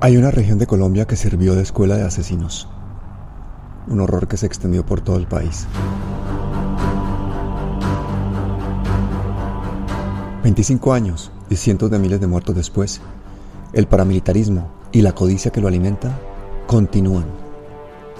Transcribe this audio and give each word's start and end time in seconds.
Hay 0.00 0.16
una 0.16 0.30
región 0.30 0.60
de 0.60 0.68
Colombia 0.68 1.08
que 1.08 1.16
sirvió 1.16 1.56
de 1.56 1.62
escuela 1.62 1.96
de 1.96 2.04
asesinos. 2.04 2.68
Un 3.88 3.98
horror 3.98 4.28
que 4.28 4.36
se 4.36 4.46
extendió 4.46 4.86
por 4.86 5.00
todo 5.00 5.16
el 5.16 5.26
país. 5.26 5.66
25 10.44 10.92
años 10.92 11.32
y 11.50 11.56
cientos 11.56 11.90
de 11.90 11.98
miles 11.98 12.20
de 12.20 12.28
muertos 12.28 12.54
después, 12.54 13.00
el 13.72 13.88
paramilitarismo 13.88 14.70
y 14.92 15.02
la 15.02 15.16
codicia 15.16 15.50
que 15.50 15.60
lo 15.60 15.66
alimenta 15.66 16.16
continúan 16.68 17.26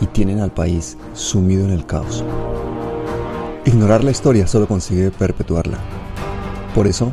y 0.01 0.07
tienen 0.07 0.41
al 0.41 0.51
país 0.51 0.99
sumido 1.15 1.65
en 1.65 1.71
el 1.71 1.87
caos. 1.87 2.25
Ignorar 3.67 4.03
la 4.03 4.11
historia 4.11 4.49
solo 4.49 4.67
consigue 4.67 5.13
perpetuarla. 5.13 5.79
Por 6.75 6.89
eso, 6.89 7.13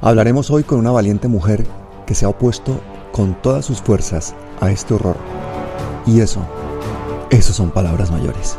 hablaremos 0.00 0.50
hoy 0.50 0.62
con 0.62 0.78
una 0.78 0.90
valiente 0.90 1.28
mujer 1.28 1.66
que 2.06 2.14
se 2.14 2.24
ha 2.24 2.30
opuesto 2.30 2.80
con 3.16 3.34
todas 3.40 3.64
sus 3.64 3.80
fuerzas 3.80 4.34
a 4.60 4.70
este 4.70 4.92
horror. 4.92 5.16
Y 6.06 6.20
eso, 6.20 6.42
eso 7.30 7.54
son 7.54 7.70
palabras 7.70 8.10
mayores. 8.10 8.58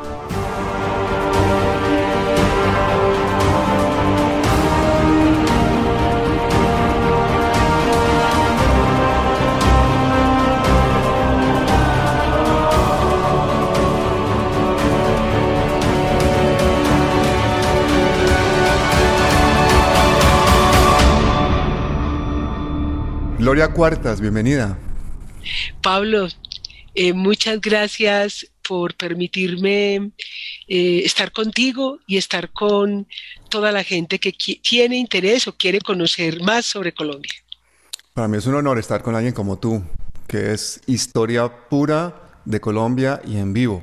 Gloria 23.47 23.69
Cuartas, 23.69 24.19
bienvenida. 24.19 24.77
Pablo, 25.81 26.27
eh, 26.93 27.13
muchas 27.13 27.61
gracias 27.61 28.45
por 28.67 28.93
permitirme 28.93 30.11
eh, 30.67 31.01
estar 31.05 31.31
contigo 31.31 31.97
y 32.07 32.17
estar 32.17 32.51
con 32.51 33.07
toda 33.47 33.71
la 33.71 33.85
gente 33.85 34.19
que 34.19 34.33
tiene 34.33 34.97
interés 34.97 35.47
o 35.47 35.55
quiere 35.55 35.79
conocer 35.79 36.41
más 36.41 36.65
sobre 36.65 36.93
Colombia. 36.93 37.31
Para 38.13 38.27
mí 38.27 38.35
es 38.35 38.45
un 38.47 38.55
honor 38.55 38.79
estar 38.79 39.01
con 39.01 39.15
alguien 39.15 39.33
como 39.33 39.57
tú, 39.57 39.81
que 40.27 40.51
es 40.51 40.81
historia 40.85 41.69
pura 41.69 42.41
de 42.43 42.59
Colombia 42.59 43.21
y 43.25 43.37
en 43.37 43.53
vivo. 43.53 43.81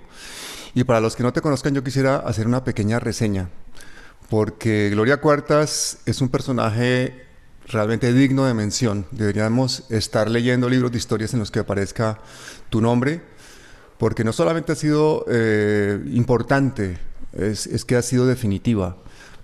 Y 0.75 0.85
para 0.85 1.01
los 1.01 1.17
que 1.17 1.23
no 1.23 1.33
te 1.33 1.41
conozcan, 1.41 1.75
yo 1.75 1.83
quisiera 1.83 2.17
hacer 2.17 2.47
una 2.47 2.65
pequeña 2.65 3.01
reseña, 3.01 3.49
porque 4.29 4.91
Gloria 4.91 5.23
Cuartas 5.23 6.01
es 6.05 6.21
un 6.21 6.29
personaje 6.29 7.25
realmente 7.69 8.13
digno 8.13 8.45
de 8.47 8.55
mención. 8.55 9.07
Deberíamos 9.11 9.85
estar 9.91 10.31
leyendo 10.31 10.69
libros 10.69 10.93
de 10.93 10.99
historias 10.99 11.33
en 11.35 11.41
los 11.41 11.51
que 11.51 11.61
aparezca 11.61 12.19
tu 12.71 12.81
nombre, 12.81 13.23
porque 13.99 14.25
no 14.25 14.33
solamente 14.33 14.73
ha 14.73 14.77
sido 14.77 15.25
eh, 15.29 16.03
importante, 16.13 16.99
es, 17.33 17.67
es, 17.67 17.85
que 17.85 17.97
ha 17.97 18.03
sido 18.03 18.27
definitiva 18.27 18.97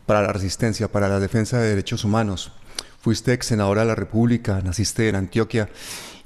para 0.06 0.22
la 0.22 0.32
resistencia, 0.32 0.88
para 0.88 1.08
la 1.08 1.20
defensa 1.20 1.58
de 1.58 1.70
derechos 1.70 2.04
humanos. 2.04 2.52
Fuiste 3.00 3.32
ex 3.32 3.46
senadora 3.46 3.82
de 3.82 3.88
la 3.88 3.94
República, 3.94 4.60
naciste 4.62 5.08
en 5.08 5.16
Antioquia 5.16 5.70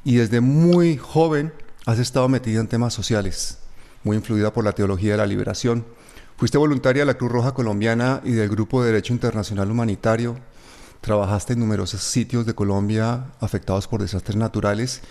y 0.05 0.17
desde 0.17 0.41
muy 0.41 0.97
joven 0.97 1.53
has 1.87 1.99
estado 1.99 2.29
metida 2.29 2.61
en 2.61 2.67
temas 2.67 2.95
sociales, 2.95 3.59
muy 4.03 4.17
influida 4.17 4.53
por 4.53 4.65
la 4.65 4.73
teología 4.73 5.13
de 5.13 5.19
la 5.19 5.27
liberación. 5.27 5.85
Fuiste 6.37 6.59
voluntaria 6.59 7.03
de 7.03 7.07
la 7.07 7.15
Cruz 7.15 7.31
Roja 7.31 7.53
Colombiana 7.53 8.21
y 8.25 8.33
del 8.33 8.49
Grupo 8.49 8.83
de 8.83 8.91
Derecho 8.91 9.13
Internacional 9.13 9.71
Humanitario, 9.71 10.37
trabajaste 11.05 11.53
en 11.53 11.61
numerosos 11.61 12.03
sitios 12.03 12.47
de 12.47 12.55
Colombia 12.55 13.27
afectados 13.39 13.87
por 13.87 14.01
desastres 14.01 14.37
naturales 14.37 15.03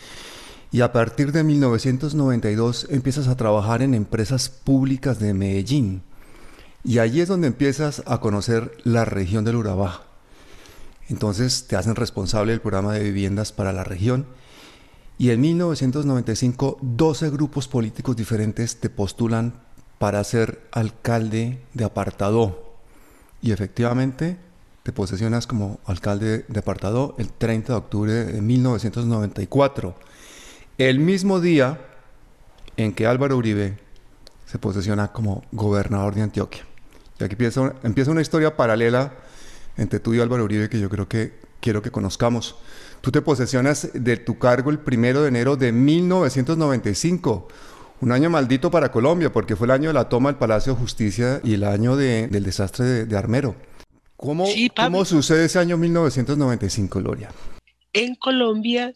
y 0.71 0.81
a 0.81 0.91
partir 0.91 1.31
de 1.31 1.43
1992 1.43 2.87
empiezas 2.89 3.27
a 3.27 3.37
trabajar 3.37 3.83
en 3.83 3.93
empresas 3.93 4.49
públicas 4.49 5.19
de 5.19 5.35
Medellín. 5.35 6.01
Y 6.83 6.97
allí 6.97 7.21
es 7.21 7.27
donde 7.27 7.45
empiezas 7.45 8.01
a 8.07 8.19
conocer 8.19 8.75
la 8.83 9.05
región 9.05 9.45
del 9.45 9.57
Urabá. 9.57 10.01
Entonces 11.09 11.67
te 11.67 11.75
hacen 11.75 11.95
responsable 11.95 12.53
del 12.53 12.61
programa 12.61 12.93
de 12.93 13.03
viviendas 13.03 13.51
para 13.51 13.71
la 13.71 13.83
región. 13.83 14.25
Y 15.19 15.29
en 15.29 15.41
1995 15.41 16.79
12 16.81 17.29
grupos 17.29 17.67
políticos 17.67 18.15
diferentes 18.15 18.79
te 18.79 18.89
postulan 18.89 19.61
para 19.99 20.23
ser 20.23 20.67
alcalde 20.71 21.63
de 21.75 21.83
Apartado. 21.83 22.73
Y 23.43 23.51
efectivamente 23.51 24.39
te 24.83 24.91
posesionas 24.91 25.47
como 25.47 25.79
alcalde 25.85 26.45
de 26.47 26.59
Apartado 26.59 27.15
el 27.17 27.31
30 27.31 27.71
de 27.71 27.79
octubre 27.79 28.11
de 28.11 28.41
1994. 28.41 29.95
El 30.77 30.99
mismo 30.99 31.39
día 31.39 31.79
en 32.75 32.93
que 32.93 33.07
Álvaro 33.07 33.37
Uribe 33.37 33.77
se 34.45 34.59
posesiona 34.59 35.13
como 35.13 35.43
gobernador 35.53 36.15
de 36.15 36.23
Antioquia. 36.23 36.65
Y 37.19 37.23
aquí 37.23 37.33
empieza, 37.33 38.11
una 38.11 38.21
historia 38.21 38.57
paralela 38.57 39.13
entre 39.77 39.99
tú 39.99 40.13
y 40.13 40.19
Álvaro 40.19 40.43
Uribe 40.43 40.67
que 40.67 40.79
yo 40.79 40.89
creo 40.89 41.07
que 41.07 41.39
quiero 41.61 41.81
que 41.81 41.91
conozcamos. 41.91 42.57
Tú 42.99 43.11
te 43.11 43.21
posesionas 43.21 43.89
de 43.93 44.17
tu 44.17 44.37
cargo 44.37 44.69
el 44.69 44.79
primero 44.79 45.21
de 45.21 45.29
enero 45.29 45.55
de 45.55 45.71
1995. 45.71 47.47
Un 48.01 48.11
año 48.11 48.29
maldito 48.29 48.69
para 48.69 48.91
Colombia, 48.91 49.31
porque 49.31 49.55
fue 49.55 49.67
el 49.67 49.71
año 49.71 49.89
de 49.89 49.93
la 49.93 50.09
toma 50.09 50.29
del 50.29 50.37
Palacio 50.37 50.73
de 50.73 50.79
Justicia 50.79 51.39
y 51.41 51.53
el 51.53 51.63
año 51.63 51.95
del 51.95 52.43
desastre 52.43 52.85
de, 52.85 53.05
de 53.05 53.17
Armero. 53.17 53.55
¿Cómo, 54.23 54.47
¿Cómo 54.73 55.03
sucede 55.03 55.47
ese 55.47 55.59
año 55.59 55.77
1995, 55.77 57.01
Gloria? 57.01 57.29
En 57.91 58.15
Colombia, 58.15 58.93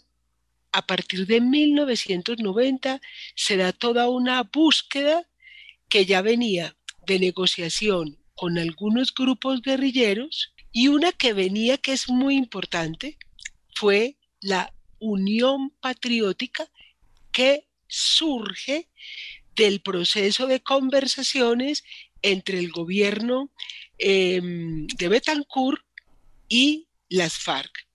a 0.72 0.88
partir 0.88 1.28
de 1.28 1.42
1990, 1.42 3.02
se 3.36 3.58
da 3.58 3.74
toda 3.74 4.08
una 4.08 4.44
búsqueda 4.44 5.28
que 5.90 6.06
ya 6.06 6.22
venía 6.22 6.78
de 7.06 7.20
negociación 7.20 8.18
con 8.36 8.58
algunos 8.58 9.14
grupos 9.14 9.62
guerrilleros 9.62 10.54
y 10.72 10.88
una 10.88 11.12
que 11.12 11.34
venía 11.34 11.78
que 11.78 11.92
es 11.92 12.08
muy 12.08 12.38
importante 12.38 13.18
fue 13.76 14.16
la 14.40 14.74
Unión 15.00 15.72
Patriótica 15.82 16.70
que 17.34 17.68
surge 17.90 18.88
del 19.58 19.82
proceso 19.82 20.48
de 20.48 20.62
conversaciones 20.62 21.84
entre 22.22 22.60
el 22.60 22.72
gobierno 22.72 23.52
Em, 24.00 24.86
de 24.88 25.08
Betancourt 25.08 25.82
y 26.48 26.88
las 27.10 27.38
FARC. 27.40 27.88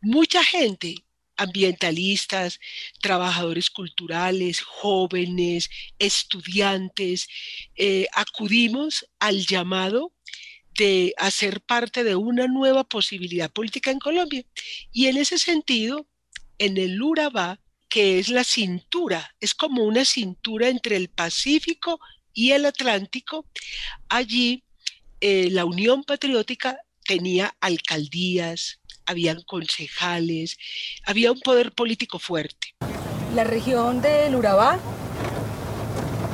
Mucha 0.00 0.42
gente, 0.42 0.94
ambientalistas, 1.36 2.58
trabajadores 3.02 3.68
culturales, 3.70 4.60
jóvenes, 4.60 5.68
estudiantes, 5.98 7.28
eh, 7.76 8.06
acudimos 8.14 9.06
al 9.18 9.46
llamado 9.46 10.12
de 10.78 11.12
hacer 11.18 11.60
parte 11.60 12.02
de 12.02 12.16
una 12.16 12.46
nueva 12.46 12.84
posibilidad 12.84 13.50
política 13.50 13.90
en 13.90 13.98
Colombia. 13.98 14.44
Y 14.90 15.06
en 15.06 15.18
ese 15.18 15.38
sentido, 15.38 16.06
en 16.58 16.78
el 16.78 17.00
Urabá, 17.02 17.60
que 17.90 18.18
es 18.18 18.28
la 18.28 18.44
cintura, 18.44 19.34
es 19.40 19.54
como 19.54 19.84
una 19.84 20.06
cintura 20.06 20.68
entre 20.68 20.96
el 20.96 21.10
Pacífico 21.10 22.00
y 22.32 22.52
el 22.52 22.64
Atlántico, 22.64 23.44
allí 24.08 24.62
eh, 25.20 25.48
la 25.50 25.64
Unión 25.64 26.02
Patriótica 26.04 26.78
tenía 27.04 27.54
alcaldías, 27.60 28.80
habían 29.04 29.42
concejales, 29.42 30.56
había 31.04 31.32
un 31.32 31.40
poder 31.40 31.72
político 31.72 32.18
fuerte. 32.18 32.74
La 33.34 33.44
región 33.44 34.00
del 34.00 34.34
Urabá 34.34 34.78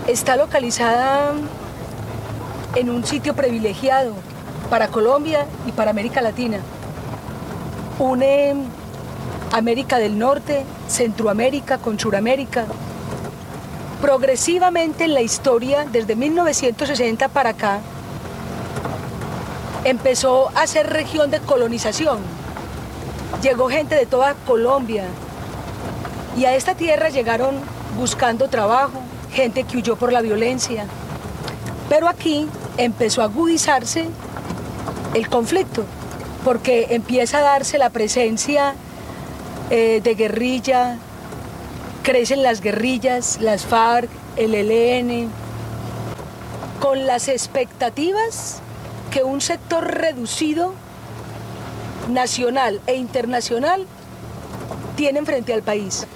está 0.06 0.36
localizada 0.36 1.34
en 2.74 2.90
un 2.90 3.04
sitio 3.04 3.34
privilegiado 3.34 4.14
para 4.70 4.88
Colombia 4.88 5.46
y 5.66 5.72
para 5.72 5.90
América 5.90 6.20
Latina. 6.22 6.60
Une 7.98 8.54
América 9.52 9.98
del 9.98 10.18
Norte, 10.18 10.64
Centroamérica 10.88 11.78
con 11.78 11.98
Suramérica. 11.98 12.66
Progresivamente 14.00 15.04
en 15.04 15.14
la 15.14 15.22
historia, 15.22 15.86
desde 15.90 16.14
1960 16.14 17.28
para 17.28 17.50
acá, 17.50 17.80
empezó 19.86 20.50
a 20.56 20.66
ser 20.66 20.88
región 20.88 21.30
de 21.30 21.38
colonización. 21.38 22.18
Llegó 23.40 23.68
gente 23.68 23.94
de 23.94 24.04
toda 24.04 24.34
Colombia 24.34 25.04
y 26.36 26.44
a 26.44 26.56
esta 26.56 26.74
tierra 26.74 27.08
llegaron 27.08 27.54
buscando 27.96 28.48
trabajo, 28.48 29.00
gente 29.32 29.62
que 29.62 29.76
huyó 29.76 29.94
por 29.94 30.12
la 30.12 30.22
violencia. 30.22 30.86
Pero 31.88 32.08
aquí 32.08 32.48
empezó 32.78 33.22
a 33.22 33.26
agudizarse 33.26 34.08
el 35.14 35.28
conflicto, 35.28 35.84
porque 36.44 36.88
empieza 36.90 37.38
a 37.38 37.42
darse 37.42 37.78
la 37.78 37.90
presencia 37.90 38.74
eh, 39.70 40.00
de 40.02 40.14
guerrilla, 40.16 40.98
crecen 42.02 42.42
las 42.42 42.60
guerrillas, 42.60 43.38
las 43.40 43.64
FARC, 43.64 44.10
el 44.34 44.52
ELN, 44.52 45.30
con 46.80 47.06
las 47.06 47.28
expectativas 47.28 48.62
que 49.16 49.22
un 49.22 49.40
sector 49.40 49.82
reducido, 49.82 50.74
nacional 52.10 52.82
e 52.86 52.96
internacional, 52.96 53.86
tienen 54.94 55.24
frente 55.24 55.54
al 55.54 55.62
país. 55.62 56.06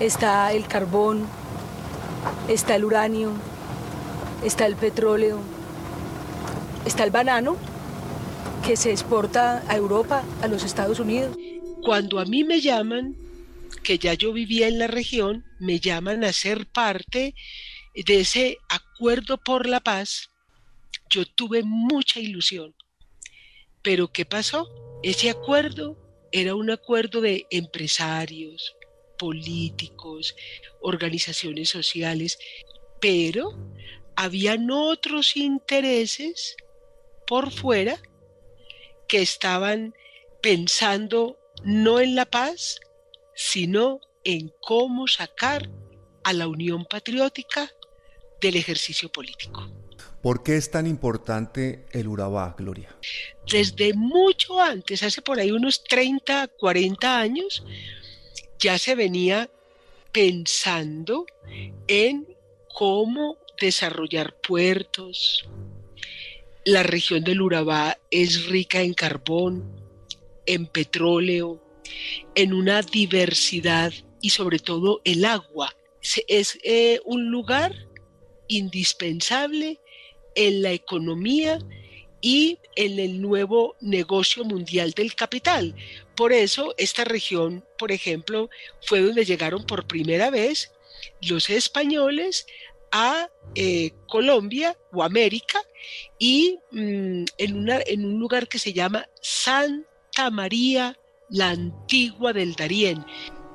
está 0.00 0.54
el 0.54 0.66
carbón, 0.68 1.26
está 2.48 2.76
el 2.76 2.84
uranio, 2.86 3.32
está 4.42 4.64
el 4.64 4.74
petróleo, 4.76 5.38
está 6.86 7.04
el 7.04 7.10
banano 7.10 7.58
que 8.66 8.78
se 8.78 8.90
exporta 8.90 9.62
a 9.68 9.76
Europa, 9.76 10.24
a 10.40 10.48
los 10.48 10.64
Estados 10.64 10.98
Unidos. 10.98 11.36
Cuando 11.82 12.20
a 12.20 12.24
mí 12.24 12.42
me 12.42 12.62
llaman, 12.62 13.16
que 13.82 13.98
ya 13.98 14.14
yo 14.14 14.32
vivía 14.32 14.66
en 14.66 14.78
la 14.78 14.86
región, 14.86 15.44
me 15.60 15.78
llaman 15.78 16.24
a 16.24 16.32
ser 16.32 16.66
parte 16.66 17.34
de 17.94 18.20
ese 18.20 18.56
acuerdo 18.70 19.36
por 19.36 19.66
la 19.66 19.80
paz, 19.80 20.30
yo 21.08 21.24
tuve 21.26 21.62
mucha 21.62 22.20
ilusión. 22.20 22.74
Pero 23.82 24.08
¿qué 24.12 24.24
pasó? 24.24 24.68
Ese 25.02 25.30
acuerdo 25.30 25.96
era 26.32 26.54
un 26.54 26.70
acuerdo 26.70 27.20
de 27.20 27.46
empresarios, 27.50 28.76
políticos, 29.18 30.34
organizaciones 30.80 31.70
sociales, 31.70 32.38
pero 33.00 33.52
habían 34.16 34.70
otros 34.70 35.36
intereses 35.36 36.56
por 37.26 37.50
fuera 37.50 38.00
que 39.08 39.22
estaban 39.22 39.94
pensando 40.42 41.38
no 41.64 42.00
en 42.00 42.14
la 42.14 42.24
paz, 42.24 42.80
sino 43.34 44.00
en 44.24 44.52
cómo 44.60 45.06
sacar 45.06 45.70
a 46.24 46.32
la 46.32 46.48
Unión 46.48 46.84
Patriótica 46.84 47.70
del 48.40 48.56
ejercicio 48.56 49.08
político. 49.10 49.75
¿Por 50.26 50.42
qué 50.42 50.56
es 50.56 50.72
tan 50.72 50.88
importante 50.88 51.86
el 51.92 52.08
Urabá, 52.08 52.56
Gloria? 52.58 52.88
Desde 53.48 53.94
mucho 53.94 54.60
antes, 54.60 55.04
hace 55.04 55.22
por 55.22 55.38
ahí 55.38 55.52
unos 55.52 55.84
30, 55.84 56.48
40 56.48 57.20
años, 57.20 57.62
ya 58.58 58.76
se 58.76 58.96
venía 58.96 59.48
pensando 60.10 61.26
en 61.86 62.26
cómo 62.74 63.38
desarrollar 63.60 64.34
puertos. 64.40 65.48
La 66.64 66.82
región 66.82 67.22
del 67.22 67.40
Urabá 67.40 67.96
es 68.10 68.46
rica 68.46 68.82
en 68.82 68.94
carbón, 68.94 69.80
en 70.44 70.66
petróleo, 70.66 71.62
en 72.34 72.52
una 72.52 72.82
diversidad 72.82 73.92
y 74.20 74.30
sobre 74.30 74.58
todo 74.58 75.02
el 75.04 75.24
agua. 75.24 75.72
Es 76.26 76.58
eh, 76.64 76.98
un 77.04 77.30
lugar 77.30 77.76
indispensable 78.48 79.78
en 80.36 80.62
la 80.62 80.70
economía 80.70 81.58
y 82.20 82.58
en 82.76 82.98
el 82.98 83.20
nuevo 83.20 83.76
negocio 83.80 84.44
mundial 84.44 84.92
del 84.92 85.14
capital. 85.14 85.74
Por 86.14 86.32
eso 86.32 86.74
esta 86.78 87.04
región, 87.04 87.64
por 87.78 87.92
ejemplo, 87.92 88.48
fue 88.82 89.00
donde 89.00 89.24
llegaron 89.24 89.64
por 89.66 89.86
primera 89.86 90.30
vez 90.30 90.72
los 91.20 91.50
españoles 91.50 92.46
a 92.92 93.28
eh, 93.54 93.92
Colombia 94.08 94.76
o 94.92 95.02
América 95.02 95.60
y 96.18 96.58
mm, 96.70 97.24
en, 97.38 97.56
una, 97.56 97.80
en 97.84 98.04
un 98.04 98.18
lugar 98.18 98.48
que 98.48 98.58
se 98.58 98.72
llama 98.72 99.08
Santa 99.20 100.30
María 100.30 100.96
la 101.28 101.50
Antigua 101.50 102.32
del 102.32 102.54
Darién. 102.54 103.04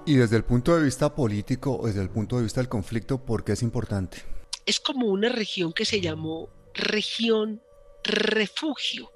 Y 0.06 0.16
desde 0.16 0.38
el 0.38 0.44
punto 0.44 0.76
de 0.76 0.84
vista 0.84 1.14
político 1.14 1.78
o 1.78 1.88
desde 1.88 2.02
el 2.02 2.10
punto 2.10 2.38
de 2.38 2.44
vista 2.44 2.60
del 2.60 2.70
conflicto, 2.70 3.24
¿por 3.24 3.44
qué 3.44 3.54
es 3.54 3.62
importante? 3.62 4.24
Es 4.66 4.80
como 4.80 5.08
una 5.08 5.30
región 5.30 5.74
que 5.74 5.86
se 5.86 6.02
llamó 6.02 6.50
región 6.74 7.62
refugio. 8.04 9.12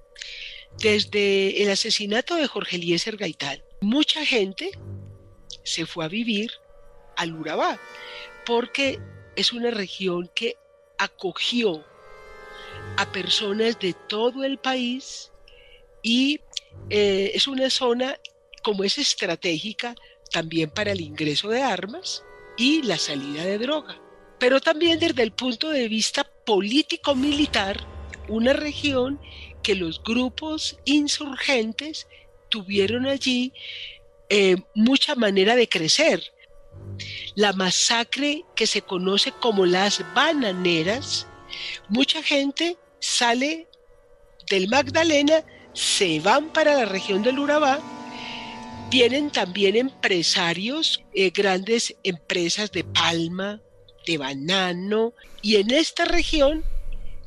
Desde 0.79 1.63
el 1.63 1.69
asesinato 1.69 2.35
de 2.35 2.47
Jorge 2.47 2.75
Eliezer 2.75 3.17
Gaitán, 3.17 3.63
mucha 3.81 4.25
gente 4.25 4.71
se 5.63 5.85
fue 5.85 6.05
a 6.05 6.09
vivir 6.09 6.51
al 7.15 7.33
Urabá, 7.33 7.79
porque 8.45 8.99
es 9.35 9.53
una 9.53 9.71
región 9.71 10.29
que 10.35 10.57
acogió 10.97 11.85
a 12.97 13.11
personas 13.11 13.79
de 13.79 13.93
todo 14.07 14.43
el 14.43 14.57
país 14.57 15.31
y 16.01 16.39
eh, 16.89 17.31
es 17.33 17.47
una 17.47 17.69
zona 17.69 18.19
como 18.63 18.83
es 18.83 18.97
estratégica 18.97 19.95
también 20.31 20.69
para 20.69 20.91
el 20.91 21.01
ingreso 21.01 21.49
de 21.49 21.61
armas 21.61 22.23
y 22.57 22.81
la 22.83 22.97
salida 22.97 23.45
de 23.45 23.57
droga. 23.57 24.01
Pero 24.39 24.59
también 24.59 24.99
desde 24.99 25.23
el 25.23 25.31
punto 25.31 25.69
de 25.69 25.87
vista 25.87 26.29
político-militar, 26.45 27.85
una 28.27 28.53
región 28.53 29.19
que 29.63 29.75
los 29.75 30.01
grupos 30.03 30.77
insurgentes 30.85 32.07
tuvieron 32.49 33.05
allí 33.07 33.51
eh, 34.29 34.57
mucha 34.73 35.15
manera 35.15 35.55
de 35.55 35.67
crecer. 35.67 36.23
La 37.35 37.53
masacre 37.53 38.43
que 38.55 38.67
se 38.67 38.81
conoce 38.81 39.31
como 39.31 39.65
las 39.65 40.03
bananeras, 40.13 41.27
mucha 41.89 42.21
gente 42.21 42.77
sale 42.99 43.67
del 44.49 44.67
Magdalena, 44.67 45.43
se 45.73 46.19
van 46.19 46.53
para 46.53 46.75
la 46.75 46.85
región 46.85 47.23
del 47.23 47.39
Urabá, 47.39 47.79
vienen 48.89 49.31
también 49.31 49.75
empresarios, 49.75 51.03
eh, 51.13 51.31
grandes 51.31 51.95
empresas 52.03 52.71
de 52.71 52.83
palma, 52.83 53.61
de 54.05 54.17
banano, 54.17 55.13
y 55.41 55.55
en 55.55 55.71
esta 55.71 56.05
región 56.05 56.63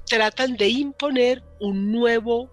tratan 0.07 0.57
de 0.57 0.69
imponer 0.69 1.43
un 1.61 1.93
nuevo 1.93 2.51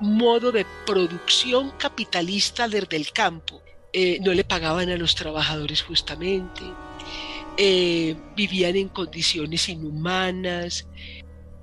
modo 0.00 0.50
de 0.50 0.66
producción 0.86 1.70
capitalista 1.78 2.68
desde 2.68 2.96
el 2.96 3.12
campo. 3.12 3.62
Eh, 3.92 4.18
no 4.22 4.32
le 4.32 4.44
pagaban 4.44 4.88
a 4.90 4.96
los 4.96 5.14
trabajadores 5.14 5.82
justamente, 5.82 6.62
eh, 7.56 8.16
vivían 8.36 8.76
en 8.76 8.88
condiciones 8.88 9.68
inhumanas, 9.68 10.86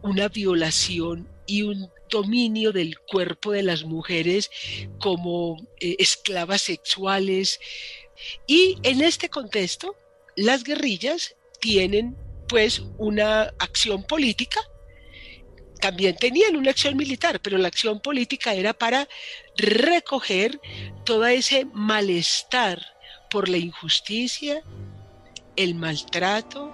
una 0.02 0.28
violación 0.28 1.28
y 1.46 1.64
un 1.64 1.90
dominio 2.10 2.72
del 2.72 3.00
cuerpo 3.00 3.52
de 3.52 3.64
las 3.64 3.84
mujeres 3.84 4.50
como 5.00 5.58
eh, 5.80 5.96
esclavas 6.00 6.62
sexuales. 6.62 7.60
Y 8.46 8.78
en 8.84 9.02
este 9.02 9.30
contexto, 9.30 9.96
las 10.36 10.64
guerrillas 10.64 11.36
tienen 11.68 12.16
pues 12.48 12.82
una 12.98 13.54
acción 13.60 14.02
política 14.02 14.62
también 15.82 16.16
tenían 16.16 16.56
una 16.56 16.72
acción 16.72 16.96
militar, 16.96 17.42
pero 17.42 17.58
la 17.58 17.68
acción 17.68 18.00
política 18.00 18.54
era 18.54 18.74
para 18.74 19.06
recoger 19.58 20.62
todo 21.04 21.26
ese 21.26 21.66
malestar 21.66 22.82
por 23.30 23.50
la 23.50 23.58
injusticia, 23.58 24.64
el 25.58 25.76
maltrato 25.76 26.74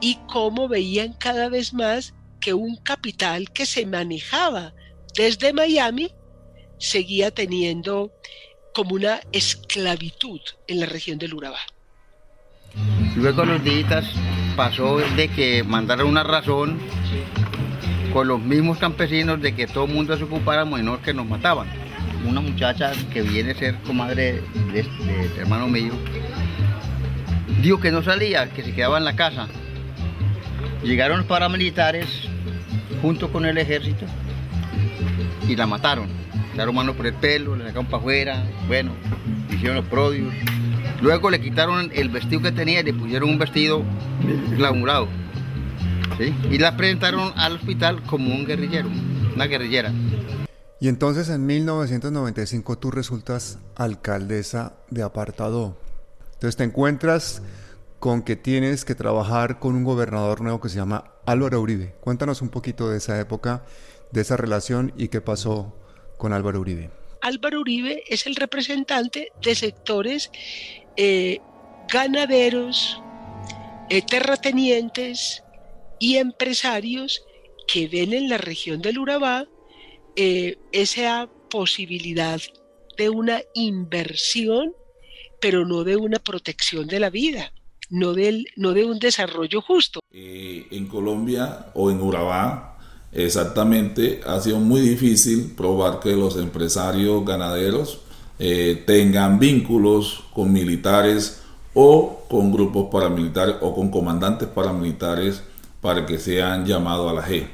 y 0.00 0.18
cómo 0.26 0.66
veían 0.66 1.12
cada 1.12 1.48
vez 1.48 1.72
más 1.72 2.12
que 2.40 2.52
un 2.52 2.76
capital 2.78 3.52
que 3.52 3.64
se 3.64 3.86
manejaba 3.86 4.74
desde 5.14 5.52
Miami 5.52 6.10
seguía 6.78 7.30
teniendo 7.30 8.12
como 8.74 8.96
una 8.96 9.20
esclavitud 9.30 10.40
en 10.66 10.80
la 10.80 10.86
región 10.86 11.16
del 11.16 11.32
Urabá. 11.32 11.60
Luego 13.16 13.44
los 13.44 13.62
días 13.64 14.04
pasó 14.56 14.98
de 14.98 15.28
que 15.28 15.62
mandaron 15.64 16.08
una 16.08 16.22
razón 16.22 16.78
con 18.12 18.28
los 18.28 18.40
mismos 18.40 18.78
campesinos 18.78 19.40
de 19.40 19.54
que 19.54 19.66
todo 19.66 19.84
el 19.84 19.92
mundo 19.92 20.16
se 20.16 20.24
ocupáramos 20.24 20.80
y 20.80 20.84
que 21.02 21.12
nos 21.12 21.26
mataban. 21.26 21.68
Una 22.26 22.40
muchacha 22.40 22.92
que 23.12 23.22
viene 23.22 23.52
a 23.52 23.54
ser 23.54 23.74
comadre 23.86 24.42
de, 24.72 24.80
este 24.80 25.40
hermano 25.40 25.68
mío, 25.68 25.92
dijo 27.62 27.78
que 27.78 27.90
no 27.90 28.02
salía, 28.02 28.48
que 28.50 28.62
se 28.62 28.74
quedaba 28.74 28.98
en 28.98 29.04
la 29.04 29.16
casa. 29.16 29.48
Llegaron 30.82 31.18
los 31.18 31.26
paramilitares 31.26 32.06
junto 33.02 33.30
con 33.30 33.44
el 33.44 33.58
ejército 33.58 34.06
y 35.48 35.56
la 35.56 35.66
mataron. 35.66 36.06
Le 36.06 36.54
dieron 36.54 36.74
mano 36.74 36.94
por 36.94 37.06
el 37.06 37.14
pelo, 37.14 37.54
le 37.54 37.64
sacaron 37.64 37.86
para 37.86 37.98
afuera, 37.98 38.44
bueno, 38.66 38.92
hicieron 39.50 39.76
los 39.76 39.86
prodios. 39.86 40.32
Luego 41.00 41.30
le 41.30 41.40
quitaron 41.40 41.90
el 41.94 42.08
vestido 42.08 42.42
que 42.42 42.52
tenía 42.52 42.80
y 42.80 42.84
le 42.84 42.94
pusieron 42.94 43.30
un 43.30 43.38
vestido 43.38 43.82
glamourado 44.56 45.08
y 46.18 46.58
la 46.58 46.76
presentaron 46.76 47.32
al 47.36 47.56
hospital 47.56 48.02
como 48.04 48.34
un 48.34 48.46
guerrillero, 48.46 48.88
una 49.34 49.46
guerrillera. 49.46 49.92
Y 50.80 50.88
entonces 50.88 51.28
en 51.28 51.44
1995 51.44 52.78
tú 52.78 52.90
resultas 52.90 53.58
alcaldesa 53.76 54.76
de 54.90 55.02
Apartado. 55.02 55.76
Entonces 56.34 56.56
te 56.56 56.64
encuentras 56.64 57.42
con 57.98 58.22
que 58.22 58.36
tienes 58.36 58.84
que 58.84 58.94
trabajar 58.94 59.58
con 59.58 59.74
un 59.74 59.84
gobernador 59.84 60.40
nuevo 60.40 60.60
que 60.60 60.68
se 60.68 60.76
llama 60.76 61.04
Álvaro 61.24 61.60
Uribe. 61.60 61.94
Cuéntanos 62.00 62.42
un 62.42 62.50
poquito 62.50 62.88
de 62.88 62.98
esa 62.98 63.18
época, 63.20 63.64
de 64.12 64.20
esa 64.20 64.36
relación 64.36 64.92
y 64.96 65.08
qué 65.08 65.20
pasó 65.20 65.74
con 66.18 66.32
Álvaro 66.32 66.60
Uribe. 66.60 66.90
Álvaro 67.22 67.60
Uribe 67.60 68.04
es 68.08 68.26
el 68.26 68.36
representante 68.36 69.32
de 69.42 69.54
sectores 69.54 70.30
eh, 70.96 71.40
ganaderos, 71.88 73.00
eh, 73.90 74.02
terratenientes, 74.02 75.42
y 75.98 76.16
empresarios 76.16 77.22
que 77.66 77.88
ven 77.88 78.12
en 78.12 78.28
la 78.28 78.38
región 78.38 78.80
del 78.82 78.98
Urabá 78.98 79.46
eh, 80.14 80.58
esa 80.72 81.28
posibilidad 81.50 82.40
de 82.96 83.10
una 83.10 83.42
inversión, 83.54 84.74
pero 85.40 85.66
no 85.66 85.84
de 85.84 85.96
una 85.96 86.18
protección 86.18 86.86
de 86.86 87.00
la 87.00 87.10
vida. 87.10 87.52
no, 87.88 88.14
de 88.14 88.84
un 88.84 88.98
desarrollo 88.98 89.60
justo. 89.60 90.00
Eh, 90.10 90.66
en 90.70 90.88
Colombia 90.88 91.66
o 91.74 91.90
en 91.90 92.00
Urabá, 92.00 92.78
exactamente, 93.12 94.20
ha 94.26 94.40
sido 94.40 94.58
muy 94.58 94.80
difícil 94.80 95.52
probar 95.56 96.00
que 96.00 96.12
los 96.12 96.36
empresarios 96.36 97.24
ganaderos 97.24 98.00
eh, 98.38 98.82
tengan 98.86 99.38
vínculos 99.38 100.24
con 100.34 100.52
militares 100.52 101.42
o 101.74 102.22
con 102.28 102.52
grupos 102.52 102.88
paramilitares 102.90 103.56
o 103.60 103.74
con 103.74 103.90
comandantes 103.90 104.48
paramilitares 104.48 105.42
para 105.80 106.06
que 106.06 106.18
sean 106.18 106.66
llamados 106.66 107.10
a 107.10 107.14
la 107.14 107.26
G. 107.26 107.46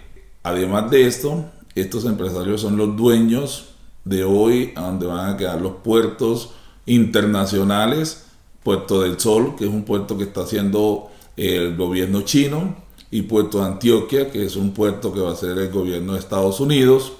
Además 0.42 0.90
de 0.90 1.06
esto, 1.06 1.44
estos 1.74 2.04
empresarios 2.04 2.60
son 2.60 2.76
los 2.76 2.96
dueños 2.96 3.74
de 4.04 4.24
hoy 4.24 4.72
donde 4.74 5.06
van 5.06 5.30
a 5.30 5.36
quedar 5.36 5.60
los 5.60 5.74
puertos 5.84 6.50
internacionales, 6.86 8.26
Puerto 8.62 9.02
del 9.02 9.18
Sol, 9.18 9.54
que 9.56 9.64
es 9.64 9.70
un 9.70 9.84
puerto 9.84 10.16
que 10.16 10.24
está 10.24 10.42
haciendo 10.42 11.10
el 11.36 11.76
gobierno 11.76 12.22
chino, 12.22 12.76
y 13.10 13.22
Puerto 13.22 13.62
Antioquia, 13.62 14.30
que 14.30 14.44
es 14.44 14.56
un 14.56 14.72
puerto 14.72 15.12
que 15.12 15.20
va 15.20 15.32
a 15.32 15.36
ser 15.36 15.58
el 15.58 15.70
gobierno 15.70 16.14
de 16.14 16.18
Estados 16.18 16.60
Unidos 16.60 17.12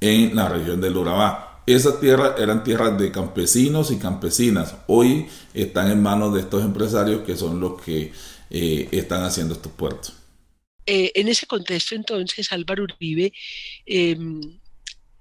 en 0.00 0.34
la 0.34 0.48
región 0.48 0.80
del 0.80 0.96
Urabá. 0.96 1.53
Esas 1.66 1.98
tierras 1.98 2.38
eran 2.38 2.62
tierras 2.62 2.98
de 2.98 3.10
campesinos 3.10 3.90
y 3.90 3.98
campesinas. 3.98 4.76
Hoy 4.86 5.28
están 5.54 5.90
en 5.90 6.02
manos 6.02 6.34
de 6.34 6.40
estos 6.40 6.62
empresarios 6.62 7.22
que 7.24 7.36
son 7.36 7.58
los 7.58 7.80
que 7.80 8.12
eh, 8.50 8.88
están 8.92 9.24
haciendo 9.24 9.54
estos 9.54 9.72
puertos. 9.72 10.12
Eh, 10.84 11.12
en 11.14 11.28
ese 11.28 11.46
contexto, 11.46 11.94
entonces, 11.94 12.52
Álvaro 12.52 12.84
Uribe 12.84 13.32
em, 13.86 14.60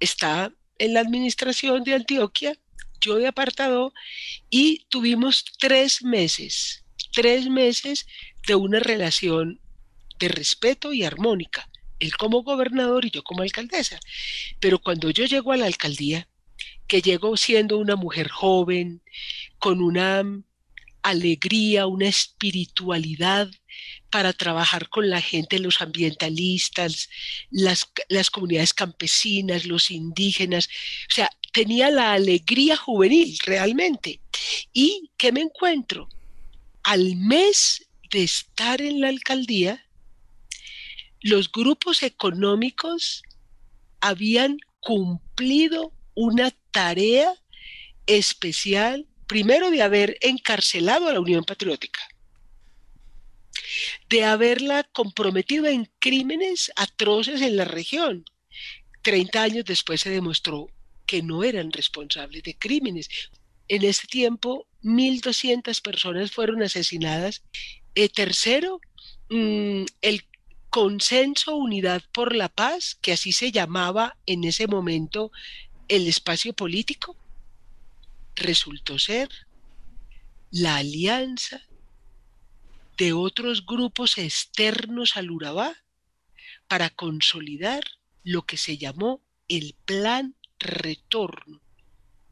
está 0.02 0.52
en 0.78 0.94
la 0.94 1.00
administración 1.00 1.86
de 1.86 1.94
Antioquia, 1.94 2.58
yo 3.00 3.16
de 3.16 3.28
apartado, 3.28 3.94
y 4.50 4.86
tuvimos 4.90 5.46
tres 5.60 6.04
meses, 6.04 6.84
tres 7.14 7.48
meses 7.48 8.06
de 8.46 8.56
una 8.56 8.80
relación 8.80 9.62
de 10.20 10.28
respeto 10.28 10.92
y 10.92 11.06
armónica, 11.06 11.70
él 12.02 12.18
como 12.18 12.44
gobernador 12.44 13.06
y 13.06 13.12
yo 13.12 13.24
como 13.24 13.44
alcaldesa. 13.44 13.98
Pero 14.60 14.80
cuando 14.80 15.10
yo 15.10 15.24
llego 15.24 15.54
a 15.54 15.58
la 15.58 15.68
alcaldía, 15.68 16.28
que 16.88 17.02
llego 17.02 17.38
siendo 17.38 17.78
una 17.78 17.96
mujer 17.96 18.30
joven, 18.30 19.02
con 19.60 19.82
una 19.82 20.24
alegría, 21.02 21.86
una 21.86 22.08
espiritualidad 22.08 23.50
para 24.10 24.32
trabajar 24.32 24.90
con 24.90 25.10
la 25.10 25.22
gente, 25.22 25.60
los 25.60 25.82
ambientalistas, 25.82 27.10
las, 27.50 27.90
las, 28.10 28.30
comunidades 28.30 28.74
campesinas, 28.74 29.66
los 29.66 29.92
indígenas. 29.92 30.70
O 31.10 31.14
sea, 31.14 31.30
tenía 31.52 31.90
la 31.90 32.14
alegría 32.14 32.78
juvenil 32.78 33.38
realmente. 33.46 34.22
¿Y 34.72 35.10
qué 35.18 35.32
me 35.32 35.42
encuentro? 35.42 36.08
Al 36.84 37.16
mes 37.16 37.88
de 38.12 38.24
estar 38.24 38.82
en 38.82 39.02
la 39.02 39.10
alcaldía, 39.10 39.86
los 41.22 41.52
grupos 41.52 42.04
económicos 42.04 43.24
habían 44.00 44.58
cumplido 44.80 45.94
una 46.15 46.51
tarea 46.72 47.34
especial, 48.05 49.08
primero 49.27 49.72
de 49.72 49.82
haber 49.82 50.17
encarcelado 50.22 51.08
a 51.08 51.13
la 51.13 51.20
Unión 51.20 51.43
Patriótica, 51.43 52.01
de 54.10 54.24
haberla 54.25 54.84
comprometido 54.84 55.65
en 55.67 55.89
crímenes 56.00 56.72
atroces 56.75 57.41
en 57.41 57.58
la 57.58 57.65
región. 57.65 58.25
Treinta 59.01 59.43
años 59.43 59.65
después 59.65 60.01
se 60.01 60.10
demostró 60.10 60.70
que 61.05 61.22
no 61.22 61.43
eran 61.43 61.72
responsables 61.72 62.43
de 62.43 62.55
crímenes. 62.55 63.10
En 63.67 63.84
ese 63.84 64.08
tiempo, 64.08 64.67
1.200 64.84 65.82
personas 65.82 66.32
fueron 66.32 66.62
asesinadas. 66.62 67.43
Eh, 67.96 68.10
tercero, 68.10 68.79
mm, 69.29 69.84
el 70.01 70.25
consenso 70.70 71.55
Unidad 71.55 72.01
por 72.12 72.36
la 72.36 72.50
Paz, 72.50 72.98
que 73.01 73.13
así 73.13 73.32
se 73.32 73.51
llamaba 73.51 74.17
en 74.25 74.43
ese 74.43 74.67
momento 74.67 75.32
el 75.88 76.08
espacio 76.08 76.54
político, 76.54 77.18
resultó 78.36 79.00
ser 79.00 79.30
la 80.52 80.78
alianza 80.78 81.62
de 82.98 83.13
otros 83.13 83.66
grupos 83.66 84.18
externos 84.18 85.18
al 85.18 85.32
Urabá 85.32 85.75
para 86.68 86.90
consolidar 86.90 87.84
lo 88.24 88.46
que 88.46 88.58
se 88.58 88.78
llamó 88.78 89.22
el 89.48 89.75
Plan 89.86 90.36
Retorno. 90.60 91.62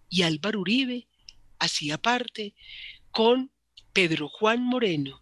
Y 0.09 0.23
Álvaro 0.23 0.59
Uribe 0.59 1.07
hacía 1.59 1.97
parte 1.97 2.53
con 3.11 3.51
Pedro 3.93 4.29
Juan 4.29 4.63
Moreno, 4.63 5.21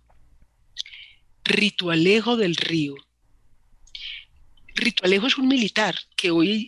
Ritualejo 1.43 2.37
del 2.37 2.55
Río. 2.55 2.95
Ritualejo 4.75 5.27
es 5.27 5.37
un 5.37 5.47
militar 5.47 5.95
que 6.15 6.31
hoy 6.31 6.67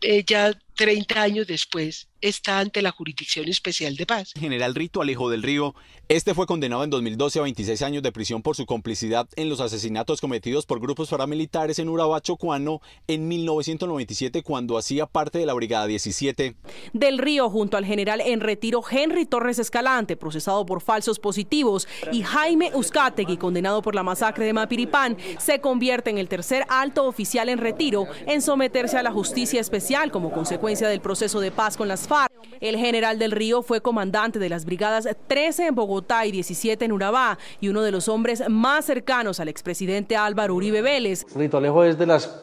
eh, 0.00 0.24
ya 0.24 0.58
30 0.76 1.22
años 1.22 1.46
después, 1.46 2.06
está 2.20 2.58
ante 2.58 2.82
la 2.82 2.90
Jurisdicción 2.90 3.48
Especial 3.48 3.96
de 3.96 4.04
Paz. 4.04 4.32
General 4.38 4.74
Rito 4.74 5.00
Alejo 5.00 5.30
del 5.30 5.42
Río, 5.42 5.74
este 6.08 6.34
fue 6.34 6.46
condenado 6.46 6.84
en 6.84 6.90
2012 6.90 7.38
a 7.38 7.42
26 7.42 7.82
años 7.82 8.02
de 8.02 8.12
prisión 8.12 8.42
por 8.42 8.56
su 8.56 8.66
complicidad 8.66 9.26
en 9.36 9.48
los 9.48 9.60
asesinatos 9.60 10.20
cometidos 10.20 10.66
por 10.66 10.80
grupos 10.80 11.08
paramilitares 11.08 11.78
en 11.78 11.88
Urabá, 11.88 12.20
Chocuano, 12.20 12.80
en 13.06 13.26
1997 13.26 14.42
cuando 14.42 14.76
hacía 14.76 15.06
parte 15.06 15.38
de 15.38 15.46
la 15.46 15.54
Brigada 15.54 15.86
17. 15.86 16.56
Del 16.92 17.18
Río, 17.18 17.48
junto 17.48 17.78
al 17.78 17.86
general 17.86 18.20
en 18.20 18.40
retiro 18.40 18.82
Henry 18.88 19.24
Torres 19.24 19.58
Escalante, 19.58 20.16
procesado 20.16 20.66
por 20.66 20.82
falsos 20.82 21.18
positivos, 21.18 21.88
y 22.12 22.22
Jaime 22.22 22.70
Uzcategui, 22.74 23.38
condenado 23.38 23.80
por 23.80 23.94
la 23.94 24.02
masacre 24.02 24.44
de 24.44 24.52
Mapiripán, 24.52 25.16
se 25.38 25.60
convierte 25.62 26.10
en 26.10 26.18
el 26.18 26.28
tercer 26.28 26.64
alto 26.68 27.06
oficial 27.06 27.48
en 27.48 27.58
retiro 27.58 28.06
en 28.26 28.42
someterse 28.42 28.98
a 28.98 29.02
la 29.02 29.12
justicia 29.12 29.60
especial 29.60 30.10
como 30.10 30.32
consecuencia 30.32 30.65
del 30.66 31.00
proceso 31.00 31.38
de 31.38 31.52
paz 31.52 31.76
con 31.76 31.86
las 31.86 32.08
FARC. 32.08 32.32
El 32.60 32.76
general 32.76 33.20
del 33.20 33.30
Río 33.30 33.62
fue 33.62 33.80
comandante 33.80 34.40
de 34.40 34.48
las 34.48 34.64
brigadas 34.64 35.08
13 35.28 35.68
en 35.68 35.74
Bogotá 35.76 36.26
y 36.26 36.32
17 36.32 36.84
en 36.84 36.90
Urabá 36.90 37.38
y 37.60 37.68
uno 37.68 37.82
de 37.82 37.92
los 37.92 38.08
hombres 38.08 38.42
más 38.48 38.84
cercanos 38.84 39.38
al 39.38 39.46
expresidente 39.46 40.16
Álvaro 40.16 40.56
Uribe 40.56 40.82
Vélez. 40.82 41.24
Rito 41.36 41.58
Alejo 41.58 41.84
es 41.84 41.96
de 41.96 42.06
las, 42.06 42.42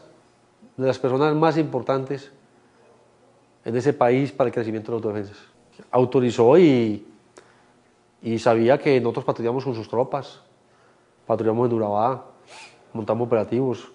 de 0.78 0.86
las 0.86 0.98
personas 0.98 1.34
más 1.34 1.58
importantes 1.58 2.32
en 3.62 3.76
ese 3.76 3.92
país 3.92 4.32
para 4.32 4.48
el 4.48 4.54
crecimiento 4.54 4.90
de 4.90 4.96
las 4.96 5.04
autodefensas. 5.04 5.44
Autorizó 5.90 6.56
y, 6.56 7.06
y 8.22 8.38
sabía 8.38 8.78
que 8.78 8.98
nosotros 9.02 9.26
patrullamos 9.26 9.64
con 9.64 9.74
sus 9.74 9.86
tropas, 9.86 10.40
patrullamos 11.26 11.68
en 11.68 11.76
Urabá, 11.76 12.24
montamos 12.94 13.26
operativos, 13.26 13.92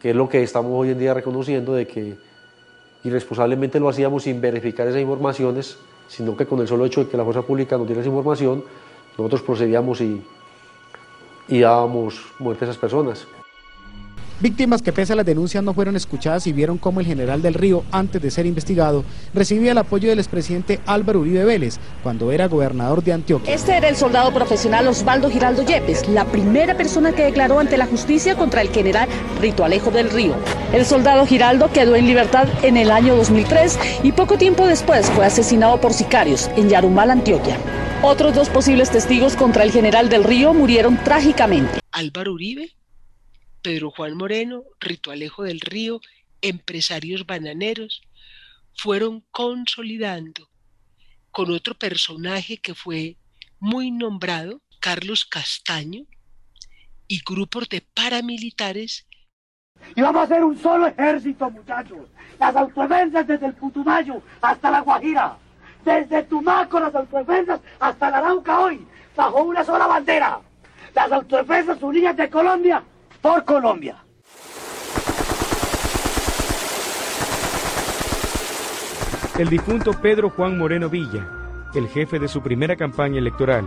que 0.00 0.10
es 0.10 0.16
lo 0.16 0.28
que 0.28 0.44
estamos 0.44 0.70
hoy 0.72 0.90
en 0.90 1.00
día 1.00 1.14
reconociendo 1.14 1.72
de 1.72 1.88
que 1.88 2.31
irresponsablemente 3.04 3.80
lo 3.80 3.88
hacíamos 3.88 4.24
sin 4.24 4.40
verificar 4.40 4.86
esas 4.86 5.00
informaciones, 5.00 5.78
sino 6.08 6.36
que 6.36 6.46
con 6.46 6.60
el 6.60 6.68
solo 6.68 6.84
hecho 6.84 7.04
de 7.04 7.10
que 7.10 7.16
la 7.16 7.24
fuerza 7.24 7.42
pública 7.42 7.76
nos 7.76 7.86
diera 7.86 8.00
esa 8.00 8.10
información, 8.10 8.64
nosotros 9.16 9.42
procedíamos 9.42 10.00
y, 10.00 10.22
y 11.48 11.60
dábamos 11.60 12.24
muerte 12.38 12.64
a 12.64 12.68
esas 12.68 12.78
personas. 12.78 13.26
Víctimas 14.42 14.82
que 14.82 14.92
pese 14.92 15.12
a 15.12 15.16
las 15.16 15.24
denuncias 15.24 15.62
no 15.62 15.72
fueron 15.72 15.94
escuchadas 15.94 16.48
y 16.48 16.52
vieron 16.52 16.76
cómo 16.76 16.98
el 16.98 17.06
general 17.06 17.42
del 17.42 17.54
Río, 17.54 17.84
antes 17.92 18.20
de 18.20 18.28
ser 18.28 18.44
investigado, 18.44 19.04
recibía 19.32 19.70
el 19.70 19.78
apoyo 19.78 20.08
del 20.08 20.18
expresidente 20.18 20.80
Álvaro 20.84 21.20
Uribe 21.20 21.44
Vélez 21.44 21.78
cuando 22.02 22.32
era 22.32 22.48
gobernador 22.48 23.04
de 23.04 23.12
Antioquia. 23.12 23.54
Este 23.54 23.76
era 23.76 23.88
el 23.88 23.94
soldado 23.94 24.34
profesional 24.34 24.88
Osvaldo 24.88 25.30
Giraldo 25.30 25.64
Yepes, 25.64 26.08
la 26.08 26.24
primera 26.24 26.76
persona 26.76 27.12
que 27.12 27.22
declaró 27.22 27.60
ante 27.60 27.78
la 27.78 27.86
justicia 27.86 28.34
contra 28.34 28.62
el 28.62 28.70
general 28.70 29.08
Rito 29.40 29.64
Alejo 29.64 29.92
del 29.92 30.10
Río. 30.10 30.34
El 30.72 30.84
soldado 30.86 31.24
Giraldo 31.24 31.70
quedó 31.70 31.94
en 31.94 32.08
libertad 32.08 32.48
en 32.64 32.76
el 32.76 32.90
año 32.90 33.14
2003 33.14 33.78
y 34.02 34.10
poco 34.10 34.38
tiempo 34.38 34.66
después 34.66 35.08
fue 35.12 35.24
asesinado 35.24 35.80
por 35.80 35.92
sicarios 35.92 36.50
en 36.56 36.68
Yarumal, 36.68 37.12
Antioquia. 37.12 37.58
Otros 38.02 38.34
dos 38.34 38.48
posibles 38.48 38.90
testigos 38.90 39.36
contra 39.36 39.62
el 39.62 39.70
general 39.70 40.08
del 40.08 40.24
Río 40.24 40.52
murieron 40.52 40.98
trágicamente. 41.04 41.78
Álvaro 41.92 42.32
Uribe 42.32 42.72
Pedro 43.62 43.92
Juan 43.92 44.16
Moreno, 44.16 44.64
Ritualejo 44.80 45.44
del 45.44 45.60
Río, 45.60 46.00
empresarios 46.40 47.24
bananeros, 47.24 48.02
fueron 48.74 49.24
consolidando 49.30 50.50
con 51.30 51.50
otro 51.50 51.74
personaje 51.74 52.58
que 52.58 52.74
fue 52.74 53.16
muy 53.60 53.90
nombrado, 53.90 54.60
Carlos 54.80 55.24
Castaño, 55.24 56.04
y 57.06 57.20
grupos 57.24 57.68
de 57.68 57.82
paramilitares. 57.94 59.06
Y 59.94 60.02
vamos 60.02 60.22
a 60.22 60.24
hacer 60.24 60.44
un 60.44 60.58
solo 60.58 60.88
ejército, 60.88 61.50
muchachos. 61.50 62.08
Las 62.38 62.56
autodefensas 62.56 63.26
desde 63.26 63.46
el 63.46 63.54
Putumayo 63.54 64.22
hasta 64.40 64.70
la 64.70 64.80
Guajira. 64.80 65.36
Desde 65.84 66.22
Tumaco, 66.24 66.80
las 66.80 66.94
autodefensas 66.94 67.60
hasta 67.80 68.10
la 68.10 68.18
Arauca 68.18 68.60
hoy, 68.60 68.86
bajo 69.16 69.42
una 69.42 69.64
sola 69.64 69.86
bandera. 69.86 70.40
Las 70.94 71.12
autodefensas 71.12 71.82
unidas 71.82 72.16
de 72.16 72.28
Colombia 72.30 72.82
por 73.22 73.44
Colombia. 73.44 74.04
El 79.38 79.48
difunto 79.48 79.92
Pedro 80.02 80.28
Juan 80.30 80.58
Moreno 80.58 80.90
Villa, 80.90 81.26
el 81.74 81.88
jefe 81.88 82.18
de 82.18 82.28
su 82.28 82.42
primera 82.42 82.76
campaña 82.76 83.18
electoral, 83.18 83.66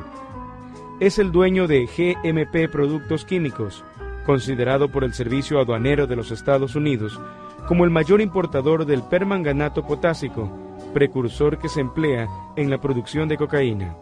es 1.00 1.18
el 1.18 1.32
dueño 1.32 1.68
de 1.68 1.86
GMP 1.86 2.72
Productos 2.72 3.26
Químicos, 3.26 3.84
considerado 4.26 4.90
por 4.90 5.04
el 5.04 5.14
Servicio 5.14 5.60
Aduanero 5.60 6.06
de 6.06 6.16
los 6.16 6.32
Estados 6.32 6.76
Unidos 6.76 7.20
como 7.68 7.84
el 7.84 7.90
mayor 7.90 8.22
importador 8.22 8.86
del 8.86 9.02
permanganato 9.04 9.88
potásico, 9.88 10.52
precursor 10.94 11.58
que 11.58 11.70
se 11.70 11.82
emplea 11.82 12.28
en 12.56 12.70
la 12.70 12.80
producción 12.80 13.28
de 13.28 13.38
cocaína. 13.38 13.96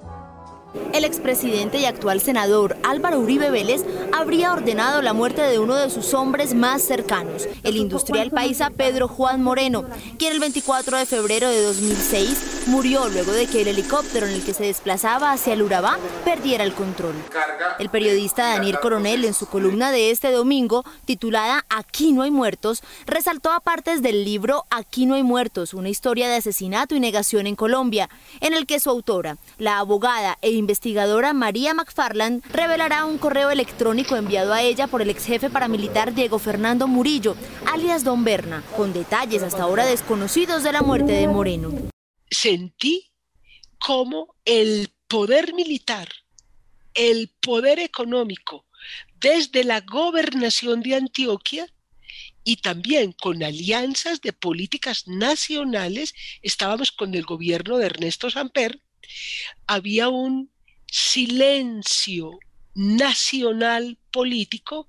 El 0.93 1.05
expresidente 1.05 1.79
y 1.79 1.85
actual 1.85 2.21
senador 2.21 2.77
Álvaro 2.83 3.19
Uribe 3.19 3.49
Vélez 3.49 3.83
habría 4.11 4.53
ordenado 4.53 5.01
la 5.01 5.13
muerte 5.13 5.41
de 5.41 5.59
uno 5.59 5.75
de 5.75 5.89
sus 5.89 6.13
hombres 6.13 6.53
más 6.53 6.81
cercanos, 6.81 7.47
el 7.63 7.77
industrial 7.77 8.31
paisa 8.31 8.69
Pedro 8.69 9.07
Juan 9.07 9.41
Moreno, 9.41 9.85
quien 10.17 10.33
el 10.33 10.39
24 10.39 10.97
de 10.97 11.05
febrero 11.05 11.49
de 11.49 11.61
2006 11.63 12.67
murió 12.67 13.09
luego 13.09 13.31
de 13.31 13.47
que 13.47 13.61
el 13.61 13.67
helicóptero 13.67 14.27
en 14.27 14.33
el 14.33 14.43
que 14.43 14.53
se 14.53 14.65
desplazaba 14.65 15.31
hacia 15.31 15.53
el 15.53 15.61
Urabá 15.61 15.97
perdiera 16.23 16.63
el 16.63 16.73
control. 16.73 17.15
El 17.79 17.89
periodista 17.89 18.49
Daniel 18.49 18.79
Coronel 18.79 19.25
en 19.25 19.33
su 19.33 19.47
columna 19.47 19.91
de 19.91 20.11
este 20.11 20.31
domingo, 20.31 20.83
titulada 21.05 21.65
Aquí 21.69 22.13
no 22.13 22.21
hay 22.21 22.31
muertos, 22.31 22.83
resaltó 23.05 23.51
a 23.51 23.59
partes 23.59 24.01
del 24.01 24.23
libro 24.23 24.65
Aquí 24.69 25.05
no 25.05 25.15
hay 25.15 25.23
muertos, 25.23 25.73
una 25.73 25.89
historia 25.89 26.29
de 26.29 26.35
asesinato 26.35 26.95
y 26.95 26.99
negación 26.99 27.47
en 27.47 27.55
Colombia, 27.55 28.09
en 28.41 28.53
el 28.53 28.65
que 28.65 28.79
su 28.79 28.89
autora, 28.89 29.37
la 29.57 29.79
abogada 29.79 30.37
e 30.41 30.51
investigadora 30.63 31.33
María 31.33 31.73
McFarland 31.73 32.41
revelará 32.51 33.05
un 33.05 33.17
correo 33.17 33.51
electrónico 33.51 34.15
enviado 34.15 34.53
a 34.53 34.61
ella 34.61 34.87
por 34.87 35.01
el 35.01 35.09
ex 35.09 35.25
jefe 35.25 35.49
paramilitar 35.49 36.13
Diego 36.13 36.39
Fernando 36.39 36.87
Murillo, 36.87 37.35
alias 37.71 38.03
Don 38.03 38.23
Berna, 38.23 38.63
con 38.77 38.93
detalles 38.93 39.43
hasta 39.43 39.63
ahora 39.63 39.85
desconocidos 39.85 40.63
de 40.63 40.71
la 40.71 40.81
muerte 40.81 41.11
de 41.11 41.27
Moreno. 41.27 41.71
Sentí 42.31 43.11
cómo 43.77 44.35
el 44.45 44.93
poder 45.07 45.53
militar, 45.53 46.07
el 46.93 47.29
poder 47.41 47.79
económico, 47.79 48.65
desde 49.19 49.65
la 49.65 49.81
gobernación 49.81 50.81
de 50.81 50.95
Antioquia 50.95 51.67
y 52.45 52.57
también 52.57 53.11
con 53.11 53.43
alianzas 53.43 54.21
de 54.21 54.31
políticas 54.31 55.07
nacionales, 55.07 56.13
estábamos 56.41 56.91
con 56.91 57.13
el 57.15 57.23
gobierno 57.23 57.77
de 57.77 57.87
Ernesto 57.87 58.29
Samper, 58.29 58.81
había 59.67 60.09
un 60.09 60.52
silencio 60.93 62.37
nacional 62.75 63.97
político 64.11 64.87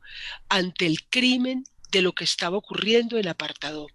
ante 0.50 0.84
el 0.84 1.02
crimen 1.08 1.64
de 1.90 2.02
lo 2.02 2.12
que 2.12 2.24
estaba 2.24 2.58
ocurriendo 2.58 3.16
en 3.16 3.26
apartado. 3.26 3.86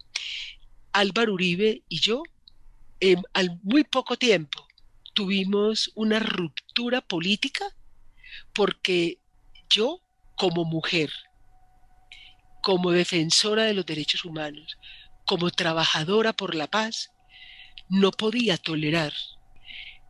Álvaro 0.92 1.36
Uribe 1.36 1.84
y 1.88 2.00
yo, 2.00 2.24
al 3.34 3.60
muy 3.62 3.84
poco 3.84 4.18
tiempo, 4.18 4.68
tuvimos 5.14 5.92
una 5.94 6.18
ruptura 6.18 7.02
política 7.02 7.76
porque 8.54 9.20
yo, 9.70 10.02
como 10.36 10.66
mujer, 10.66 11.12
como 12.64 12.90
defensora 12.90 13.66
de 13.66 13.76
los 13.76 13.86
derechos 13.86 14.26
humanos, 14.26 14.80
como 15.26 15.52
trabajadora 15.52 16.34
por 16.34 16.56
la 16.56 16.66
paz, 16.66 17.12
no 17.88 18.10
podía 18.10 18.58
tolerar 18.58 19.14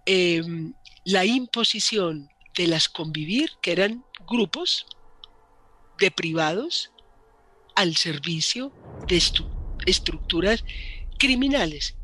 em, 0.05 0.73
la 1.05 1.25
imposición 1.25 2.29
de 2.55 2.67
las 2.67 2.89
convivir, 2.89 3.51
que 3.61 3.71
eran 3.71 4.03
grupos 4.27 4.85
de 5.99 6.11
privados 6.11 6.91
al 7.75 7.95
servicio 7.95 8.73
de 9.07 9.21
estructuras 9.85 10.63
criminales. 11.17 11.95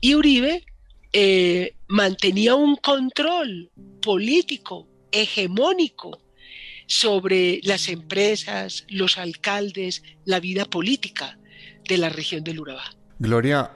Y 0.00 0.14
Uribe 0.14 0.64
eh, 1.12 1.76
mantenía 1.88 2.54
un 2.54 2.76
control 2.76 3.70
político 4.00 4.88
hegemónico 5.12 6.20
sobre 6.86 7.60
las 7.62 7.88
empresas, 7.88 8.84
los 8.88 9.18
alcaldes, 9.18 10.02
la 10.24 10.40
vida 10.40 10.64
política 10.64 11.38
de 11.88 11.98
la 11.98 12.08
región 12.08 12.44
del 12.44 12.60
Urabá. 12.60 12.94
Gloria, 13.18 13.70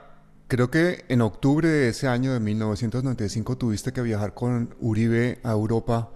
Creo 0.47 0.71
que 0.71 1.03
en 1.09 1.19
octubre 1.19 1.67
de 1.67 1.89
ese 1.89 2.07
año 2.07 2.31
de 2.31 2.39
1995 2.39 3.57
tuviste 3.57 3.91
que 3.91 4.01
viajar 4.01 4.33
con 4.33 4.75
Uribe 4.79 5.39
a 5.43 5.51
Europa, 5.51 6.09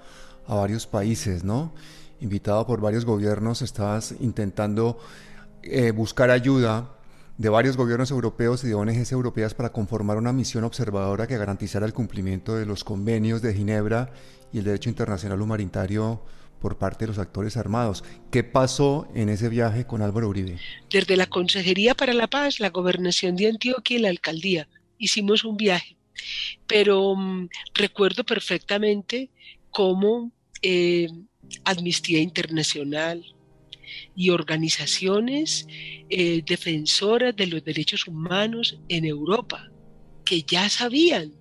a 0.48 0.56
varios 0.56 0.88
países, 0.88 1.44
¿no? 1.44 1.74
Invitado 2.22 2.66
por 2.66 2.80
varios 2.80 3.04
gobiernos, 3.04 3.62
estabas 3.62 4.16
intentando 4.22 4.98
eh, 5.64 5.92
buscar 5.92 6.32
ayuda 6.32 6.96
de 7.38 7.50
varios 7.50 7.76
gobiernos 7.76 8.10
europeos 8.10 8.64
y 8.64 8.70
de 8.70 8.74
ONGs 8.74 9.12
europeas 9.12 9.54
para 9.54 9.74
conformar 9.74 10.16
una 10.16 10.32
misión 10.32 10.64
observadora 10.64 11.28
que 11.28 11.38
garantizara 11.38 11.86
el 11.86 11.94
cumplimiento 11.94 12.56
de 12.56 12.66
los 12.66 12.86
convenios 12.86 13.42
de 13.42 13.54
Ginebra 13.54 14.12
y 14.54 14.60
el 14.60 14.64
derecho 14.64 14.88
internacional 14.88 15.42
humanitario 15.42 16.22
por 16.62 16.78
parte 16.78 17.06
de 17.06 17.08
los 17.08 17.18
actores 17.18 17.58
armados. 17.58 18.04
¿Qué 18.32 18.44
pasó 18.44 19.08
en 19.16 19.30
ese 19.30 19.50
viaje 19.50 19.86
con 19.86 20.02
Álvaro 20.02 20.30
Uribe? 20.30 20.58
Desde 20.90 21.18
la 21.18 21.26
Consejería 21.26 21.96
para 21.96 22.14
la 22.14 22.28
Paz, 22.28 22.60
la 22.60 22.70
Gobernación 22.70 23.36
de 23.36 23.50
Antioquia 23.50 23.98
y 23.98 24.02
la 24.02 24.10
Alcaldía 24.10 24.70
hicimos 24.98 25.44
un 25.44 25.58
viaje, 25.58 25.98
pero 26.68 27.16
mm, 27.16 27.50
recuerdo 27.74 28.24
perfectamente 28.24 29.32
cómo 29.72 30.32
eh, 30.62 31.08
Amnistía 31.66 32.20
Internacional 32.20 33.26
y 34.16 34.30
organizaciones 34.30 35.68
eh, 36.10 36.44
defensoras 36.46 37.36
de 37.36 37.48
los 37.48 37.64
derechos 37.64 38.08
humanos 38.08 38.80
en 38.88 39.06
Europa, 39.06 39.72
que 40.24 40.44
ya 40.44 40.70
sabían 40.70 41.34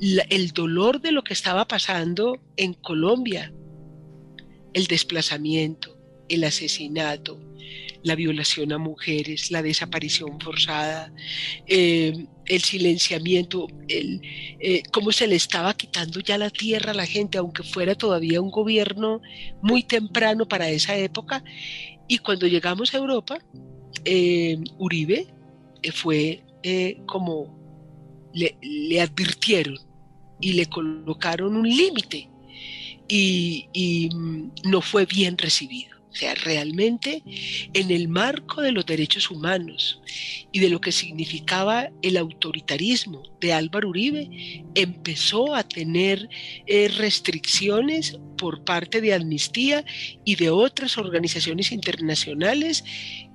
el 0.00 0.50
dolor 0.50 1.00
de 1.00 1.12
lo 1.12 1.22
que 1.22 1.32
estaba 1.32 1.66
pasando 1.66 2.38
en 2.56 2.74
Colombia, 2.74 3.52
el 4.74 4.86
desplazamiento, 4.86 5.96
el 6.28 6.44
asesinato, 6.44 7.40
la 8.02 8.14
violación 8.14 8.72
a 8.72 8.78
mujeres, 8.78 9.50
la 9.50 9.62
desaparición 9.62 10.38
forzada, 10.38 11.12
eh, 11.66 12.26
el 12.44 12.62
silenciamiento, 12.62 13.66
el, 13.88 14.20
eh, 14.60 14.82
cómo 14.92 15.10
se 15.10 15.26
le 15.26 15.36
estaba 15.36 15.74
quitando 15.74 16.20
ya 16.20 16.36
la 16.36 16.50
tierra 16.50 16.90
a 16.90 16.94
la 16.94 17.06
gente, 17.06 17.38
aunque 17.38 17.62
fuera 17.62 17.94
todavía 17.94 18.42
un 18.42 18.50
gobierno 18.50 19.22
muy 19.62 19.82
temprano 19.82 20.46
para 20.46 20.68
esa 20.68 20.96
época. 20.96 21.42
Y 22.06 22.18
cuando 22.18 22.46
llegamos 22.46 22.92
a 22.92 22.98
Europa, 22.98 23.38
eh, 24.04 24.58
Uribe 24.78 25.26
fue 25.94 26.42
como 27.06 27.58
le 28.32 29.00
advirtieron 29.00 29.78
y 30.40 30.54
le 30.54 30.66
colocaron 30.66 31.56
un 31.56 31.68
límite 31.68 32.28
y, 33.08 34.08
mm, 34.12 34.70
no 34.70 34.80
fue 34.80 35.06
bien 35.06 35.36
recibido. 35.38 35.94
O 36.10 36.16
sea, 36.16 36.36
realmente 36.36 37.24
en 37.72 37.90
el 37.90 38.06
marco 38.06 38.62
de 38.62 38.70
los 38.70 38.86
derechos 38.86 39.32
humanos 39.32 40.00
y 40.52 40.60
de 40.60 40.68
lo 40.68 40.80
que 40.80 40.92
significaba 40.92 41.90
el 42.02 42.16
autoritarismo 42.16 43.24
de 43.40 43.52
Álvaro 43.52 43.88
Uribe, 43.88 44.62
empezó 44.76 45.56
a 45.56 45.64
tener 45.64 46.28
eh, 46.68 46.86
restricciones 46.86 48.16
por 48.38 48.62
parte 48.62 49.00
de 49.00 49.12
Amnistía 49.12 49.84
y 50.24 50.36
de 50.36 50.50
otras 50.50 50.98
organizaciones 50.98 51.72
internacionales 51.72 52.84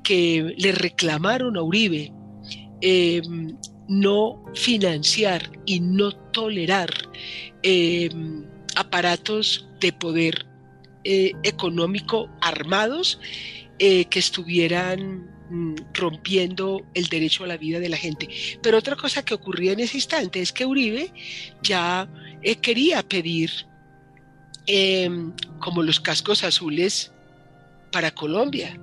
que 0.02 0.56
le 0.58 0.72
reclamaron 0.72 1.58
a 1.58 1.62
Uribe 1.62 2.14
em, 2.80 3.58
no 3.90 4.42
financiar 4.54 5.52
y 5.66 5.82
no 5.82 6.12
tolerar 6.32 6.94
em, 7.64 8.46
aparatos 8.80 9.68
de 9.82 9.92
poder 9.92 10.46
eh, 11.04 11.34
económico 11.44 12.30
armados 12.40 13.20
eh, 13.78 14.06
que 14.06 14.20
estuvieran 14.20 15.28
mm, 15.50 15.76
rompiendo 15.94 16.86
el 16.94 17.08
derecho 17.08 17.44
a 17.44 17.48
la 17.48 17.58
vida 17.58 17.80
de 17.80 17.90
la 17.90 17.98
gente. 17.98 18.30
Pero 18.62 18.78
otra 18.78 18.96
cosa 18.96 19.24
que 19.24 19.34
ocurría 19.34 19.74
en 19.74 19.82
ese 19.82 19.98
instante 19.98 20.42
es 20.42 20.54
que 20.54 20.66
Uribe 20.66 21.14
ya 21.62 22.08
eh, 22.42 22.56
quería 22.56 23.04
pedir 23.04 23.52
em, 24.66 25.34
como 25.60 25.84
los 25.84 26.00
cascos 26.00 26.46
azules 26.46 27.12
para 27.92 28.12
Colombia. 28.12 28.80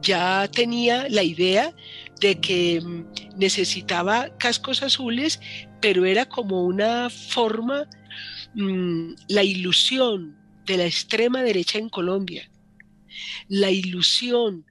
Ya 0.00 0.48
tenía 0.48 1.08
la 1.08 1.22
idea 1.22 1.72
de 2.20 2.40
que 2.40 2.80
mm, 2.80 3.38
necesitaba 3.38 4.36
cascos 4.36 4.82
azules, 4.82 5.38
pero 5.80 6.06
era 6.06 6.26
como 6.26 6.64
una 6.64 7.08
forma 7.08 7.86
Mm, 8.54 9.14
la 9.28 9.42
ilusión 9.42 10.36
de 10.66 10.76
la 10.76 10.84
extrema 10.84 11.42
derecha 11.42 11.78
en 11.78 11.88
Colombia, 11.88 12.50
la 13.48 13.70
ilusión 13.70 14.66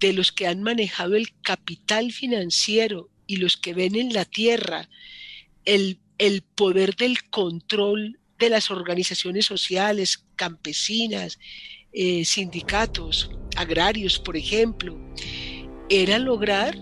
de 0.00 0.12
los 0.12 0.32
que 0.32 0.46
han 0.46 0.62
manejado 0.62 1.16
el 1.16 1.28
capital 1.42 2.12
financiero 2.12 3.10
y 3.26 3.36
los 3.36 3.56
que 3.56 3.74
ven 3.74 3.94
en 3.94 4.12
la 4.12 4.24
tierra 4.24 4.88
el, 5.64 5.98
poder 6.54 6.96
del 6.96 7.28
control 7.28 8.18
de 8.38 8.48
las 8.48 8.70
organizaciones 8.70 9.44
sociales, 9.44 10.24
campesinas, 10.36 11.38
eh, 11.92 12.24
sindicatos, 12.24 13.30
agrarios, 13.56 14.18
por 14.18 14.36
ejemplo, 14.36 14.98
era 15.90 16.18
lograr 16.18 16.78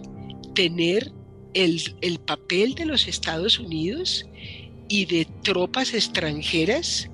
tener 0.54 1.12
el, 1.54 1.96
el 2.00 2.20
papel 2.20 2.74
de 2.74 2.84
los 2.84 3.08
Estados 3.08 3.58
Unidos 3.58 4.24
y 4.94 5.06
de 5.06 5.24
tropas 5.42 5.92
extranjeras 5.92 7.10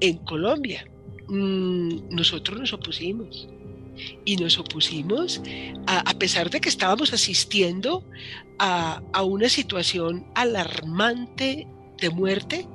en 0.00 0.16
Colombia. 0.18 0.84
Mm, 1.28 2.08
nosotros 2.10 2.58
nos 2.58 2.72
opusimos 2.72 3.48
y 4.24 4.34
nos 4.36 4.58
opusimos 4.58 5.40
a, 5.86 6.12
pesar 6.14 6.50
de 6.50 6.60
que 6.60 6.68
estábamos 6.68 7.12
asistiendo 7.12 8.02
a, 8.58 9.00
una 9.22 9.48
situación 9.48 10.26
alarmante 10.34 11.68
de 12.00 12.10
muerte, 12.10 12.66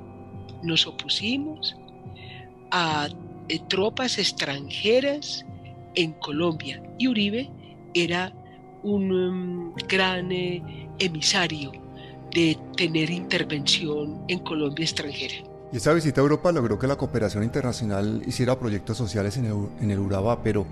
nos 0.62 0.86
opusimos 0.86 1.76
a 2.70 3.08
eh, 3.50 3.60
tropas 3.68 4.16
extranjeras 4.16 5.44
en 5.96 6.12
Colombia 6.12 6.82
y 6.98 7.08
Uribe 7.08 7.50
era 7.92 8.32
un 8.82 9.04
mm, 9.10 9.74
gran 9.86 10.32
eh, 10.32 10.88
emisario 10.98 11.72
de 12.36 12.58
tener 12.76 13.08
intervención 13.08 14.22
en 14.28 14.40
Colombia 14.40 14.84
extranjera. 14.84 15.36
Y 15.72 15.78
esa 15.78 15.94
visita 15.94 16.20
a 16.20 16.24
Europa 16.24 16.52
logró 16.52 16.78
que 16.78 16.86
la 16.86 16.96
cooperación 16.96 17.42
internacional 17.42 18.22
hiciera 18.26 18.58
proyectos 18.58 18.98
sociales 18.98 19.38
en 19.38 19.46
el, 19.46 19.68
en 19.80 19.90
el 19.90 19.98
Urabá, 19.98 20.42
pero 20.42 20.66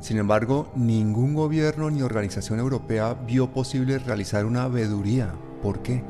sin 0.00 0.18
embargo, 0.18 0.70
ningún 0.76 1.34
gobierno 1.34 1.90
ni 1.90 2.02
organización 2.02 2.60
europea 2.60 3.14
vio 3.14 3.50
posible 3.50 3.98
realizar 3.98 4.46
una 4.46 4.68
veeduría. 4.68 5.34
¿Por 5.62 5.82
qué? 5.82 6.04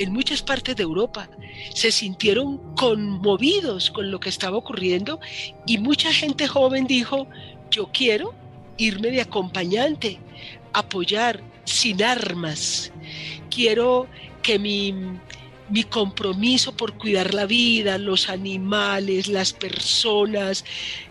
En 0.00 0.12
muchas 0.12 0.42
partes 0.42 0.74
de 0.74 0.82
Europa 0.82 1.30
se 1.72 1.92
sintieron 1.92 2.58
conmovidos 2.74 3.92
con 3.92 4.10
lo 4.10 4.18
que 4.18 4.28
estaba 4.28 4.56
ocurriendo 4.56 5.20
y 5.66 5.78
mucha 5.78 6.12
gente 6.12 6.48
joven 6.48 6.88
dijo, 6.88 7.28
yo 7.70 7.88
quiero 7.92 8.34
irme 8.76 9.10
de 9.12 9.20
acompañante, 9.20 10.18
apoyar 10.72 11.40
sin 11.66 12.02
armas. 12.02 12.92
Quiero 13.50 14.08
que 14.42 14.58
mi, 14.58 14.94
mi 15.68 15.84
compromiso 15.84 16.76
por 16.76 16.96
cuidar 16.96 17.34
la 17.34 17.46
vida, 17.46 17.98
los 17.98 18.28
animales, 18.28 19.28
las 19.28 19.52
personas, 19.52 20.64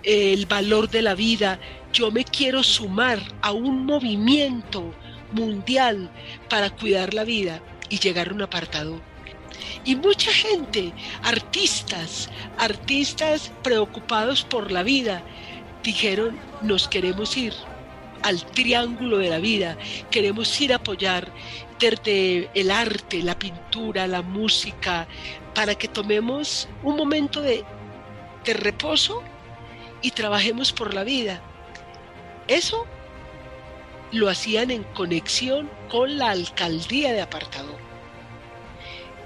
el 0.03 0.45
valor 0.45 0.89
de 0.89 1.01
la 1.01 1.13
vida, 1.13 1.59
yo 1.93 2.11
me 2.11 2.23
quiero 2.23 2.63
sumar 2.63 3.19
a 3.41 3.51
un 3.51 3.85
movimiento 3.85 4.93
mundial 5.33 6.09
para 6.49 6.69
cuidar 6.69 7.13
la 7.13 7.23
vida 7.23 7.61
y 7.89 7.99
llegar 7.99 8.29
a 8.29 8.33
un 8.33 8.41
apartado. 8.41 9.01
Y 9.83 9.95
mucha 9.95 10.31
gente, 10.31 10.93
artistas, 11.23 12.29
artistas 12.57 13.51
preocupados 13.63 14.43
por 14.43 14.71
la 14.71 14.83
vida, 14.83 15.23
dijeron, 15.83 16.37
nos 16.61 16.87
queremos 16.87 17.37
ir 17.37 17.53
al 18.25 18.43
triángulo 18.43 19.19
de 19.19 19.29
la 19.29 19.37
vida, 19.37 19.77
queremos 20.09 20.59
ir 20.59 20.73
a 20.73 20.77
apoyar 20.77 21.31
desde 21.79 22.49
el 22.55 22.71
arte, 22.71 23.21
la 23.21 23.37
pintura, 23.37 24.07
la 24.07 24.23
música, 24.23 25.07
para 25.53 25.75
que 25.75 25.87
tomemos 25.87 26.67
un 26.83 26.95
momento 26.95 27.41
de, 27.41 27.63
de 28.43 28.53
reposo 28.53 29.21
y 30.01 30.09
trabajemos 30.11 30.73
por 30.73 30.93
la 30.95 31.03
vida. 31.03 31.39
Eso 32.47 32.87
lo 34.11 34.27
hacían 34.27 34.71
en 34.71 34.83
conexión 34.83 35.69
con 35.87 36.17
la 36.17 36.31
alcaldía 36.31 37.13
de 37.13 37.21
apartado, 37.21 37.75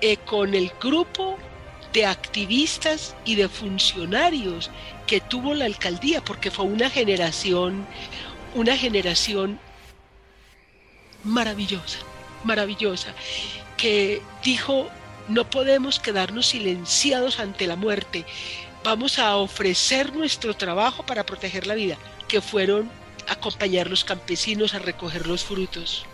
eh, 0.01 0.17
con 0.17 0.55
el 0.55 0.71
grupo 0.81 1.37
de 1.93 2.05
activistas 2.05 3.15
y 3.25 3.35
de 3.35 3.47
funcionarios 3.47 4.69
que 5.07 5.21
tuvo 5.21 5.53
la 5.53 5.65
alcaldía, 5.65 6.21
porque 6.21 6.51
fue 6.51 6.65
una 6.65 6.89
generación, 6.89 7.85
una 8.55 8.77
generación 8.77 9.59
maravillosa, 11.23 11.99
maravillosa, 12.43 13.13
que 13.77 14.21
dijo, 14.43 14.89
no 15.27 15.49
podemos 15.49 15.99
quedarnos 15.99 16.47
silenciados 16.47 17.39
ante 17.39 17.67
la 17.67 17.75
muerte, 17.75 18.25
vamos 18.83 19.19
a 19.19 19.35
ofrecer 19.35 20.13
nuestro 20.13 20.55
trabajo 20.55 21.05
para 21.05 21.25
proteger 21.25 21.67
la 21.67 21.75
vida, 21.75 21.97
que 22.27 22.41
fueron 22.41 22.89
acompañar 23.27 23.87
a 23.87 23.89
los 23.89 24.03
campesinos 24.03 24.73
a 24.73 24.79
recoger 24.79 25.27
los 25.27 25.43
frutos, 25.43 26.05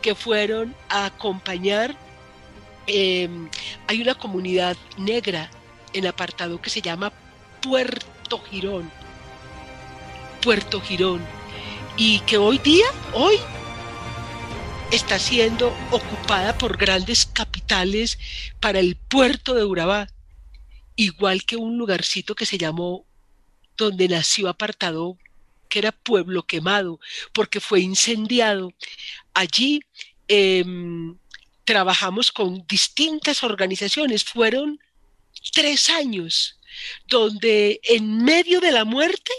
que 0.00 0.14
fueron 0.14 0.74
a 0.88 1.06
acompañar, 1.06 1.96
em, 2.86 3.48
hay 3.86 4.02
una 4.02 4.14
comunidad 4.14 4.76
negra 4.96 5.50
en 5.92 6.06
apartado 6.06 6.60
que 6.60 6.70
se 6.70 6.82
llama 6.82 7.12
Puerto 7.60 8.42
Girón, 8.50 8.90
Puerto 10.40 10.80
Girón, 10.80 11.20
y 11.96 12.20
que 12.20 12.38
hoy 12.38 12.58
día, 12.58 12.86
hoy, 13.14 13.36
está 14.90 15.18
siendo 15.18 15.74
ocupada 15.90 16.56
por 16.58 16.76
grandes 16.76 17.26
capitales 17.26 18.18
para 18.60 18.78
el 18.78 18.96
puerto 18.96 19.54
de 19.54 19.64
Urabá, 19.64 20.08
igual 20.96 21.44
que 21.44 21.56
un 21.56 21.78
lugarcito 21.78 22.34
que 22.34 22.46
se 22.46 22.58
llamó 22.58 23.04
donde 23.76 24.08
nació 24.08 24.48
apartado 24.48 25.16
que 25.72 25.78
era 25.78 25.90
pueblo 25.90 26.42
quemado, 26.42 27.00
porque 27.32 27.58
fue 27.58 27.80
incendiado. 27.80 28.74
Allí 29.32 29.80
em, 30.28 31.16
trabajamos 31.64 32.30
con 32.30 32.66
distintas 32.66 33.42
organizaciones, 33.42 34.22
fueron 34.22 34.78
tres 35.54 35.88
años, 35.88 36.58
donde 37.06 37.80
en 37.84 38.22
medio 38.22 38.60
de 38.60 38.70
la 38.70 38.84
muerte, 38.84 39.32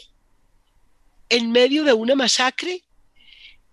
en 1.33 1.51
medio 1.51 1.83
de 1.83 1.93
una 1.93 2.13
masacre, 2.13 2.83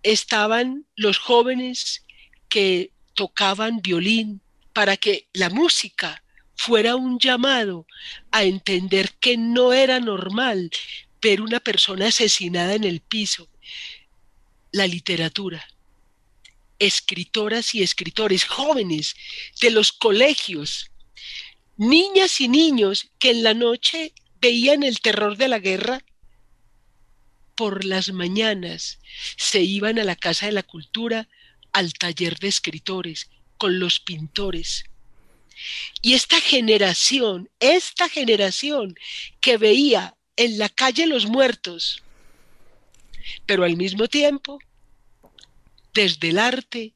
estaban 0.03 0.87
los 0.97 1.19
jóvenes 1.19 2.07
que 2.49 2.91
tocaban 3.13 3.83
violín 3.83 4.41
para 4.73 4.97
que 4.97 5.29
la 5.35 5.51
música 5.51 6.23
fuera 6.57 6.97
un 6.97 7.19
llamado 7.19 7.87
a 8.31 8.45
entender 8.45 9.13
que 9.21 9.37
no 9.37 9.75
era 9.75 10.01
normal 10.01 10.71
ver 11.21 11.43
una 11.43 11.61
persona 11.61 12.07
asesinada 12.07 12.73
en 12.73 12.85
el 12.85 13.01
piso. 13.01 13.47
La 14.73 14.87
literatura, 14.87 15.63
escritoras 16.79 17.75
y 17.75 17.83
escritores 17.83 18.47
jóvenes 18.47 19.17
de 19.61 19.71
los 19.71 19.93
colegios, 19.93 20.91
niñas 21.77 22.41
y 22.41 22.49
niños 22.49 23.11
que 23.19 23.33
en 23.33 23.43
la 23.43 23.53
noche 23.53 24.15
veían 24.41 24.83
el 24.83 25.01
terror 25.01 25.37
de 25.37 25.49
la 25.49 25.59
guerra, 25.59 26.03
por 27.61 27.85
las 27.85 28.11
mañanas 28.11 29.01
se 29.37 29.61
iban 29.61 29.99
a 29.99 30.05
la 30.05 30.17
Casa 30.17 30.47
de 30.47 30.53
la 30.53 30.63
Cultura, 30.63 31.29
al 31.73 31.93
taller 31.93 32.39
de 32.39 32.49
escritores, 32.49 33.29
con 33.59 33.79
los 33.79 34.01
pintores. 34.01 34.85
Y 36.01 36.15
esta 36.15 36.41
generación, 36.41 37.51
esta 37.61 38.09
generación 38.09 38.95
que 39.43 39.59
veía 39.59 40.17
en 40.37 40.57
la 40.57 40.71
calle 40.71 41.07
los 41.07 41.27
muertos, 41.27 42.03
pero 43.45 43.65
al 43.65 43.77
mismo 43.77 44.09
tiempo, 44.09 44.59
desde 45.93 46.31
el 46.31 46.39
arte, 46.39 46.95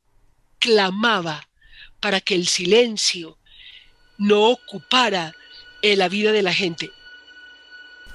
clamaba 0.60 1.46
para 2.00 2.22
que 2.22 2.36
el 2.36 2.46
silencio 2.48 3.36
no 4.16 4.48
ocupara 4.48 5.34
la 5.82 6.08
vida 6.08 6.32
de 6.32 6.40
la 6.40 6.54
gente. 6.54 6.90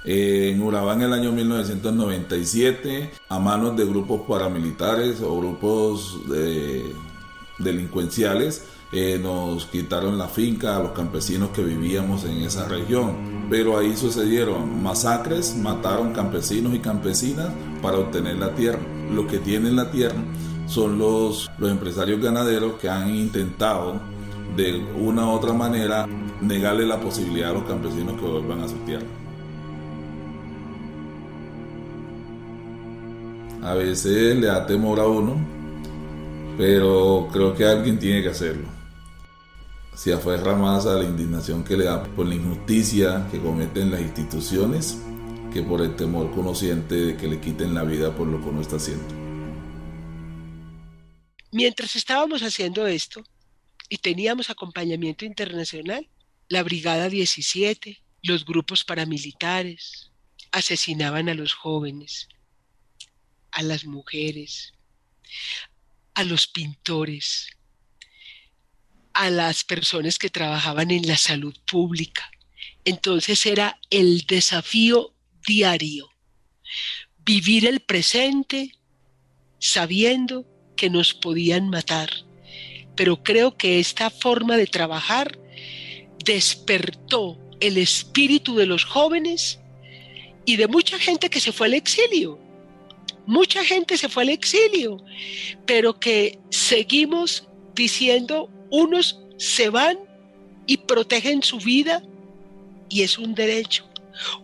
En 0.04 0.62
Urabá 0.62 0.94
en 0.94 1.02
el 1.02 1.12
año 1.12 1.30
1997, 1.32 3.10
a 3.28 3.38
manos 3.38 3.76
de 3.76 3.84
grupos 3.84 4.22
paramilitares 4.26 5.20
o 5.20 5.36
grupos 5.38 6.18
delincuenciales, 7.58 8.64
eh, 8.92 9.20
nos 9.22 9.66
quitaron 9.66 10.18
la 10.18 10.26
finca 10.26 10.76
a 10.76 10.80
los 10.80 10.90
campesinos 10.92 11.50
que 11.50 11.62
vivíamos 11.62 12.24
en 12.24 12.38
esa 12.38 12.66
región. 12.66 13.46
Pero 13.48 13.78
ahí 13.78 13.96
sucedieron 13.96 14.82
masacres, 14.82 15.56
mataron 15.56 16.12
campesinos 16.12 16.74
y 16.74 16.80
campesinas 16.80 17.50
para 17.82 17.98
obtener 17.98 18.36
la 18.36 18.54
tierra. 18.54 18.80
Lo 19.12 19.26
que 19.26 19.38
tienen 19.38 19.76
la 19.76 19.90
tierra 19.90 20.22
son 20.66 20.98
los 20.98 21.50
empresarios 21.60 22.20
ganaderos 22.20 22.74
que 22.74 22.88
han 22.88 23.14
intentado 23.14 24.00
de 24.56 24.84
una 24.98 25.26
u 25.26 25.30
otra 25.30 25.52
manera 25.52 26.08
negarle 26.40 26.86
la 26.86 27.00
posibilidad 27.00 27.50
a 27.50 27.54
los 27.54 27.64
campesinos 27.64 28.18
que 28.18 28.26
vuelvan 28.26 28.60
a 28.62 28.68
su 28.68 28.76
tierra. 28.86 29.06
A 33.62 33.74
veces 33.74 34.36
le 34.36 34.46
da 34.46 34.66
temor 34.66 35.00
a 35.00 35.06
uno, 35.06 35.36
pero 36.56 37.28
creo 37.32 37.54
que 37.54 37.64
alguien 37.64 37.98
tiene 37.98 38.22
que 38.22 38.28
hacerlo 38.30 38.80
se 40.00 40.14
aferra 40.14 40.56
más 40.56 40.86
a 40.86 40.94
la 40.94 41.04
indignación 41.04 41.62
que 41.62 41.76
le 41.76 41.84
da 41.84 42.02
por 42.02 42.26
la 42.26 42.34
injusticia 42.34 43.28
que 43.30 43.38
cometen 43.38 43.90
las 43.90 44.00
instituciones 44.00 44.98
que 45.52 45.62
por 45.62 45.82
el 45.82 45.94
temor 45.94 46.34
conociente 46.34 46.94
de 46.94 47.16
que 47.18 47.28
le 47.28 47.38
quiten 47.38 47.74
la 47.74 47.82
vida 47.82 48.16
por 48.16 48.26
lo 48.26 48.40
que 48.40 48.48
uno 48.48 48.62
está 48.62 48.76
haciendo. 48.76 49.14
Mientras 51.52 51.96
estábamos 51.96 52.42
haciendo 52.42 52.86
esto 52.86 53.22
y 53.90 53.98
teníamos 53.98 54.48
acompañamiento 54.48 55.26
internacional, 55.26 56.08
la 56.48 56.62
Brigada 56.62 57.10
17, 57.10 58.00
los 58.22 58.46
grupos 58.46 58.84
paramilitares, 58.84 60.12
asesinaban 60.50 61.28
a 61.28 61.34
los 61.34 61.52
jóvenes, 61.52 62.26
a 63.52 63.62
las 63.62 63.84
mujeres, 63.84 64.72
a 66.14 66.24
los 66.24 66.46
pintores, 66.46 67.48
a 69.12 69.30
las 69.30 69.64
personas 69.64 70.18
que 70.18 70.30
trabajaban 70.30 70.90
en 70.90 71.06
la 71.06 71.16
salud 71.16 71.56
pública, 71.66 72.30
Entonces 72.84 73.44
era 73.44 73.78
el 73.90 74.22
desafío 74.26 75.14
diario, 75.46 76.10
vivir 77.18 77.66
el 77.66 77.80
presente 77.80 78.74
sabiendo 79.58 80.46
que 80.76 80.88
nos 80.88 81.12
podían 81.12 81.68
matar. 81.68 82.10
Pero 82.96 83.22
creo 83.22 83.56
que 83.56 83.80
esta 83.80 84.08
forma 84.08 84.56
de 84.56 84.66
trabajar 84.66 85.38
despertó 86.24 87.38
el 87.60 87.76
espíritu 87.76 88.56
de 88.56 88.66
los 88.66 88.84
jóvenes 88.84 89.58
y 90.46 90.56
de 90.56 90.66
mucha 90.66 90.98
gente 90.98 91.28
que 91.28 91.40
se 91.40 91.52
fue 91.52 91.66
al 91.66 91.74
exilio. 91.74 92.38
Mucha 93.30 93.64
gente 93.64 93.96
se 93.96 94.08
fue 94.08 94.24
al 94.24 94.30
exilio, 94.30 95.04
pero 95.64 96.00
que 96.00 96.40
seguimos 96.50 97.46
diciendo, 97.76 98.50
unos 98.72 99.20
se 99.36 99.70
van 99.70 100.00
y 100.66 100.78
protegen 100.78 101.40
su 101.44 101.58
vida 101.58 102.02
y 102.88 103.02
es 103.02 103.18
un 103.18 103.36
derecho. 103.36 103.88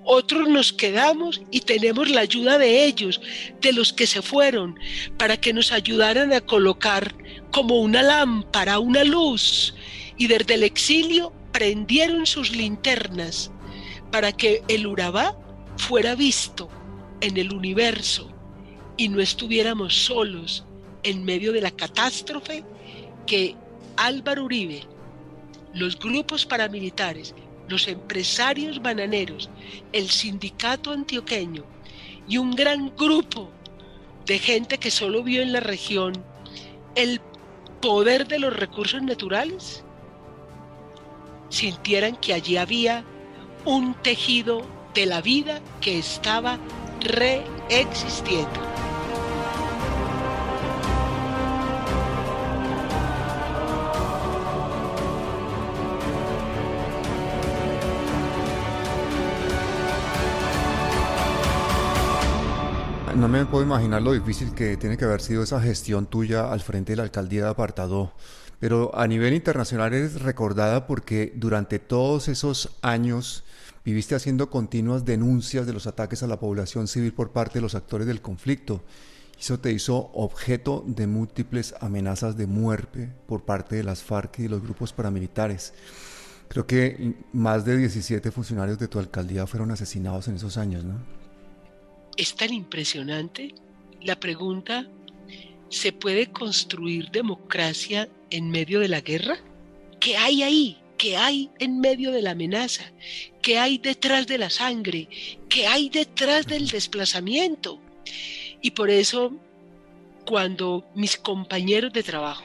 Otros 0.04 0.48
nos 0.48 0.72
quedamos 0.72 1.40
y 1.50 1.62
tenemos 1.62 2.08
la 2.10 2.20
ayuda 2.20 2.58
de 2.58 2.84
ellos, 2.84 3.20
de 3.60 3.72
los 3.72 3.92
que 3.92 4.06
se 4.06 4.22
fueron, 4.22 4.78
para 5.16 5.36
que 5.36 5.52
nos 5.52 5.72
ayudaran 5.72 6.32
a 6.32 6.40
colocar 6.40 7.12
como 7.50 7.80
una 7.80 8.04
lámpara, 8.04 8.78
una 8.78 9.02
luz. 9.02 9.74
Y 10.16 10.28
desde 10.28 10.54
el 10.54 10.62
exilio 10.62 11.32
prendieron 11.50 12.24
sus 12.24 12.54
linternas 12.54 13.50
para 14.12 14.30
que 14.30 14.62
el 14.68 14.86
Urabá 14.86 15.36
fuera 15.76 16.14
visto 16.14 16.68
en 17.20 17.36
el 17.36 17.52
universo 17.52 18.35
y 18.96 19.08
no 19.08 19.20
estuviéramos 19.20 19.94
solos 19.94 20.64
en 21.02 21.24
medio 21.24 21.52
de 21.52 21.60
la 21.60 21.70
catástrofe 21.70 22.64
que 23.26 23.54
Álvaro 23.96 24.44
Uribe, 24.44 24.82
los 25.74 25.98
grupos 25.98 26.46
paramilitares, 26.46 27.34
los 27.68 27.88
empresarios 27.88 28.80
bananeros, 28.80 29.50
el 29.92 30.08
sindicato 30.10 30.92
antioqueño 30.92 31.64
y 32.28 32.38
un 32.38 32.52
gran 32.52 32.94
grupo 32.96 33.50
de 34.24 34.38
gente 34.38 34.78
que 34.78 34.90
solo 34.90 35.22
vio 35.22 35.42
en 35.42 35.52
la 35.52 35.60
región 35.60 36.12
el 36.94 37.20
poder 37.80 38.26
de 38.26 38.38
los 38.38 38.56
recursos 38.56 39.02
naturales, 39.02 39.84
sintieran 41.50 42.16
que 42.16 42.34
allí 42.34 42.56
había 42.56 43.04
un 43.64 43.94
tejido 44.02 44.62
de 44.94 45.06
la 45.06 45.20
vida 45.20 45.60
que 45.80 45.98
estaba 45.98 46.58
reexistiendo. 47.00 48.75
Me 63.38 63.44
puedo 63.44 63.64
imaginar 63.64 64.00
lo 64.00 64.12
difícil 64.12 64.54
que 64.54 64.78
tiene 64.78 64.96
que 64.96 65.04
haber 65.04 65.20
sido 65.20 65.42
esa 65.42 65.60
gestión 65.60 66.06
tuya 66.06 66.50
al 66.50 66.60
frente 66.60 66.92
de 66.92 66.96
la 66.96 67.02
alcaldía 67.02 67.44
de 67.44 67.50
Apartado, 67.50 68.14
pero 68.60 68.96
a 68.96 69.06
nivel 69.06 69.34
internacional 69.34 69.92
eres 69.92 70.22
recordada 70.22 70.86
porque 70.86 71.34
durante 71.36 71.78
todos 71.78 72.28
esos 72.28 72.70
años 72.80 73.44
viviste 73.84 74.14
haciendo 74.14 74.48
continuas 74.48 75.04
denuncias 75.04 75.66
de 75.66 75.74
los 75.74 75.86
ataques 75.86 76.22
a 76.22 76.26
la 76.26 76.40
población 76.40 76.88
civil 76.88 77.12
por 77.12 77.32
parte 77.32 77.58
de 77.58 77.60
los 77.60 77.74
actores 77.74 78.06
del 78.06 78.22
conflicto. 78.22 78.82
Eso 79.38 79.60
te 79.60 79.70
hizo 79.70 80.10
objeto 80.14 80.82
de 80.86 81.06
múltiples 81.06 81.74
amenazas 81.80 82.38
de 82.38 82.46
muerte 82.46 83.12
por 83.26 83.44
parte 83.44 83.76
de 83.76 83.84
las 83.84 84.02
FARC 84.02 84.38
y 84.38 84.42
de 84.44 84.48
los 84.48 84.62
grupos 84.62 84.94
paramilitares. 84.94 85.74
Creo 86.48 86.66
que 86.66 87.16
más 87.34 87.66
de 87.66 87.76
17 87.76 88.30
funcionarios 88.30 88.78
de 88.78 88.88
tu 88.88 88.98
alcaldía 88.98 89.46
fueron 89.46 89.72
asesinados 89.72 90.26
en 90.28 90.36
esos 90.36 90.56
años, 90.56 90.84
¿no? 90.84 91.15
Es 92.16 92.34
tan 92.34 92.52
impresionante 92.52 93.54
la 94.02 94.18
pregunta, 94.18 94.86
¿se 95.68 95.92
puede 95.92 96.30
construir 96.30 97.10
democracia 97.10 98.08
en 98.30 98.50
medio 98.50 98.80
de 98.80 98.88
la 98.88 99.00
guerra? 99.00 99.38
¿Qué 100.00 100.16
hay 100.16 100.42
ahí? 100.42 100.78
¿Qué 100.96 101.16
hay 101.16 101.50
en 101.58 101.80
medio 101.80 102.12
de 102.12 102.22
la 102.22 102.30
amenaza? 102.30 102.92
¿Qué 103.42 103.58
hay 103.58 103.78
detrás 103.78 104.26
de 104.26 104.38
la 104.38 104.48
sangre? 104.48 105.08
¿Qué 105.48 105.66
hay 105.66 105.90
detrás 105.90 106.46
del 106.46 106.68
desplazamiento? 106.68 107.80
Y 108.62 108.70
por 108.70 108.88
eso, 108.90 109.32
cuando 110.24 110.84
mis 110.94 111.16
compañeros 111.16 111.92
de 111.92 112.02
trabajo 112.02 112.44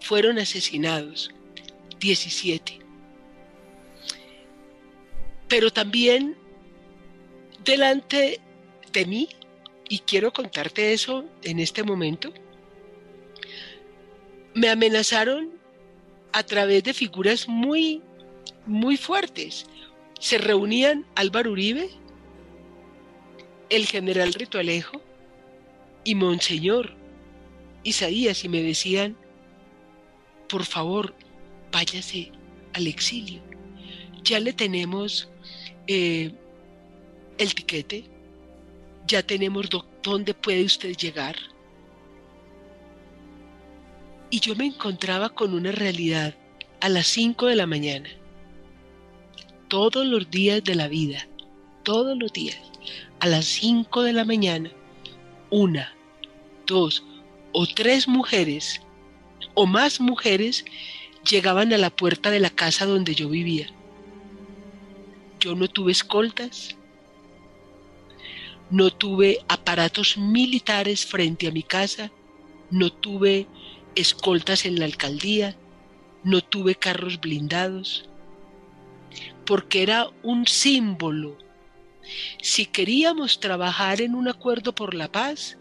fueron 0.00 0.38
asesinados, 0.38 1.30
17, 2.00 2.80
pero 5.48 5.72
también 5.72 6.36
delante 7.64 8.40
de 8.92 9.06
mí, 9.06 9.28
y 9.88 9.98
quiero 10.00 10.32
contarte 10.32 10.92
eso 10.92 11.24
en 11.42 11.58
este 11.58 11.82
momento, 11.82 12.32
me 14.54 14.68
amenazaron 14.68 15.50
a 16.32 16.42
través 16.42 16.84
de 16.84 16.94
figuras 16.94 17.48
muy, 17.48 18.02
muy 18.66 18.96
fuertes. 18.96 19.66
Se 20.18 20.38
reunían 20.38 21.06
Álvaro 21.14 21.52
Uribe, 21.52 21.90
el 23.68 23.86
general 23.86 24.32
Ritualejo 24.34 25.00
y 26.04 26.14
Monseñor 26.14 26.94
Isaías 27.82 28.44
y 28.44 28.48
me 28.48 28.62
decían, 28.62 29.16
por 30.48 30.64
favor, 30.64 31.14
váyase 31.72 32.30
al 32.74 32.86
exilio. 32.86 33.40
Ya 34.22 34.38
le 34.40 34.52
tenemos 34.52 35.30
eh, 35.86 36.32
el 37.40 37.54
tiquete, 37.54 38.04
ya 39.06 39.22
tenemos 39.22 39.66
dónde 40.02 40.34
puede 40.34 40.62
usted 40.62 40.94
llegar. 40.94 41.36
Y 44.28 44.40
yo 44.40 44.54
me 44.54 44.66
encontraba 44.66 45.30
con 45.30 45.54
una 45.54 45.72
realidad 45.72 46.34
a 46.80 46.90
las 46.90 47.06
5 47.06 47.46
de 47.46 47.56
la 47.56 47.66
mañana, 47.66 48.10
todos 49.68 50.04
los 50.06 50.30
días 50.30 50.62
de 50.62 50.74
la 50.74 50.88
vida, 50.88 51.26
todos 51.82 52.16
los 52.18 52.30
días, 52.30 52.60
a 53.20 53.26
las 53.26 53.46
5 53.46 54.02
de 54.02 54.12
la 54.12 54.26
mañana, 54.26 54.70
una, 55.48 55.94
dos 56.66 57.02
o 57.52 57.66
tres 57.66 58.06
mujeres 58.06 58.82
o 59.54 59.64
más 59.66 59.98
mujeres 59.98 60.66
llegaban 61.28 61.72
a 61.72 61.78
la 61.78 61.88
puerta 61.88 62.30
de 62.30 62.40
la 62.40 62.50
casa 62.50 62.84
donde 62.84 63.14
yo 63.14 63.30
vivía. 63.30 63.66
Yo 65.40 65.54
no 65.54 65.68
tuve 65.68 65.92
escoltas, 65.92 66.76
no 68.70 68.90
tuve 68.90 69.44
aparatos 69.48 70.16
militares 70.16 71.04
frente 71.04 71.48
a 71.48 71.50
mi 71.50 71.62
casa, 71.62 72.10
no 72.70 72.92
tuve 72.92 73.46
escoltas 73.96 74.64
en 74.64 74.78
la 74.78 74.84
alcaldía, 74.84 75.56
no 76.22 76.40
tuve 76.40 76.76
carros 76.76 77.20
blindados, 77.20 78.08
porque 79.44 79.82
era 79.82 80.08
un 80.22 80.46
símbolo. 80.46 81.36
Si 82.40 82.66
queríamos 82.66 83.40
trabajar 83.40 84.00
en 84.00 84.14
un 84.14 84.28
acuerdo 84.28 84.74
por 84.74 84.94
la 84.94 85.10
paz, 85.10 85.56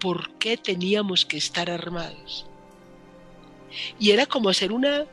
¿por 0.00 0.30
qué 0.38 0.56
teníamos 0.56 1.24
que 1.24 1.36
estar 1.36 1.70
armados? 1.70 2.46
Y 4.00 4.10
era 4.10 4.26
como 4.26 4.48
hacer 4.48 4.72
una, 4.72 5.04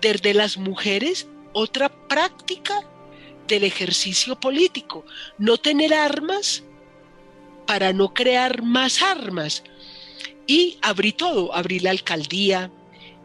desde 0.00 0.32
las 0.32 0.56
mujeres, 0.56 1.28
otra 1.52 1.88
práctica 1.88 2.80
del 3.48 3.64
ejercicio 3.64 4.38
político, 4.40 5.04
no 5.38 5.58
tener 5.58 5.92
armas 5.94 6.64
para 7.66 7.92
no 7.92 8.14
crear 8.14 8.62
más 8.62 9.02
armas. 9.02 9.62
Y 10.46 10.78
abrí 10.82 11.12
todo, 11.12 11.54
abrí 11.54 11.80
la 11.80 11.90
alcaldía, 11.90 12.70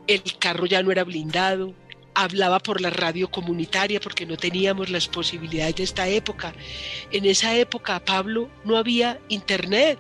el 0.08 0.22
carro 0.40 0.66
ya 0.66 0.82
no 0.82 0.92
era 0.92 1.04
blindado, 1.04 1.74
hablaba 2.14 2.60
por 2.60 2.82
la 2.82 2.90
radio 2.90 3.30
comunitaria 3.30 4.00
porque 4.00 4.26
no 4.26 4.38
teníamos 4.38 4.90
las 4.90 5.08
posibilidades 5.08 5.76
de 5.76 5.84
esta 5.84 6.08
época. 6.08 6.54
En 7.12 7.26
esa 7.26 7.56
época, 7.56 8.04
Pablo, 8.04 8.50
no 8.66 8.78
había 8.78 9.20
internet, 9.30 10.00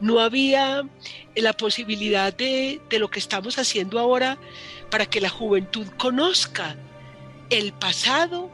no 0.00 0.20
había 0.20 0.82
la 1.36 1.52
posibilidad 1.52 2.34
de, 2.34 2.80
de 2.88 2.98
lo 2.98 3.10
que 3.10 3.18
estamos 3.18 3.58
haciendo 3.58 3.98
ahora 3.98 4.38
para 4.90 5.06
que 5.06 5.20
la 5.20 5.28
juventud 5.30 5.86
conozca 5.96 6.76
el 7.50 7.72
pasado 7.72 8.50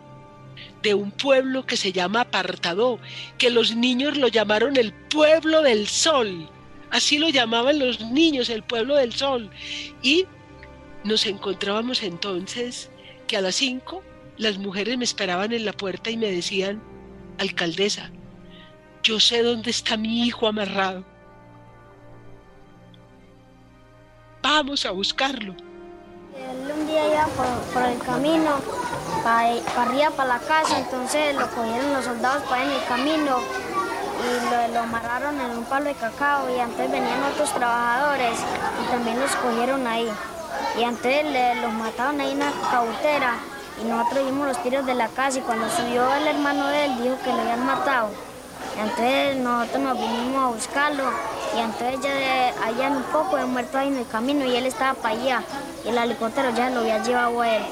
de 0.82 0.94
un 0.94 1.10
pueblo 1.10 1.66
que 1.66 1.76
se 1.76 1.92
llama 1.92 2.22
Apartadó, 2.22 2.98
que 3.36 3.50
los 3.50 3.74
niños 3.74 4.16
lo 4.16 4.28
llamaron 4.28 4.76
el 4.76 4.92
pueblo 4.92 5.62
del 5.62 5.88
sol. 5.88 6.48
Así 6.90 7.18
lo 7.18 7.28
llamaban 7.28 7.78
los 7.78 8.00
niños, 8.00 8.48
el 8.48 8.62
pueblo 8.62 8.96
del 8.96 9.12
sol. 9.12 9.50
Y 10.02 10.26
nos 11.04 11.26
encontrábamos 11.26 12.02
entonces 12.02 12.90
que 13.26 13.36
a 13.36 13.40
las 13.40 13.56
cinco 13.56 14.02
las 14.36 14.58
mujeres 14.58 14.96
me 14.96 15.04
esperaban 15.04 15.52
en 15.52 15.64
la 15.64 15.72
puerta 15.72 16.10
y 16.10 16.16
me 16.16 16.30
decían, 16.30 16.80
alcaldesa, 17.38 18.10
yo 19.02 19.20
sé 19.20 19.42
dónde 19.42 19.70
está 19.70 19.96
mi 19.96 20.26
hijo 20.26 20.46
amarrado. 20.46 21.04
Vamos 24.42 24.86
a 24.86 24.92
buscarlo. 24.92 25.54
un 25.54 26.86
día 26.86 27.06
iba 27.08 27.26
por 27.74 27.82
el 27.82 27.98
camino 27.98 28.77
para 29.22 29.48
arriba, 29.82 30.10
para 30.10 30.28
la 30.34 30.38
casa, 30.40 30.78
entonces 30.78 31.34
lo 31.34 31.46
cogieron 31.50 31.92
los 31.92 32.04
soldados 32.04 32.42
para 32.44 32.64
en 32.64 32.70
el 32.70 32.84
camino 32.86 33.38
y 34.18 34.72
lo, 34.72 34.80
amarraron 34.80 35.40
en 35.40 35.58
un 35.58 35.64
palo 35.64 35.86
de 35.86 35.94
cacao 35.94 36.48
y 36.50 36.58
antes 36.58 36.90
venían 36.90 37.22
otros 37.32 37.52
trabajadores 37.52 38.38
y 38.82 38.90
también 38.90 39.20
los 39.20 39.34
cogieron 39.36 39.86
ahí. 39.86 40.08
Y 40.78 40.84
antes 40.84 41.24
los 41.62 41.72
mataron 41.72 42.20
ahí 42.20 42.32
en 42.32 42.40
la 42.40 42.52
cautera 42.70 43.34
y 43.80 43.86
nosotros 43.86 44.26
vimos 44.26 44.48
los 44.48 44.62
tiros 44.62 44.86
de 44.86 44.94
la 44.94 45.08
casa 45.08 45.38
y 45.38 45.42
cuando 45.42 45.68
subió 45.70 46.12
el 46.14 46.26
hermano 46.26 46.66
de 46.68 46.86
él 46.86 47.02
dijo 47.02 47.16
que 47.22 47.32
lo 47.32 47.40
habían 47.40 47.64
matado. 47.64 48.10
Y 48.76 48.80
entonces 48.80 49.36
nosotros 49.36 49.82
nos 49.82 49.98
vinimos 49.98 50.42
a 50.42 50.54
buscarlo 50.54 51.04
y 51.56 51.60
entonces 51.60 52.00
ya 52.00 52.48
allá 52.64 52.88
un 52.88 53.02
poco 53.04 53.36
de 53.36 53.44
muerto 53.44 53.78
ahí 53.78 53.88
en 53.88 53.96
el 53.96 54.06
camino 54.08 54.44
y 54.44 54.56
él 54.56 54.66
estaba 54.66 54.94
para 54.94 55.14
allá 55.14 55.42
y 55.84 55.88
el 55.88 55.98
helicóptero 55.98 56.50
ya 56.50 56.70
lo 56.70 56.80
había 56.80 57.02
llevado 57.02 57.40
a 57.40 57.56
él. 57.56 57.64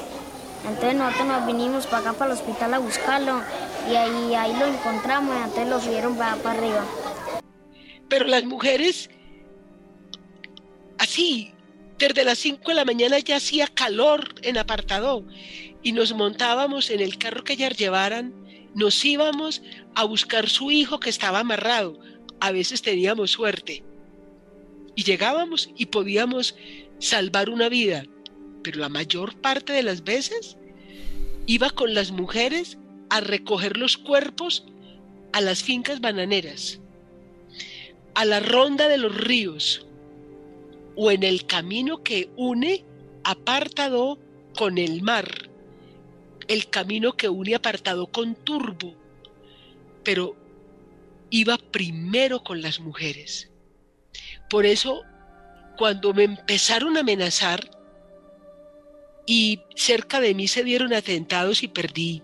Entonces 0.67 0.95
nosotros 0.95 1.27
nos 1.27 1.47
vinimos 1.47 1.87
para 1.87 2.09
acá 2.09 2.13
para 2.13 2.31
el 2.33 2.37
hospital 2.37 2.73
a 2.73 2.79
buscarlo 2.79 3.41
y 3.89 3.95
ahí, 3.95 4.35
ahí 4.35 4.53
lo 4.59 4.65
encontramos 4.65 5.35
y 5.35 5.43
entonces 5.43 5.67
lo 5.69 5.79
subieron 5.79 6.17
para, 6.17 6.35
para 6.37 6.59
arriba. 6.59 6.85
Pero 8.09 8.25
las 8.25 8.43
mujeres, 8.43 9.09
así, 10.97 11.53
desde 11.97 12.23
las 12.23 12.37
5 12.39 12.61
de 12.67 12.75
la 12.75 12.85
mañana 12.85 13.19
ya 13.19 13.37
hacía 13.37 13.67
calor 13.67 14.35
en 14.43 14.57
apartado 14.57 15.25
y 15.81 15.93
nos 15.93 16.13
montábamos 16.13 16.89
en 16.89 16.99
el 16.99 17.17
carro 17.17 17.43
que 17.43 17.53
ellas 17.53 17.77
llevaran, 17.77 18.33
nos 18.75 19.03
íbamos 19.05 19.61
a 19.95 20.03
buscar 20.03 20.49
su 20.49 20.69
hijo 20.69 20.99
que 20.99 21.09
estaba 21.09 21.39
amarrado. 21.39 21.99
A 22.39 22.51
veces 22.51 22.81
teníamos 22.81 23.31
suerte 23.31 23.83
y 24.95 25.03
llegábamos 25.03 25.69
y 25.75 25.87
podíamos 25.87 26.55
salvar 26.99 27.49
una 27.49 27.69
vida, 27.69 28.03
pero 28.67 28.81
la 28.81 28.89
mayor 28.89 29.33
parte 29.39 29.71
de 29.71 29.81
las 29.81 30.03
veces 30.03 30.57
iba 31.45 31.69
con 31.69 31.93
las 31.93 32.11
mujeres 32.11 32.77
a 33.09 33.21
recoger 33.21 33.77
los 33.77 33.95
cuerpos 33.95 34.65
a 35.31 35.39
las 35.39 35.63
fincas 35.63 36.01
bananeras, 36.01 36.81
a 38.13 38.25
la 38.25 38.41
ronda 38.41 38.89
de 38.89 38.97
los 38.97 39.15
ríos 39.15 39.87
o 40.97 41.11
en 41.11 41.23
el 41.23 41.45
camino 41.45 42.03
que 42.03 42.29
une 42.35 42.83
apartado 43.23 44.19
con 44.57 44.77
el 44.77 45.01
mar, 45.01 45.49
el 46.49 46.69
camino 46.69 47.13
que 47.15 47.29
une 47.29 47.55
apartado 47.55 48.07
con 48.07 48.35
Turbo, 48.35 48.95
pero 50.03 50.35
iba 51.29 51.57
primero 51.57 52.43
con 52.43 52.61
las 52.61 52.81
mujeres. 52.81 53.49
Por 54.49 54.65
eso, 54.65 55.03
cuando 55.77 56.13
me 56.13 56.25
empezaron 56.25 56.97
a 56.97 56.99
amenazar 56.99 57.76
y 59.27 59.59
cerca 59.75 60.19
de 60.19 60.33
mí 60.33 60.47
se 60.47 60.63
dieron 60.63 60.93
atentados 60.93 61.61
y 61.61 61.67
perdí 61.67 62.21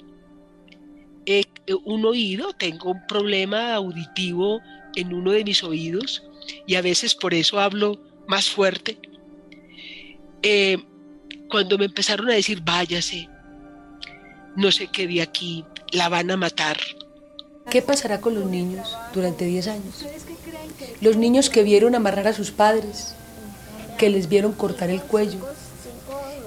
eh, 1.25 1.43
un 1.85 2.05
oído, 2.05 2.53
tengo 2.53 2.91
un 2.91 3.05
problema 3.05 3.75
auditivo 3.75 4.61
en 4.95 5.13
uno 5.13 5.31
de 5.31 5.43
mis 5.43 5.63
oídos 5.63 6.23
y 6.65 6.75
a 6.75 6.81
veces 6.81 7.13
por 7.13 7.33
eso 7.33 7.59
hablo 7.59 7.99
más 8.27 8.49
fuerte. 8.49 8.97
Eh, 10.41 10.77
cuando 11.49 11.77
me 11.77 11.85
empezaron 11.85 12.29
a 12.29 12.33
decir, 12.33 12.61
váyase, 12.63 13.29
no 14.55 14.71
sé 14.71 14.87
qué 14.87 15.05
de 15.05 15.21
aquí, 15.21 15.65
la 15.91 16.09
van 16.09 16.31
a 16.31 16.37
matar. 16.37 16.77
¿Qué 17.69 17.81
pasará 17.81 18.21
con 18.21 18.35
los 18.35 18.45
niños 18.45 18.95
durante 19.13 19.45
10 19.45 19.67
años? 19.67 20.05
Los 21.01 21.17
niños 21.17 21.49
que 21.49 21.63
vieron 21.63 21.95
amarrar 21.95 22.27
a 22.27 22.33
sus 22.33 22.51
padres, 22.51 23.15
que 23.97 24.09
les 24.09 24.27
vieron 24.29 24.53
cortar 24.53 24.89
el 24.89 25.01
cuello, 25.01 25.39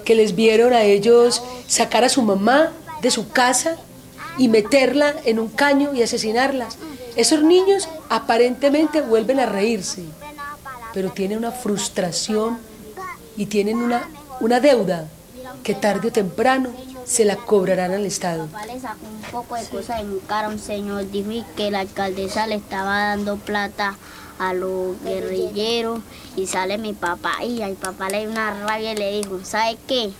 que 0.07 0.15
les 0.15 0.35
vieron 0.35 0.71
a 0.71 0.83
ellos 0.83 1.43
sacar 1.67 2.05
a 2.05 2.07
su 2.07 2.21
mamá 2.21 2.71
de 3.01 3.11
su 3.11 3.29
casa 3.29 3.75
y 4.37 4.47
meterla 4.47 5.13
en 5.25 5.37
un 5.37 5.49
caño 5.49 5.93
y 5.93 6.01
asesinarla. 6.01 6.69
Esos 7.17 7.43
niños 7.43 7.89
aparentemente 8.07 9.01
vuelven 9.01 9.41
a 9.41 9.45
reírse, 9.47 10.03
pero 10.93 11.11
tienen 11.11 11.39
una 11.39 11.51
frustración 11.51 12.57
y 13.35 13.47
tienen 13.47 13.79
una, 13.79 14.07
una 14.39 14.61
deuda 14.61 15.09
que 15.61 15.73
tarde 15.73 16.07
o 16.07 16.11
temprano 16.13 16.69
se 17.03 17.25
la 17.25 17.35
cobrarán 17.35 17.91
al 17.91 18.05
Estado. 18.05 18.43
Un 18.43 19.29
poco 19.29 19.55
de 19.55 19.65
cosas 19.65 20.03
de 20.03 20.47
un 20.47 20.59
señor, 20.59 21.11
dijo 21.11 21.45
que 21.57 21.69
la 21.69 21.81
alcaldesa 21.81 22.47
le 22.47 22.55
estaba 22.55 23.09
dando 23.09 23.35
plata 23.35 23.97
a 24.39 24.53
los 24.53 25.01
guerrilleros 25.03 25.99
y 26.35 26.47
sale 26.47 26.77
mi 26.77 26.93
papá 26.93 27.43
y 27.43 27.61
al 27.61 27.73
papá 27.73 28.09
le 28.09 28.21
dio 28.21 28.29
una 28.29 28.59
rabia 28.65 28.93
y 28.93 28.97
le 28.97 29.17
dijo, 29.17 29.39
¿sabe 29.43 29.77
qué? 29.87 30.11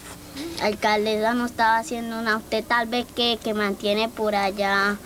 alcaldesa 0.62 1.34
no 1.34 1.45
estaba 1.45 1.77
haciendo 1.77 2.19
una, 2.19 2.38
usted 2.38 2.63
tal 2.63 2.88
vez 2.88 3.06
que, 3.15 3.39
que 3.43 3.53
mantiene 3.53 4.10
por 4.10 4.36
allá 4.36 4.97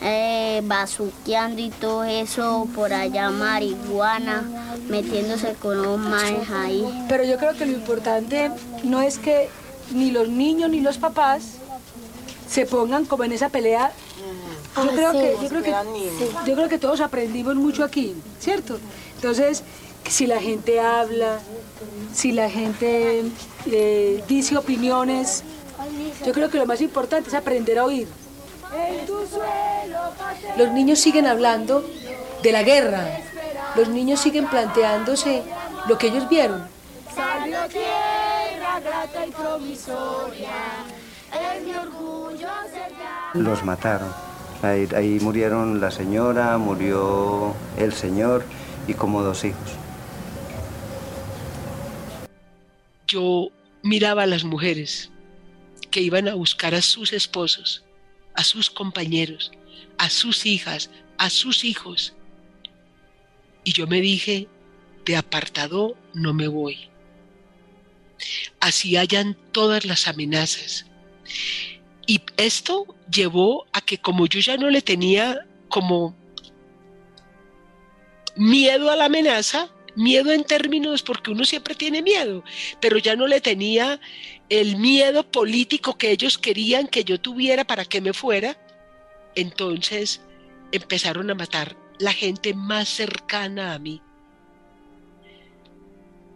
eh, 0.00 0.60
bazuqueando 0.64 1.60
y 1.60 1.70
todo 1.70 2.04
eso, 2.04 2.68
por 2.74 2.92
allá 2.92 3.30
marihuana, 3.30 4.44
metiéndose 4.88 5.54
con 5.54 5.82
los 5.82 5.98
maes 5.98 6.48
ahí. 6.50 6.86
Pero 7.08 7.24
yo 7.24 7.36
creo 7.38 7.54
que 7.54 7.66
lo 7.66 7.72
importante 7.72 8.50
no 8.84 9.02
es 9.02 9.18
que 9.18 9.48
ni 9.92 10.10
los 10.10 10.28
niños 10.28 10.70
ni 10.70 10.80
los 10.80 10.98
papás 10.98 11.42
se 12.48 12.66
pongan 12.66 13.04
como 13.06 13.24
en 13.24 13.32
esa 13.32 13.48
pelea. 13.48 13.92
Yo 14.84 14.90
ah, 14.90 14.94
creo, 14.94 15.12
que, 15.12 15.36
yo, 15.42 15.48
creo 15.48 15.62
que, 15.62 15.74
yo 16.46 16.54
creo 16.54 16.68
que 16.68 16.78
todos 16.78 17.00
aprendimos 17.00 17.56
mucho 17.56 17.82
aquí, 17.82 18.14
¿cierto? 18.38 18.78
Entonces, 19.16 19.64
si 20.08 20.26
la 20.26 20.40
gente 20.40 20.80
habla, 20.80 21.40
si 22.14 22.32
la 22.32 22.48
gente 22.48 23.24
eh, 23.66 24.22
dice 24.28 24.56
opiniones, 24.56 25.42
yo 26.24 26.32
creo 26.32 26.50
que 26.50 26.58
lo 26.58 26.66
más 26.66 26.80
importante 26.80 27.28
es 27.28 27.34
aprender 27.34 27.78
a 27.78 27.84
oír. 27.84 28.08
Los 30.56 30.70
niños 30.72 31.00
siguen 31.00 31.26
hablando 31.26 31.84
de 32.42 32.52
la 32.52 32.62
guerra, 32.62 33.20
los 33.74 33.88
niños 33.88 34.20
siguen 34.20 34.46
planteándose 34.48 35.42
lo 35.88 35.98
que 35.98 36.08
ellos 36.08 36.28
vieron. 36.28 36.68
Los 43.34 43.64
mataron. 43.64 44.27
Ahí, 44.62 45.18
murieron 45.20 45.80
la 45.80 45.90
señora, 45.90 46.58
murió 46.58 47.54
el 47.76 47.92
señor 47.92 48.44
y 48.86 48.94
como 48.94 49.22
dos 49.22 49.44
hijos. 49.44 49.78
yo 53.08 53.50
miraba 53.82 54.24
a 54.24 54.26
las 54.26 54.44
mujeres 54.44 55.10
que 55.90 56.02
iban 56.02 56.28
a 56.28 56.34
buscar 56.34 56.74
a 56.74 56.82
sus 56.82 57.14
esposos, 57.14 57.82
a 58.34 58.44
sus 58.44 58.70
compañeros, 58.70 59.50
a 59.96 60.10
sus 60.10 60.44
hijas, 60.44 60.90
a 61.16 61.30
sus 61.30 61.64
hijos. 61.64 62.14
Y 63.64 63.72
yo 63.72 63.86
me 63.86 64.02
dije, 64.02 64.46
de 65.06 65.16
apartado 65.16 65.96
no 66.12 66.34
me 66.34 66.48
voy. 66.48 66.90
Así 68.60 68.96
hayan 68.98 69.36
todas 69.52 69.86
las 69.86 70.06
amenazas. 70.06 70.84
Y 72.08 72.22
esto 72.38 72.86
llevó 73.12 73.66
a 73.72 73.82
que 73.82 73.98
como 73.98 74.26
yo 74.26 74.40
ya 74.40 74.56
no 74.56 74.70
le 74.70 74.80
tenía 74.80 75.46
como 75.68 76.16
miedo 78.34 78.90
a 78.90 78.96
la 78.96 79.04
amenaza, 79.04 79.70
Miedo 79.98 80.30
en 80.30 80.44
términos 80.44 81.02
porque 81.02 81.32
uno 81.32 81.44
siempre 81.44 81.74
tiene 81.74 82.02
miedo, 82.02 82.44
pero 82.80 82.98
ya 82.98 83.16
no 83.16 83.26
le 83.26 83.40
tenía 83.40 84.00
el 84.48 84.76
miedo 84.76 85.28
político 85.28 85.98
que 85.98 86.12
ellos 86.12 86.38
querían 86.38 86.86
que 86.86 87.02
yo 87.02 87.20
tuviera 87.20 87.64
para 87.64 87.84
que 87.84 88.00
me 88.00 88.12
fuera. 88.12 88.56
Entonces 89.34 90.20
empezaron 90.70 91.32
a 91.32 91.34
matar 91.34 91.76
la 91.98 92.12
gente 92.12 92.54
más 92.54 92.88
cercana 92.88 93.74
a 93.74 93.80
mí. 93.80 94.00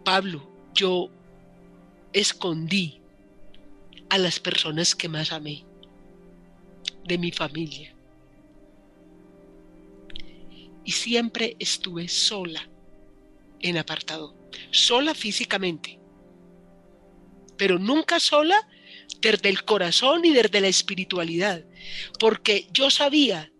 Pablo, 0.03 0.45
yo 0.73 1.09
escondí 2.11 2.99
a 4.09 4.17
las 4.17 4.41
personas 4.41 4.93
que 4.93 5.07
más 5.07 5.31
amé 5.31 5.63
de 7.05 7.17
mi 7.17 7.31
familia. 7.31 7.95
Y 10.85 10.91
siempre 10.91 11.55
estuve 11.59 12.07
sola 12.07 12.69
en 13.59 13.77
apartado, 13.77 14.35
sola 14.71 15.13
físicamente, 15.13 15.99
pero 17.57 17.79
nunca 17.79 18.19
sola 18.19 18.67
desde 19.21 19.49
el 19.49 19.63
corazón 19.63 20.25
y 20.25 20.31
desde 20.31 20.59
la 20.59 20.67
espiritualidad, 20.67 21.63
porque 22.19 22.67
yo 22.73 22.89
sabía, 22.89 23.51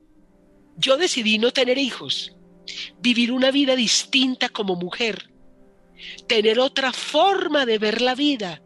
yo 0.75 0.97
decidí 0.97 1.37
no 1.37 1.51
tener 1.51 1.77
hijos, 1.77 2.35
vivir 2.99 3.31
una 3.31 3.51
vida 3.51 3.75
distinta 3.75 4.49
como 4.49 4.75
mujer, 4.75 5.29
tener 6.27 6.59
otra 6.59 6.91
forma 6.91 7.65
de 7.65 7.77
ver 7.77 8.01
la 8.01 8.15
vida, 8.15 8.61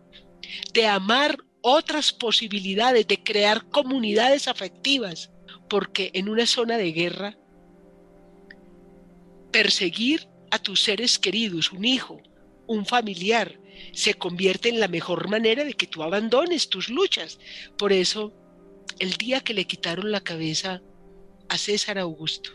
de 0.74 0.88
amar 0.88 1.38
otras 1.68 2.14
posibilidades, 2.14 3.08
de 3.08 3.24
crear 3.24 3.68
comunidades 3.70 4.48
afectivas, 4.48 5.32
porque 5.70 6.12
en 6.14 6.30
una 6.30 6.46
zona 6.46 6.78
de 6.78 6.92
guerra, 6.92 7.38
perseguir 9.52 10.28
a 10.52 10.60
tus 10.60 10.82
seres 10.82 11.20
queridos, 11.20 11.72
un 11.72 11.86
hijo, 11.86 12.22
un 12.68 12.86
familiar, 12.86 13.60
se 13.94 14.14
convierte 14.14 14.70
en 14.70 14.80
la 14.80 14.88
mejor 14.88 15.30
manera 15.30 15.64
de 15.64 15.74
que 15.74 15.88
tú 15.88 16.04
abandones 16.04 16.70
tus 16.70 16.90
luchas. 16.90 17.40
Por 17.78 17.94
eso 17.94 18.34
el 19.00 19.14
día 19.14 19.42
que 19.42 19.54
le 19.54 19.66
quitaron 19.66 20.12
la 20.12 20.22
cabeza 20.22 20.82
a 21.50 21.58
César 21.58 21.98
Augusto, 21.98 22.52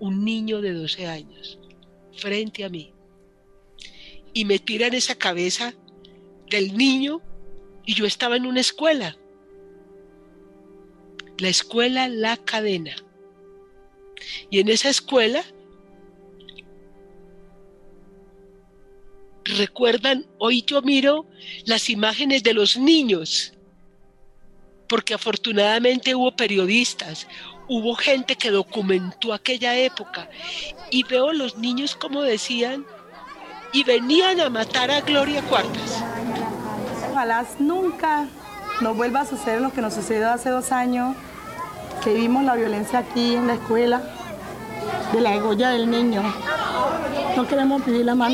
un 0.00 0.24
niño 0.24 0.60
de 0.60 0.72
12 0.72 1.06
años, 1.06 1.58
frente 2.16 2.64
a 2.64 2.68
mí, 2.68 2.92
y 4.32 4.44
me 4.44 4.58
tiran 4.58 4.94
esa 4.94 5.14
cabeza 5.16 5.74
del 6.48 6.76
niño 6.76 7.20
y 7.88 7.94
yo 7.94 8.04
estaba 8.04 8.36
en 8.36 8.44
una 8.44 8.60
escuela, 8.60 9.16
la 11.38 11.48
escuela 11.48 12.06
La 12.06 12.36
Cadena. 12.36 12.94
Y 14.50 14.60
en 14.60 14.68
esa 14.68 14.90
escuela 14.90 15.42
recuerdan, 19.44 20.26
hoy 20.36 20.62
yo 20.66 20.82
miro 20.82 21.24
las 21.64 21.88
imágenes 21.88 22.42
de 22.42 22.52
los 22.52 22.76
niños, 22.76 23.54
porque 24.86 25.14
afortunadamente 25.14 26.14
hubo 26.14 26.36
periodistas, 26.36 27.26
hubo 27.68 27.94
gente 27.94 28.36
que 28.36 28.50
documentó 28.50 29.32
aquella 29.32 29.74
época 29.78 30.28
y 30.90 31.04
veo 31.04 31.32
los 31.32 31.56
niños 31.56 31.96
como 31.96 32.20
decían 32.20 32.84
y 33.72 33.82
venían 33.82 34.40
a 34.40 34.50
matar 34.50 34.90
a 34.90 35.00
Gloria 35.00 35.40
Cuartas. 35.44 35.97
Ojalá 37.18 37.44
nunca 37.58 38.28
nos 38.80 38.96
vuelva 38.96 39.22
a 39.22 39.26
suceder 39.26 39.60
lo 39.60 39.72
que 39.72 39.80
nos 39.80 39.92
sucedió 39.92 40.30
hace 40.30 40.50
dos 40.50 40.70
años, 40.70 41.16
que 42.04 42.14
vimos 42.14 42.44
la 42.44 42.54
violencia 42.54 43.00
aquí 43.00 43.34
en 43.34 43.48
la 43.48 43.54
escuela, 43.54 44.00
de 45.12 45.20
la 45.20 45.34
egolla 45.34 45.70
del 45.70 45.90
niño. 45.90 46.22
No 47.34 47.44
queremos 47.48 47.82
la 47.88 48.14
más 48.14 48.30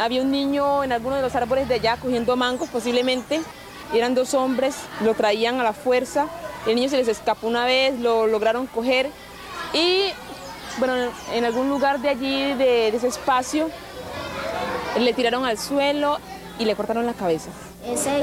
había 0.00 0.22
un 0.22 0.30
niño 0.30 0.84
en 0.84 0.92
alguno 0.92 1.16
de 1.16 1.22
los 1.22 1.34
árboles 1.34 1.66
de 1.66 1.74
allá 1.74 1.96
cogiendo 1.96 2.36
mangos 2.36 2.68
posiblemente. 2.68 3.42
Eran 3.92 4.14
dos 4.14 4.34
hombres, 4.34 4.76
lo 5.00 5.14
traían 5.14 5.58
a 5.58 5.64
la 5.64 5.72
fuerza. 5.72 6.28
El 6.64 6.76
niño 6.76 6.88
se 6.88 6.98
les 6.98 7.08
escapó 7.08 7.48
una 7.48 7.64
vez, 7.64 7.98
lo 7.98 8.28
lograron 8.28 8.68
coger 8.68 9.10
y 9.72 10.12
bueno, 10.78 10.94
en 11.32 11.44
algún 11.44 11.68
lugar 11.68 12.00
de 12.00 12.08
allí, 12.08 12.54
de, 12.54 12.88
ese 12.88 13.08
espacio, 13.08 13.68
le 14.98 15.12
tiraron 15.12 15.44
al 15.44 15.58
suelo 15.58 16.18
y 16.58 16.64
le 16.64 16.74
cortaron 16.74 17.06
la 17.06 17.14
cabeza. 17.14 17.50
Ese 17.86 18.22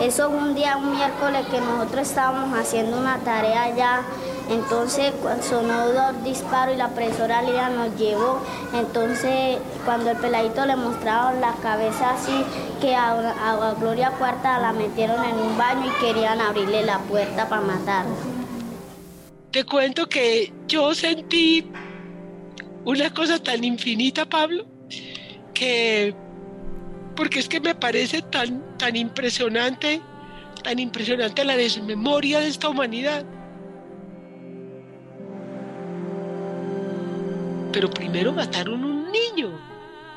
eso 0.00 0.30
fue 0.30 0.38
un 0.38 0.54
día, 0.54 0.76
un 0.76 0.96
miércoles 0.96 1.46
que 1.50 1.60
nosotros 1.60 2.08
estábamos 2.08 2.58
haciendo 2.58 2.98
una 2.98 3.18
tarea 3.18 3.64
allá 3.64 4.02
entonces 4.50 5.12
sonó 5.48 5.88
dos 5.92 6.24
disparos 6.24 6.74
y 6.74 6.78
la 6.78 6.88
profesora 6.88 7.42
Lía 7.42 7.68
nos 7.70 7.96
llevó. 7.96 8.42
Entonces 8.74 9.58
cuando 9.84 10.10
el 10.10 10.16
peladito 10.18 10.66
le 10.66 10.76
mostraron 10.76 11.40
la 11.40 11.54
cabeza 11.62 12.10
así, 12.10 12.44
que 12.80 12.94
a, 12.94 13.74
Gloria 13.78 14.10
Cuarta 14.18 14.58
la 14.58 14.72
metieron 14.72 15.24
en 15.24 15.36
un 15.36 15.56
baño 15.56 15.86
y 15.86 16.04
querían 16.04 16.40
abrirle 16.40 16.84
la 16.84 16.98
puerta 16.98 17.48
para 17.48 17.62
matarla. 17.62 18.14
Te 19.50 19.64
cuento 19.64 20.08
que 20.08 20.52
yo 20.66 20.94
sentí 20.94 21.70
una 22.84 23.12
cosa 23.12 23.38
tan 23.38 23.62
infinita, 23.64 24.26
Pablo, 24.26 24.64
que 25.54 26.14
porque 27.14 27.40
es 27.40 27.48
que 27.48 27.60
me 27.60 27.74
parece 27.74 28.22
tan, 28.22 28.76
tan 28.78 28.96
impresionante, 28.96 30.00
tan 30.62 30.78
impresionante 30.78 31.44
la 31.44 31.56
desmemoria 31.56 32.40
de 32.40 32.48
esta 32.48 32.68
humanidad. 32.68 33.24
Pero 37.72 37.90
primero 37.90 38.32
mataron 38.32 38.84
un 38.84 39.10
niño 39.10 39.50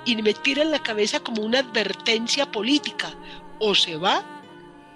y 0.05 0.21
me 0.21 0.33
tiran 0.33 0.71
la 0.71 0.79
cabeza 0.79 1.19
como 1.19 1.41
una 1.43 1.59
advertencia 1.59 2.51
política. 2.51 3.13
O 3.59 3.73
se 3.73 3.95
va 3.95 4.23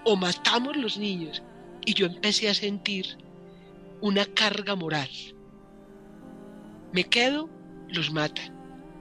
o 0.04 0.16
matamos 0.16 0.76
los 0.76 0.98
niños. 0.98 1.42
Y 1.86 1.94
yo 1.94 2.06
empecé 2.06 2.50
a 2.50 2.54
sentir 2.54 3.18
una 4.02 4.26
carga 4.26 4.76
moral. 4.76 5.10
Me 6.92 7.04
quedo, 7.04 7.50
los 7.88 8.12
matan. 8.12 8.54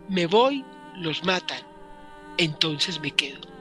Me 0.09 0.27
voy, 0.27 0.65
los 1.01 1.25
matan. 1.25 1.61
Entonces 2.37 3.01
me 3.01 3.11
quedo. 3.11 3.58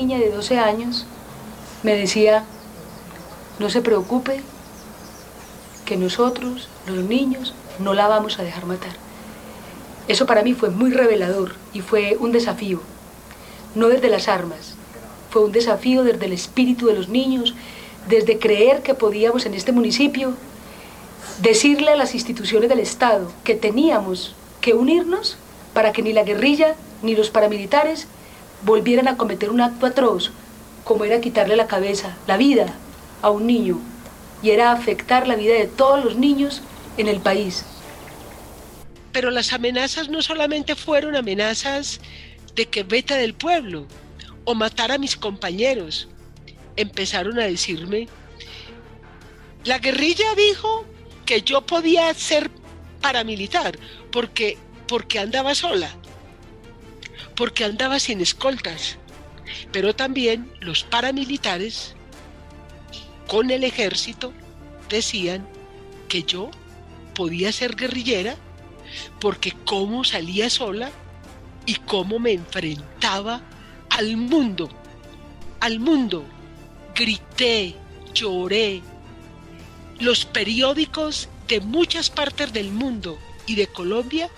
Niña 0.00 0.18
de 0.18 0.30
12 0.30 0.58
años 0.58 1.04
me 1.82 1.94
decía, 1.94 2.44
no 3.58 3.68
se 3.68 3.82
preocupe, 3.82 4.40
que 5.84 5.98
nosotros, 5.98 6.68
los 6.86 7.04
niños, 7.04 7.52
no 7.78 7.92
la 7.92 8.08
vamos 8.08 8.38
a 8.38 8.42
dejar 8.42 8.64
matar. 8.64 8.92
Eso 10.08 10.24
para 10.24 10.42
mí 10.42 10.54
fue 10.54 10.70
muy 10.70 10.90
revelador 10.90 11.54
y 11.74 11.82
fue 11.82 12.16
un 12.18 12.32
desafío, 12.32 12.80
no 13.74 13.88
desde 13.88 14.08
las 14.08 14.28
armas, 14.28 14.74
fue 15.30 15.44
un 15.44 15.52
desafío 15.52 16.02
desde 16.02 16.26
el 16.26 16.32
espíritu 16.32 16.86
de 16.86 16.94
los 16.94 17.08
niños, 17.08 17.54
desde 18.08 18.38
creer 18.38 18.82
que 18.82 18.94
podíamos 18.94 19.44
en 19.44 19.52
este 19.52 19.72
municipio 19.72 20.32
decirle 21.42 21.90
a 21.90 21.96
las 21.96 22.14
instituciones 22.14 22.70
del 22.70 22.80
Estado 22.80 23.30
que 23.44 23.54
teníamos 23.54 24.34
que 24.62 24.72
unirnos 24.72 25.36
para 25.74 25.92
que 25.92 26.02
ni 26.02 26.14
la 26.14 26.24
guerrilla 26.24 26.74
ni 27.02 27.14
los 27.14 27.28
paramilitares 27.28 28.08
volvieran 28.62 29.08
a 29.08 29.16
cometer 29.16 29.50
un 29.50 29.60
acto 29.60 29.86
atroz, 29.86 30.30
como 30.84 31.04
era 31.04 31.20
quitarle 31.20 31.56
la 31.56 31.66
cabeza, 31.66 32.16
la 32.26 32.36
vida, 32.36 32.74
a 33.22 33.30
un 33.30 33.46
niño, 33.46 33.78
y 34.42 34.50
era 34.50 34.72
afectar 34.72 35.26
la 35.26 35.36
vida 35.36 35.54
de 35.54 35.66
todos 35.66 36.04
los 36.04 36.16
niños 36.16 36.62
en 36.96 37.08
el 37.08 37.20
país. 37.20 37.64
Pero 39.12 39.30
las 39.30 39.52
amenazas 39.52 40.08
no 40.08 40.22
solamente 40.22 40.74
fueron 40.74 41.16
amenazas 41.16 42.00
de 42.54 42.66
que 42.66 42.82
vete 42.82 43.14
del 43.14 43.34
pueblo 43.34 43.86
o 44.44 44.54
matar 44.54 44.92
a 44.92 44.98
mis 44.98 45.16
compañeros. 45.16 46.08
Empezaron 46.76 47.38
a 47.38 47.44
decirme, 47.44 48.08
la 49.64 49.78
guerrilla 49.78 50.34
dijo 50.36 50.84
que 51.26 51.42
yo 51.42 51.62
podía 51.62 52.12
ser 52.14 52.50
paramilitar 53.00 53.78
porque, 54.10 54.56
porque 54.86 55.18
andaba 55.18 55.54
sola 55.54 55.94
porque 57.40 57.64
andaba 57.64 57.98
sin 57.98 58.20
escoltas, 58.20 58.98
pero 59.72 59.96
también 59.96 60.52
los 60.60 60.84
paramilitares 60.84 61.94
con 63.26 63.50
el 63.50 63.64
ejército 63.64 64.34
decían 64.90 65.48
que 66.06 66.22
yo 66.22 66.50
podía 67.14 67.50
ser 67.50 67.76
guerrillera 67.76 68.36
porque 69.22 69.54
cómo 69.64 70.04
salía 70.04 70.50
sola 70.50 70.90
y 71.64 71.76
cómo 71.76 72.18
me 72.18 72.32
enfrentaba 72.32 73.40
al 73.88 74.18
mundo, 74.18 74.68
al 75.60 75.80
mundo. 75.80 76.26
Grité, 76.94 77.74
lloré. 78.12 78.82
Los 79.98 80.26
periódicos 80.26 81.30
de 81.48 81.60
muchas 81.60 82.10
partes 82.10 82.52
del 82.52 82.70
mundo 82.70 83.18
y 83.46 83.54
de 83.54 83.66
Colombia 83.66 84.28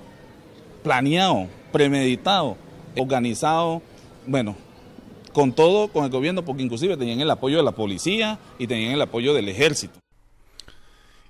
planeado, 0.81 1.47
premeditado, 1.71 2.55
organizado, 2.97 3.81
bueno, 4.25 4.55
con 5.33 5.53
todo, 5.53 5.89
con 5.89 6.05
el 6.05 6.11
gobierno, 6.11 6.43
porque 6.43 6.63
inclusive 6.63 6.97
tenían 6.97 7.19
el 7.19 7.29
apoyo 7.29 7.57
de 7.57 7.63
la 7.63 7.73
policía 7.73 8.39
y 8.57 8.67
tenían 8.67 8.93
el 8.93 9.01
apoyo 9.01 9.33
del 9.33 9.49
ejército. 9.49 9.99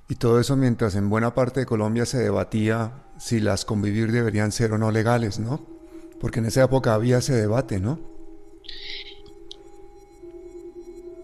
Y 0.07 0.16
todo 0.16 0.39
eso 0.39 0.55
mientras 0.55 0.95
en 0.95 1.10
buena 1.10 1.36
parte 1.36 1.60
de 1.60 1.66
Colombia 1.66 2.05
se 2.05 2.18
debatía 2.18 2.91
si 3.20 3.39
las 3.39 3.65
convivir 3.65 4.11
deberían 4.11 4.51
ser 4.51 4.72
o 4.72 4.78
no 4.78 4.91
legales, 4.91 5.39
¿no? 5.39 5.65
Porque 6.20 6.39
en 6.39 6.45
esa 6.45 6.63
época 6.63 6.93
había 6.93 7.17
ese 7.17 7.34
debate, 7.34 7.80
¿no? 7.80 7.99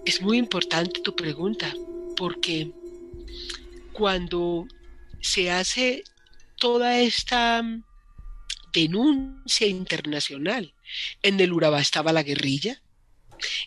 Es 0.05 0.21
muy 0.21 0.37
importante 0.37 1.01
tu 1.01 1.15
pregunta, 1.15 1.73
porque 2.15 2.71
cuando 3.93 4.67
se 5.21 5.49
hace 5.49 6.03
toda 6.57 6.99
esta 6.99 7.63
denuncia 8.73 9.67
internacional, 9.67 10.73
en 11.23 11.39
el 11.39 11.53
Urabá 11.53 11.79
estaba 11.79 12.13
la 12.13 12.23
guerrilla, 12.23 12.81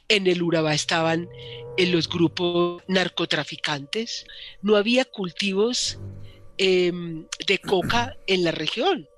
en 0.08 0.26
el 0.26 0.42
Urabá 0.42 0.74
estaban 0.74 1.28
en 1.76 1.92
los 1.92 2.08
grupos 2.08 2.82
narcotraficantes, 2.88 4.26
no 4.62 4.76
había 4.76 5.04
cultivos 5.04 5.98
em, 6.58 7.26
de 7.46 7.58
coca 7.58 8.16
en 8.26 8.44
la 8.44 8.50
región. 8.50 9.08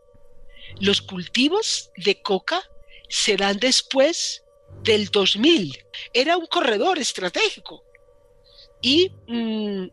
Los 0.78 1.02
cultivos 1.02 1.90
de 1.96 2.20
coca 2.22 2.62
se 3.08 3.36
dan 3.36 3.58
después 3.58 4.44
del 4.82 5.08
2000. 5.08 5.84
Era 6.12 6.36
un 6.36 6.46
corredor 6.46 6.98
estratégico. 6.98 7.84
Y 8.80 9.12
mm, 9.26 9.88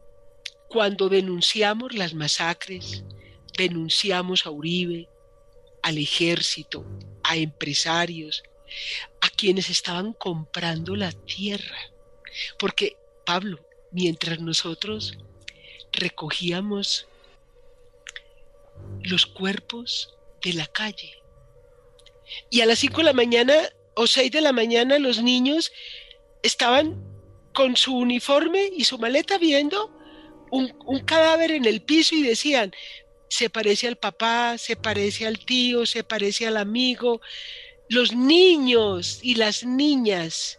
cuando 0.69 1.09
denunciamos 1.09 1.93
las 1.93 2.13
masacres, 2.13 3.03
denunciamos 3.57 4.45
a 4.45 4.51
Uribe, 4.51 5.09
al 5.81 5.97
ejército, 5.97 6.85
a 7.23 7.37
empresarios, 7.37 8.43
a 9.21 9.29
quienes 9.29 9.69
estaban 9.69 10.13
comprando 10.13 10.95
la 10.95 11.11
tierra. 11.11 11.77
Porque, 12.59 12.97
Pablo, 13.25 13.59
mientras 13.91 14.39
nosotros 14.39 15.17
recogíamos 15.91 17.07
los 19.03 19.25
cuerpos 19.25 20.15
de 20.41 20.53
la 20.53 20.67
calle, 20.67 21.21
y 22.49 22.61
a 22.61 22.65
las 22.65 22.79
5 22.79 22.97
de 22.97 23.03
la 23.03 23.13
mañana 23.13 23.53
o 23.95 24.07
6 24.07 24.31
de 24.31 24.41
la 24.41 24.51
mañana 24.51 24.99
los 24.99 25.21
niños 25.21 25.71
estaban 26.43 27.03
con 27.53 27.75
su 27.75 27.95
uniforme 27.95 28.69
y 28.75 28.83
su 28.83 28.99
maleta 28.99 29.37
viendo 29.37 29.91
un, 30.51 30.73
un, 30.85 30.99
cadáver 30.99 31.51
en 31.51 31.65
el 31.65 31.81
piso 31.81 32.15
y 32.15 32.21
decían, 32.21 32.71
se 33.29 33.49
parece 33.49 33.87
al 33.87 33.97
papá, 33.97 34.57
se 34.57 34.75
parece 34.75 35.25
al 35.25 35.39
tío, 35.39 35.85
se 35.85 36.03
parece 36.03 36.47
al 36.47 36.57
amigo, 36.57 37.21
los 37.89 38.13
niños 38.13 39.19
y 39.23 39.35
las 39.35 39.65
niñas 39.65 40.57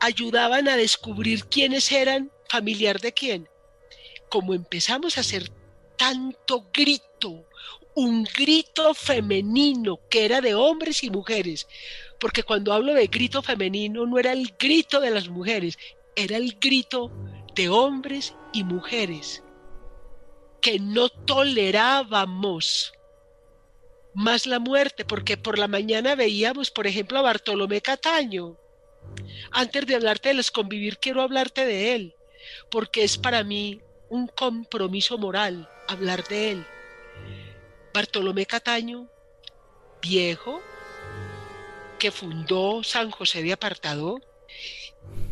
ayudaban 0.00 0.68
a 0.68 0.76
descubrir 0.76 1.44
quiénes 1.46 1.90
eran 1.92 2.30
familiar 2.48 3.00
de 3.00 3.12
quién. 3.12 3.48
Como 4.28 4.54
empezamos 4.54 5.16
a 5.16 5.20
hacer 5.20 5.50
tanto 5.96 6.66
grito, 6.72 7.46
un 7.94 8.24
grito 8.24 8.94
femenino 8.94 10.00
que 10.10 10.24
era 10.24 10.40
de 10.40 10.54
hombres 10.54 11.04
y 11.04 11.10
mujeres, 11.10 11.66
porque 12.18 12.42
cuando 12.42 12.72
hablo 12.72 12.94
de 12.94 13.06
grito 13.06 13.42
femenino 13.42 14.06
no 14.06 14.18
era 14.18 14.32
el 14.32 14.54
grito 14.58 15.00
de 15.00 15.10
las 15.10 15.28
mujeres, 15.28 15.78
era 16.16 16.36
el 16.36 16.56
grito 16.60 17.10
de 17.54 17.68
hombres 17.68 18.34
y 18.52 18.64
mujeres 18.64 19.42
que 20.60 20.78
no 20.78 21.08
tolerábamos 21.08 22.92
más 24.14 24.46
la 24.46 24.58
muerte, 24.58 25.04
porque 25.04 25.36
por 25.36 25.58
la 25.58 25.68
mañana 25.68 26.14
veíamos, 26.14 26.70
por 26.70 26.86
ejemplo, 26.86 27.18
a 27.18 27.22
Bartolomé 27.22 27.82
Cataño. 27.82 28.56
Antes 29.50 29.86
de 29.86 29.96
hablarte 29.96 30.30
de 30.30 30.36
los 30.36 30.50
convivir, 30.50 30.98
quiero 30.98 31.20
hablarte 31.20 31.66
de 31.66 31.94
él, 31.94 32.14
porque 32.70 33.04
es 33.04 33.18
para 33.18 33.44
mí 33.44 33.80
un 34.08 34.26
compromiso 34.28 35.18
moral 35.18 35.68
hablar 35.88 36.26
de 36.28 36.52
él. 36.52 36.66
Bartolomé 37.92 38.46
Cataño, 38.46 39.08
viejo, 40.02 40.60
que 41.98 42.10
fundó 42.10 42.82
San 42.82 43.10
José 43.10 43.42
de 43.42 43.52
Apartado, 43.52 44.20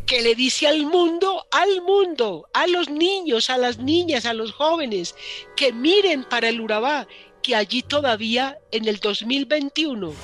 que 0.07 0.23
le 0.23 0.35
dice 0.35 0.67
al 0.67 0.87
mundo, 0.87 1.47
al 1.51 1.83
mundo, 1.83 2.49
a 2.53 2.67
los 2.67 2.89
niños, 2.89 3.51
a 3.51 3.59
las 3.59 3.79
niñas, 3.79 4.27
a 4.27 4.35
los 4.35 4.53
jóvenes, 4.53 5.15
que 5.57 5.73
miren 5.73 6.25
para 6.25 6.49
el 6.49 6.61
Urabá 6.61 7.07
que 7.43 7.57
allí 7.57 7.83
todavía 7.83 8.59
en 8.71 8.87
el 8.87 8.99
2021 8.99 10.15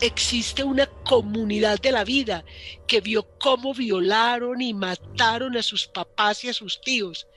existe 0.00 0.64
una 0.64 0.86
comunidad 0.86 1.78
de 1.80 1.92
la 1.92 2.02
vida 2.02 2.44
que 2.88 3.00
vio 3.00 3.24
cómo 3.38 3.72
violaron 3.74 4.60
y 4.60 4.74
mataron 4.74 5.56
a 5.56 5.62
sus 5.62 5.86
papás 5.86 6.42
y 6.44 6.48
a 6.48 6.52
sus 6.52 6.80
tíos, 6.80 7.28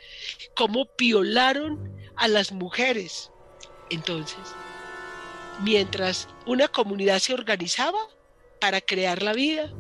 cómo 0.56 0.88
violaron 0.98 1.95
a 2.18 2.28
las 2.28 2.52
mujeres. 2.52 3.32
Entonces, 3.90 4.40
mientras 5.62 6.28
una 6.46 6.68
comunidad 6.68 7.20
se 7.20 7.34
organizaba 7.34 8.00
para 8.60 8.82
crear 8.82 9.22
la 9.22 9.34
vida, 9.34 9.72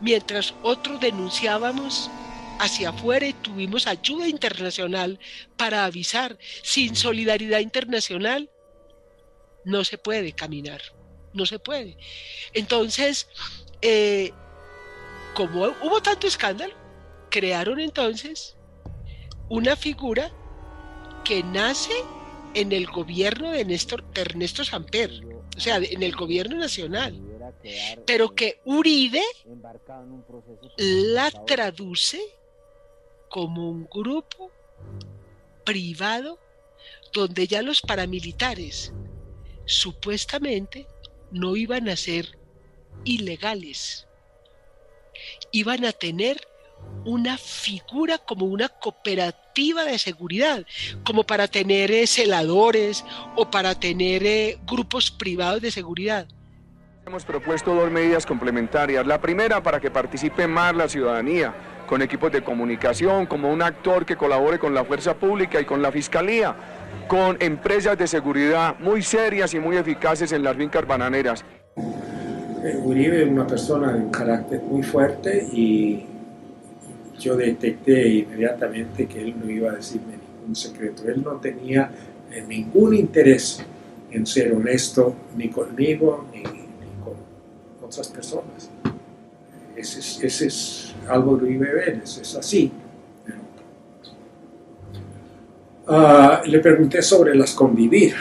mientras 0.00 0.54
otros 0.62 1.00
denunciábamos 1.00 2.10
hacia 2.58 2.90
afuera 2.90 3.26
y 3.26 3.32
tuvimos 3.32 3.86
ayuda 3.86 4.28
internacional 4.28 5.18
para 5.56 5.86
avisar. 5.86 6.38
Sin 6.62 6.94
solidaridad 6.94 7.60
internacional 7.60 8.50
no 9.64 9.82
se 9.84 9.96
puede 9.96 10.32
caminar, 10.32 10.82
no 11.32 11.46
se 11.46 11.58
puede. 11.58 11.96
Entonces, 12.52 13.28
eh, 13.80 14.32
como 15.34 15.64
hubo 15.82 16.02
tanto 16.02 16.26
escándalo, 16.26 16.74
crearon 17.30 17.80
entonces 17.80 18.56
una 19.48 19.74
figura 19.74 20.30
que 21.24 21.42
nace 21.42 21.92
en 22.54 22.72
el 22.72 22.86
gobierno 22.86 23.50
de, 23.50 23.60
Ernesto 24.14 24.64
Samper, 24.64 25.10
o 25.56 25.60
sea, 25.60 25.76
en 25.76 26.02
el 26.02 26.14
gobierno 26.14 26.56
nacional, 26.56 27.20
pero 28.06 28.34
que 28.34 28.60
Uribe 28.64 29.22
la 30.76 31.30
traduce 31.30 32.20
como 33.28 33.70
un 33.70 33.86
grupo 33.86 34.50
privado 35.64 36.38
donde 37.12 37.46
ya 37.46 37.62
los 37.62 37.80
paramilitares 37.80 38.92
supuestamente 39.66 40.86
no 41.30 41.54
iban 41.56 41.88
a 41.88 41.96
ser 41.96 42.38
ilegales, 43.04 44.06
iban 45.52 45.84
a 45.84 45.92
tener 45.92 46.40
una 47.04 47.38
figura 47.38 48.18
como 48.18 48.46
una 48.46 48.68
cooperativa 48.68 49.84
de 49.84 49.98
seguridad, 49.98 50.64
como 51.04 51.24
para 51.24 51.48
tener 51.48 51.90
eh, 51.90 52.06
celadores 52.06 53.04
o 53.36 53.50
para 53.50 53.74
tener 53.74 54.24
eh, 54.24 54.58
grupos 54.66 55.10
privados 55.10 55.62
de 55.62 55.70
seguridad. 55.70 56.26
Hemos 57.06 57.24
propuesto 57.24 57.74
dos 57.74 57.90
medidas 57.90 58.26
complementarias. 58.26 59.06
La 59.06 59.20
primera, 59.20 59.62
para 59.62 59.80
que 59.80 59.90
participe 59.90 60.46
más 60.46 60.74
la 60.76 60.88
ciudadanía 60.88 61.54
con 61.86 62.02
equipos 62.02 62.30
de 62.30 62.42
comunicación, 62.42 63.26
como 63.26 63.50
un 63.50 63.62
actor 63.62 64.06
que 64.06 64.16
colabore 64.16 64.58
con 64.58 64.74
la 64.74 64.84
fuerza 64.84 65.14
pública 65.14 65.60
y 65.60 65.64
con 65.64 65.82
la 65.82 65.90
fiscalía, 65.90 66.54
con 67.08 67.36
empresas 67.40 67.98
de 67.98 68.06
seguridad 68.06 68.78
muy 68.78 69.02
serias 69.02 69.54
y 69.54 69.58
muy 69.58 69.76
eficaces 69.76 70.30
en 70.30 70.44
las 70.44 70.56
fincas 70.56 70.86
bananeras. 70.86 71.44
Uribe 72.84 73.22
es 73.22 73.28
una 73.28 73.46
persona 73.46 73.92
de 73.92 73.98
un 73.98 74.10
carácter 74.10 74.60
muy 74.62 74.82
fuerte 74.82 75.48
y 75.52 76.06
yo 77.20 77.36
detecté 77.36 78.08
inmediatamente 78.08 79.06
que 79.06 79.20
él 79.20 79.34
no 79.38 79.48
iba 79.48 79.70
a 79.70 79.76
decirme 79.76 80.14
ningún 80.16 80.56
secreto. 80.56 81.08
Él 81.08 81.22
no 81.22 81.32
tenía 81.32 81.90
eh, 82.32 82.42
ningún 82.48 82.94
interés 82.94 83.62
en 84.10 84.26
ser 84.26 84.52
honesto 84.52 85.14
ni 85.36 85.48
conmigo 85.48 86.26
ni, 86.32 86.42
con 86.42 87.14
otras 87.86 88.08
personas. 88.08 88.70
Ese 89.76 90.26
es 90.26 90.94
algo 91.08 91.36
de 91.36 91.56
Vélez, 91.56 92.18
es 92.18 92.34
así. 92.34 92.72
Uh, 95.86 96.46
le 96.46 96.60
pregunté 96.60 97.02
sobre 97.02 97.34
las 97.34 97.52
convivir. 97.52 98.14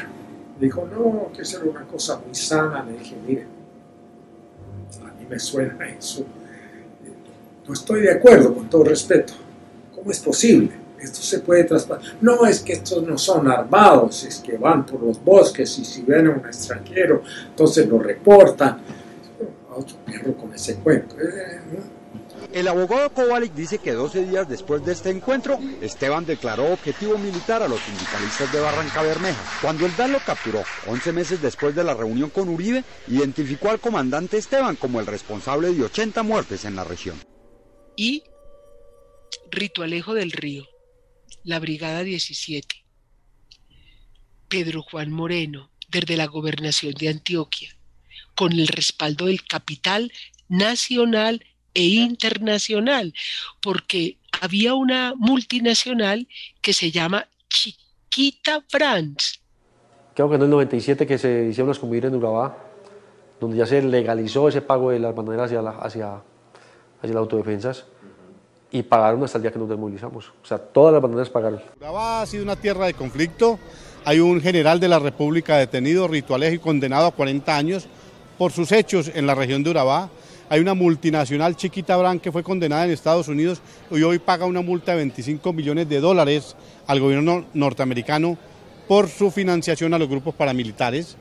Dijo, 0.60 0.88
no, 0.88 1.32
que 1.32 1.44
eso 1.44 1.62
una 1.70 1.84
cosa 1.84 2.20
muy 2.26 2.34
sana. 2.34 2.84
Le 2.84 2.98
dije, 2.98 3.16
mire, 3.28 3.46
a 5.02 5.20
mí 5.20 5.28
me 5.30 5.38
suena 5.38 5.88
eso. 5.88 6.26
No 7.70 7.76
estoy 7.76 8.02
de 8.02 8.12
acuerdo, 8.12 8.56
con 8.56 8.68
todo 8.68 8.84
respeto. 8.84 9.34
¿Cómo 9.94 10.10
es 10.10 10.20
posible? 10.20 10.72
Esto 11.00 11.22
se 11.22 11.38
puede 11.38 11.66
traspasar. 11.66 12.18
No 12.20 12.44
es 12.48 12.62
que 12.62 12.74
estos 12.74 13.04
no 13.04 13.16
son 13.16 13.48
armados, 13.48 14.24
es 14.24 14.40
que 14.40 14.58
van 14.58 14.88
por 14.88 15.04
los 15.04 15.24
bosques 15.24 15.78
y 15.78 15.86
si 15.86 16.02
ven 16.02 16.26
a 16.26 16.32
un 16.32 16.48
extranjero, 16.48 17.22
entonces 17.48 17.88
lo 17.88 18.00
reportan. 18.00 18.80
A 19.70 19.76
otro 19.76 19.98
perro 20.04 20.36
con 20.36 20.52
ese 20.52 20.78
cuento. 20.78 21.16
Eh, 21.20 21.62
El 22.54 22.68
abogado 22.68 23.12
Kovalik 23.12 23.54
dice 23.54 23.78
que 23.78 23.94
12 23.94 24.26
días 24.26 24.50
después 24.50 24.84
de 24.84 24.94
este 24.94 25.12
encuentro, 25.12 25.60
Esteban 25.80 26.26
declaró 26.26 26.74
objetivo 26.74 27.20
militar 27.20 27.62
a 27.62 27.68
los 27.68 27.80
sindicalistas 27.82 28.52
de 28.52 28.62
Barranca 28.62 29.04
Bermeja. 29.04 29.40
Cuando 29.62 29.86
el 29.86 29.96
DAN 29.96 30.14
lo 30.14 30.20
capturó, 30.26 30.64
11 30.88 31.14
meses 31.14 31.40
después 31.40 31.76
de 31.76 31.84
la 31.84 31.94
reunión 31.94 32.32
con 32.32 32.50
Uribe, 32.50 32.84
identificó 33.10 33.70
al 33.70 33.80
comandante 33.80 34.40
Esteban 34.40 34.76
como 34.76 35.00
el 35.00 35.06
responsable 35.06 35.72
de 35.72 35.84
80 35.84 36.24
muertes 36.24 36.66
en 36.66 36.76
la 36.76 36.84
región. 36.84 37.29
Y 38.02 38.24
Ritualejo 39.52 40.14
del 40.14 40.32
Río, 40.32 40.66
la 41.44 41.60
Brigada 41.60 42.02
17. 42.02 42.86
Pedro 44.48 44.84
Juan 44.84 45.12
Moreno, 45.12 45.70
desde 45.90 46.16
la 46.16 46.28
gobernación 46.28 46.94
de 46.94 47.10
Antioquia, 47.10 47.76
con 48.36 48.54
el 48.54 48.70
respaldo 48.70 49.26
del 49.26 49.44
capital 49.44 50.14
nacional 50.48 51.44
e 51.74 51.88
internacional, 51.88 53.14
porque 53.60 54.16
había 54.40 54.76
una 54.76 55.14
multinacional 55.18 56.30
que 56.62 56.72
se 56.72 56.92
llama 56.92 57.28
Chiquita 57.50 58.64
Brands. 58.72 59.42
Creo 60.16 60.30
que 60.30 60.36
en 60.38 60.44
el 60.44 60.50
97 60.50 61.06
que 61.06 61.18
se 61.18 61.48
hicieron 61.50 61.68
las 61.68 61.80
convivir 61.80 62.06
en 62.06 62.16
Urabá, 62.16 62.66
donde 63.42 63.58
ya 63.58 63.66
se 63.66 63.82
legalizó 63.82 64.48
ese 64.48 64.62
pago 64.62 64.92
de 64.92 65.00
las 65.00 65.14
banderas 65.14 65.48
hacia, 65.48 65.62
la, 65.62 65.72
hacia, 65.72 66.24
hacia 67.00 67.14
las 67.14 67.22
autodefensas 67.22 67.86
y 68.72 68.84
pagaron 68.84 69.24
hasta 69.24 69.38
el 69.38 69.44
día 69.44 69.52
que 69.52 69.60
nos 69.60 69.70
desmovilizamos. 69.70 70.32
O 70.44 70.46
sea, 70.46 70.58
todas 70.58 70.94
las 70.94 71.02
banderas 71.02 71.30
pagaron. 71.30 71.62
Urabá 71.78 72.22
ha 72.22 72.26
sido 72.26 72.44
una 72.44 72.56
tierra 72.56 72.86
de 72.86 72.94
conflicto. 72.94 73.60
Hay 74.06 74.20
un 74.20 74.42
general 74.42 74.80
de 74.80 74.88
la 74.88 75.00
República 75.00 75.58
detenido, 75.58 76.08
Ritualejo, 76.08 76.56
y 76.56 76.60
condenado 76.60 77.08
a 77.08 77.12
40 77.12 77.56
años 77.56 77.88
por 78.38 78.52
sus 78.52 78.72
hechos 78.72 79.12
en 79.14 79.26
la 79.28 79.36
región 79.36 79.64
de 79.64 79.72
Urabá. 79.72 80.10
Hay 80.50 80.60
una 80.60 80.74
multinacional 80.74 81.56
Chiquita 81.56 81.96
Brand 81.98 82.22
que 82.22 82.32
fue 82.32 82.44
condenada 82.44 82.86
en 82.86 82.92
Estados 82.92 83.28
Unidos 83.28 83.62
y 83.92 84.02
hoy 84.02 84.18
paga 84.18 84.46
una 84.46 84.62
multa 84.62 84.94
de 84.94 84.98
25 84.98 85.54
millones 85.54 85.88
de 85.90 86.00
dólares 86.00 86.56
al 86.88 87.00
gobierno 87.00 87.46
norteamericano 87.54 88.38
por 88.88 89.10
su 89.10 89.30
financiación 89.30 89.94
a 89.94 90.00
los 90.00 90.10
grupos 90.10 90.34
paramilitares. 90.34 91.18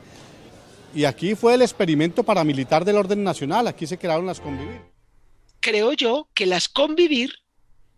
Y 0.95 1.05
aquí 1.05 1.35
fue 1.35 1.55
el 1.55 1.63
experimento 1.63 2.23
paramilitar 2.23 2.85
del 2.85 2.97
orden 2.97 3.23
nacional, 3.23 3.67
aquí 3.67 3.87
se 3.87 3.99
crearon 3.99 4.25
las 4.25 4.41
convivir. 4.41 4.98
Creo 5.61 5.93
yo 5.93 6.29
que 6.35 6.47
las 6.47 6.69
convivir 6.69 7.35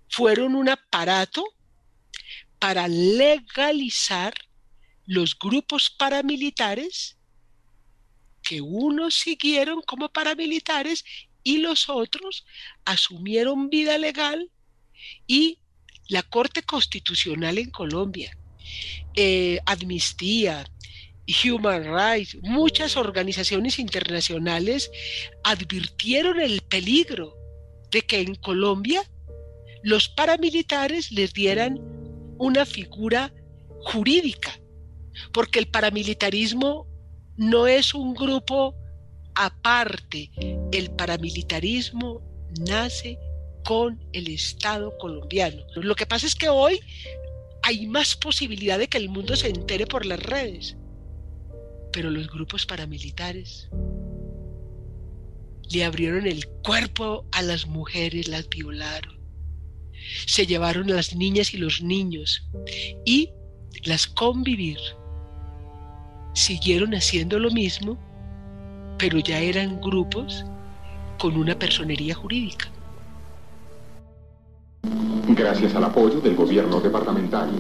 fueron 0.08 0.54
un 0.54 0.68
aparato 0.68 1.44
para 2.58 2.88
legalizar 2.88 4.34
los 5.06 5.38
grupos 5.38 5.90
paramilitares 5.90 7.16
que 8.42 8.60
unos 8.60 9.14
siguieron 9.14 9.82
como 9.82 10.08
paramilitares 10.08 11.04
y 11.42 11.58
los 11.58 11.88
otros 11.88 12.44
asumieron 12.84 13.70
vida 13.70 13.98
legal 13.98 14.50
y 15.26 15.58
la 16.08 16.22
Corte 16.22 16.62
Constitucional 16.62 17.58
en 17.58 17.70
Colombia, 17.70 18.36
eh, 19.14 19.60
Amnistía, 19.66 20.64
Human 21.44 21.84
Rights, 21.84 22.36
muchas 22.42 22.96
organizaciones 22.96 23.78
internacionales 23.78 24.90
advirtieron 25.44 26.40
el 26.40 26.60
peligro 26.62 27.39
de 27.90 28.02
que 28.02 28.20
en 28.20 28.34
Colombia 28.36 29.02
los 29.82 30.08
paramilitares 30.08 31.10
les 31.12 31.32
dieran 31.32 31.80
una 32.38 32.66
figura 32.66 33.32
jurídica, 33.82 34.58
porque 35.32 35.58
el 35.58 35.68
paramilitarismo 35.68 36.86
no 37.36 37.66
es 37.66 37.94
un 37.94 38.14
grupo 38.14 38.74
aparte. 39.34 40.30
El 40.72 40.90
paramilitarismo 40.90 42.20
nace 42.68 43.18
con 43.64 44.02
el 44.12 44.28
Estado 44.28 44.96
colombiano. 44.98 45.62
Lo 45.76 45.94
que 45.94 46.06
pasa 46.06 46.26
es 46.26 46.34
que 46.34 46.48
hoy 46.48 46.80
hay 47.62 47.86
más 47.86 48.16
posibilidad 48.16 48.78
de 48.78 48.88
que 48.88 48.98
el 48.98 49.08
mundo 49.08 49.36
se 49.36 49.48
entere 49.48 49.86
por 49.86 50.06
las 50.06 50.22
redes. 50.22 50.76
Pero 51.92 52.10
los 52.10 52.28
grupos 52.28 52.66
paramilitares 52.66 53.68
le 55.70 55.84
abrieron 55.84 56.26
el 56.26 56.46
cuerpo 56.64 57.24
a 57.32 57.42
las 57.42 57.66
mujeres, 57.66 58.28
las 58.28 58.48
violaron. 58.48 59.18
Se 60.26 60.46
llevaron 60.46 60.88
las 60.88 61.14
niñas 61.14 61.54
y 61.54 61.58
los 61.58 61.82
niños 61.82 62.48
y 63.04 63.30
las 63.84 64.06
convivir 64.06 64.78
siguieron 66.34 66.94
haciendo 66.94 67.38
lo 67.38 67.50
mismo, 67.50 67.98
pero 68.98 69.18
ya 69.18 69.38
eran 69.38 69.80
grupos 69.80 70.44
con 71.18 71.36
una 71.36 71.58
personería 71.58 72.14
jurídica. 72.14 72.68
Gracias 75.28 75.74
al 75.76 75.84
apoyo 75.84 76.20
del 76.20 76.34
gobierno 76.34 76.80
departamental, 76.80 77.50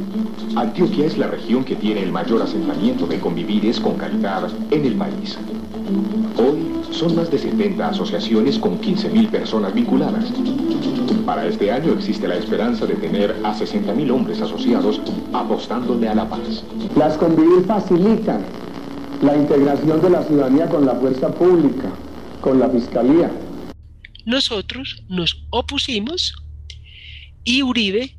Antioquia 0.56 1.06
es 1.06 1.16
la 1.16 1.28
región 1.28 1.64
que 1.64 1.76
tiene 1.76 2.02
el 2.02 2.10
mayor 2.10 2.42
asentamiento 2.42 3.06
de 3.06 3.20
convivires 3.20 3.78
con 3.78 3.96
calidad 3.96 4.50
en 4.72 4.84
el 4.84 4.94
país. 4.96 5.38
Hoy 6.36 6.79
son 6.90 7.14
más 7.14 7.30
de 7.30 7.38
70 7.38 7.88
asociaciones 7.88 8.58
con 8.58 8.80
15.000 8.80 9.30
personas 9.30 9.74
vinculadas. 9.74 10.32
Para 11.24 11.46
este 11.46 11.70
año 11.70 11.92
existe 11.92 12.26
la 12.26 12.36
esperanza 12.36 12.86
de 12.86 12.94
tener 12.94 13.30
a 13.44 13.54
60.000 13.54 14.10
hombres 14.10 14.40
asociados 14.40 15.00
apostándole 15.32 16.08
a 16.08 16.14
la 16.14 16.28
paz. 16.28 16.64
Las 16.96 17.16
convivir 17.16 17.64
facilitan 17.66 18.44
la 19.22 19.36
integración 19.36 20.00
de 20.00 20.10
la 20.10 20.24
ciudadanía 20.24 20.68
con 20.68 20.86
la 20.86 20.94
fuerza 20.94 21.32
pública, 21.32 21.90
con 22.40 22.58
la 22.58 22.68
fiscalía. 22.68 23.30
Nosotros 24.26 25.04
nos 25.08 25.46
opusimos 25.50 26.34
y 27.44 27.62
Uribe 27.62 28.16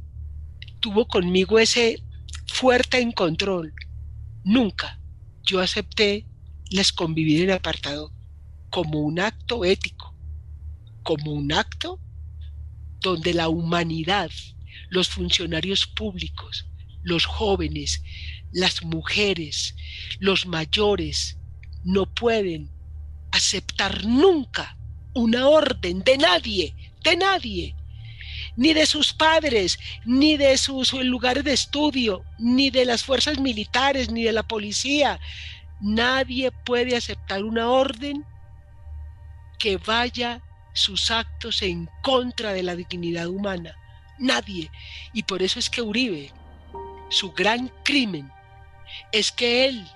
tuvo 0.79 1.07
conmigo 1.07 1.59
ese 1.59 2.03
fuerte 2.47 2.99
en 2.99 3.11
control. 3.11 3.73
Nunca 4.43 4.99
yo 5.43 5.59
acepté 5.59 6.25
les 6.69 6.91
convivir 6.91 7.43
en 7.43 7.51
apartado 7.51 8.11
como 8.71 9.01
un 9.01 9.19
acto 9.19 9.63
ético, 9.65 10.15
como 11.03 11.33
un 11.33 11.51
acto 11.51 11.99
donde 13.01 13.33
la 13.33 13.49
humanidad, 13.49 14.31
los 14.89 15.09
funcionarios 15.09 15.85
públicos, 15.85 16.65
los 17.03 17.25
jóvenes, 17.25 18.01
las 18.51 18.83
mujeres, 18.83 19.75
los 20.19 20.45
mayores, 20.45 21.37
no 21.83 22.05
pueden 22.05 22.71
aceptar 23.31 24.05
nunca 24.05 24.77
una 25.13 25.47
orden 25.47 26.03
de 26.03 26.17
nadie, 26.17 26.75
de 27.03 27.17
nadie, 27.17 27.75
ni 28.55 28.73
de 28.73 28.85
sus 28.85 29.13
padres, 29.13 29.79
ni 30.05 30.37
de 30.37 30.57
sus 30.57 30.93
lugares 30.93 31.43
de 31.43 31.53
estudio, 31.53 32.23
ni 32.39 32.69
de 32.69 32.85
las 32.85 33.03
fuerzas 33.03 33.39
militares, 33.39 34.09
ni 34.11 34.23
de 34.23 34.31
la 34.31 34.43
policía. 34.43 35.19
Nadie 35.81 36.51
puede 36.65 36.95
aceptar 36.95 37.43
una 37.43 37.69
orden 37.69 38.25
que 39.61 39.77
vaya 39.77 40.41
sus 40.73 41.11
actos 41.11 41.61
en 41.61 41.87
contra 42.01 42.51
de 42.51 42.63
la 42.63 42.75
dignidad 42.75 43.27
humana. 43.27 43.77
Nadie. 44.17 44.71
Y 45.13 45.21
por 45.21 45.43
eso 45.43 45.59
es 45.59 45.69
que 45.69 45.83
Uribe, 45.83 46.33
su 47.09 47.31
gran 47.33 47.71
crimen, 47.83 48.31
es 49.11 49.31
que 49.31 49.65
él 49.65 49.87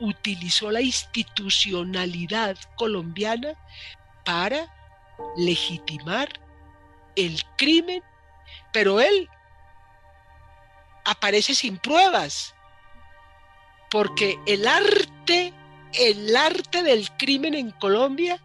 utilizó 0.00 0.70
la 0.70 0.82
institucionalidad 0.82 2.58
colombiana 2.76 3.54
para 4.22 4.70
legitimar 5.38 6.28
el 7.14 7.42
crimen, 7.56 8.02
pero 8.70 9.00
él 9.00 9.30
aparece 11.06 11.54
sin 11.54 11.78
pruebas, 11.78 12.54
porque 13.90 14.38
el 14.46 14.66
arte, 14.66 15.54
el 15.94 16.36
arte 16.36 16.82
del 16.82 17.10
crimen 17.16 17.54
en 17.54 17.70
Colombia 17.70 18.42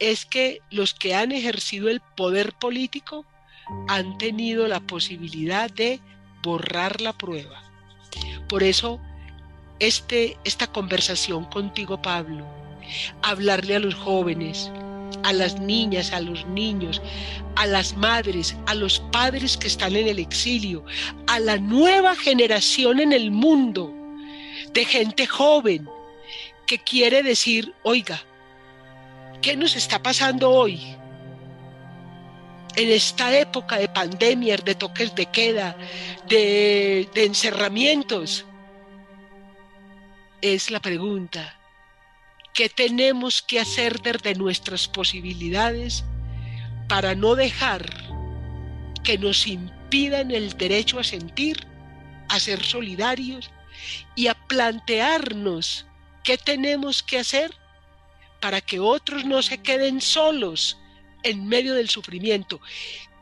es 0.00 0.24
que 0.24 0.62
los 0.70 0.94
que 0.94 1.14
han 1.14 1.30
ejercido 1.30 1.88
el 1.88 2.00
poder 2.00 2.54
político 2.54 3.24
han 3.86 4.18
tenido 4.18 4.66
la 4.66 4.80
posibilidad 4.80 5.70
de 5.70 6.00
borrar 6.42 7.00
la 7.00 7.12
prueba. 7.12 7.62
Por 8.48 8.62
eso, 8.62 8.98
este, 9.78 10.36
esta 10.44 10.66
conversación 10.66 11.44
contigo, 11.44 12.02
Pablo, 12.02 12.46
hablarle 13.22 13.76
a 13.76 13.80
los 13.80 13.94
jóvenes, 13.94 14.70
a 15.22 15.32
las 15.32 15.60
niñas, 15.60 16.12
a 16.12 16.20
los 16.20 16.46
niños, 16.46 17.00
a 17.56 17.66
las 17.66 17.96
madres, 17.96 18.56
a 18.66 18.74
los 18.74 19.00
padres 19.12 19.56
que 19.56 19.68
están 19.68 19.94
en 19.94 20.08
el 20.08 20.18
exilio, 20.18 20.84
a 21.26 21.38
la 21.38 21.58
nueva 21.58 22.16
generación 22.16 23.00
en 23.00 23.12
el 23.12 23.30
mundo 23.30 23.94
de 24.72 24.84
gente 24.84 25.26
joven 25.26 25.88
que 26.66 26.78
quiere 26.78 27.22
decir, 27.22 27.74
oiga, 27.82 28.24
¿qué 29.42 29.56
nos 29.56 29.76
está 29.76 30.02
pasando 30.02 30.50
hoy? 30.50 30.96
En 32.76 32.90
esta 32.90 33.36
época 33.36 33.78
de 33.78 33.88
pandemias, 33.88 34.64
de 34.64 34.74
toques 34.74 35.14
de 35.14 35.26
queda, 35.26 35.76
de, 36.28 37.08
de 37.14 37.24
encerramientos, 37.24 38.46
es 40.40 40.70
la 40.70 40.80
pregunta 40.80 41.56
¿Qué 42.52 42.68
tenemos 42.68 43.42
que 43.42 43.60
hacer 43.60 44.00
desde 44.02 44.34
nuestras 44.34 44.88
posibilidades 44.88 46.04
para 46.88 47.14
no 47.14 47.36
dejar 47.36 47.88
que 49.04 49.16
nos 49.18 49.46
impidan 49.46 50.30
el 50.32 50.56
derecho 50.58 50.98
a 50.98 51.04
sentir, 51.04 51.66
a 52.28 52.40
ser 52.40 52.62
solidarios 52.64 53.50
y 54.16 54.26
a 54.26 54.34
plantearnos 54.34 55.86
qué 56.24 56.36
tenemos 56.36 57.02
que 57.02 57.20
hacer 57.20 57.59
para 58.40 58.60
que 58.60 58.80
otros 58.80 59.24
no 59.24 59.42
se 59.42 59.58
queden 59.58 60.00
solos 60.00 60.78
en 61.22 61.46
medio 61.46 61.74
del 61.74 61.88
sufrimiento. 61.88 62.60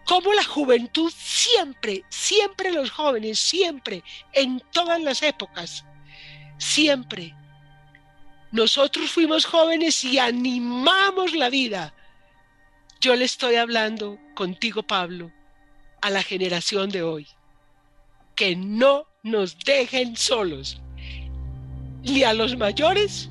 Como 0.04 0.32
la 0.32 0.44
juventud 0.44 1.12
siempre, 1.14 2.04
siempre 2.08 2.72
los 2.72 2.90
jóvenes, 2.90 3.38
siempre, 3.38 4.02
en 4.32 4.60
todas 4.72 5.02
las 5.02 5.22
épocas, 5.22 5.84
siempre. 6.56 7.34
Nosotros 8.50 9.10
fuimos 9.10 9.44
jóvenes 9.44 10.02
y 10.04 10.18
animamos 10.18 11.34
la 11.34 11.50
vida. 11.50 11.94
Yo 13.00 13.14
le 13.16 13.26
estoy 13.26 13.56
hablando 13.56 14.18
contigo, 14.34 14.82
Pablo, 14.82 15.30
a 16.00 16.10
la 16.10 16.22
generación 16.22 16.88
de 16.88 17.02
hoy. 17.02 17.28
Que 18.34 18.56
no 18.56 19.06
nos 19.22 19.58
dejen 19.58 20.16
solos, 20.16 20.80
ni 22.02 22.22
a 22.22 22.32
los 22.32 22.56
mayores, 22.56 23.28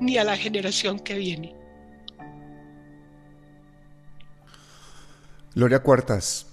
ni 0.00 0.18
a 0.18 0.24
la 0.24 0.36
generación 0.36 0.98
que 1.00 1.16
viene. 1.16 1.54
Gloria 5.54 5.82
Cuartas, 5.82 6.46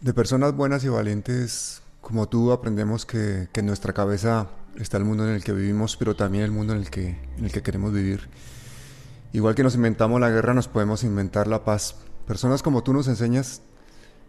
de 0.00 0.12
personas 0.12 0.54
buenas 0.54 0.84
y 0.84 0.88
valientes 0.88 1.82
como 2.00 2.28
tú 2.28 2.52
aprendemos 2.52 3.06
que, 3.06 3.48
en 3.52 3.66
nuestra 3.66 3.92
cabeza 3.92 4.48
está 4.76 4.96
el 4.96 5.04
mundo 5.04 5.26
en 5.26 5.34
el 5.34 5.42
que 5.42 5.52
vivimos, 5.52 5.96
pero 5.96 6.14
también 6.14 6.44
el 6.44 6.52
mundo 6.52 6.72
en 6.72 6.80
el, 6.80 6.90
que, 6.90 7.18
en 7.36 7.44
el 7.44 7.50
que 7.50 7.62
queremos 7.62 7.92
vivir. 7.92 8.28
Igual 9.32 9.54
que 9.54 9.62
nos 9.62 9.74
inventamos 9.74 10.20
la 10.20 10.30
guerra, 10.30 10.54
nos 10.54 10.68
podemos 10.68 11.02
inventar 11.02 11.48
la 11.48 11.64
paz. 11.64 11.96
Personas 12.26 12.62
como 12.62 12.82
tú 12.82 12.92
nos 12.92 13.08
enseñas 13.08 13.62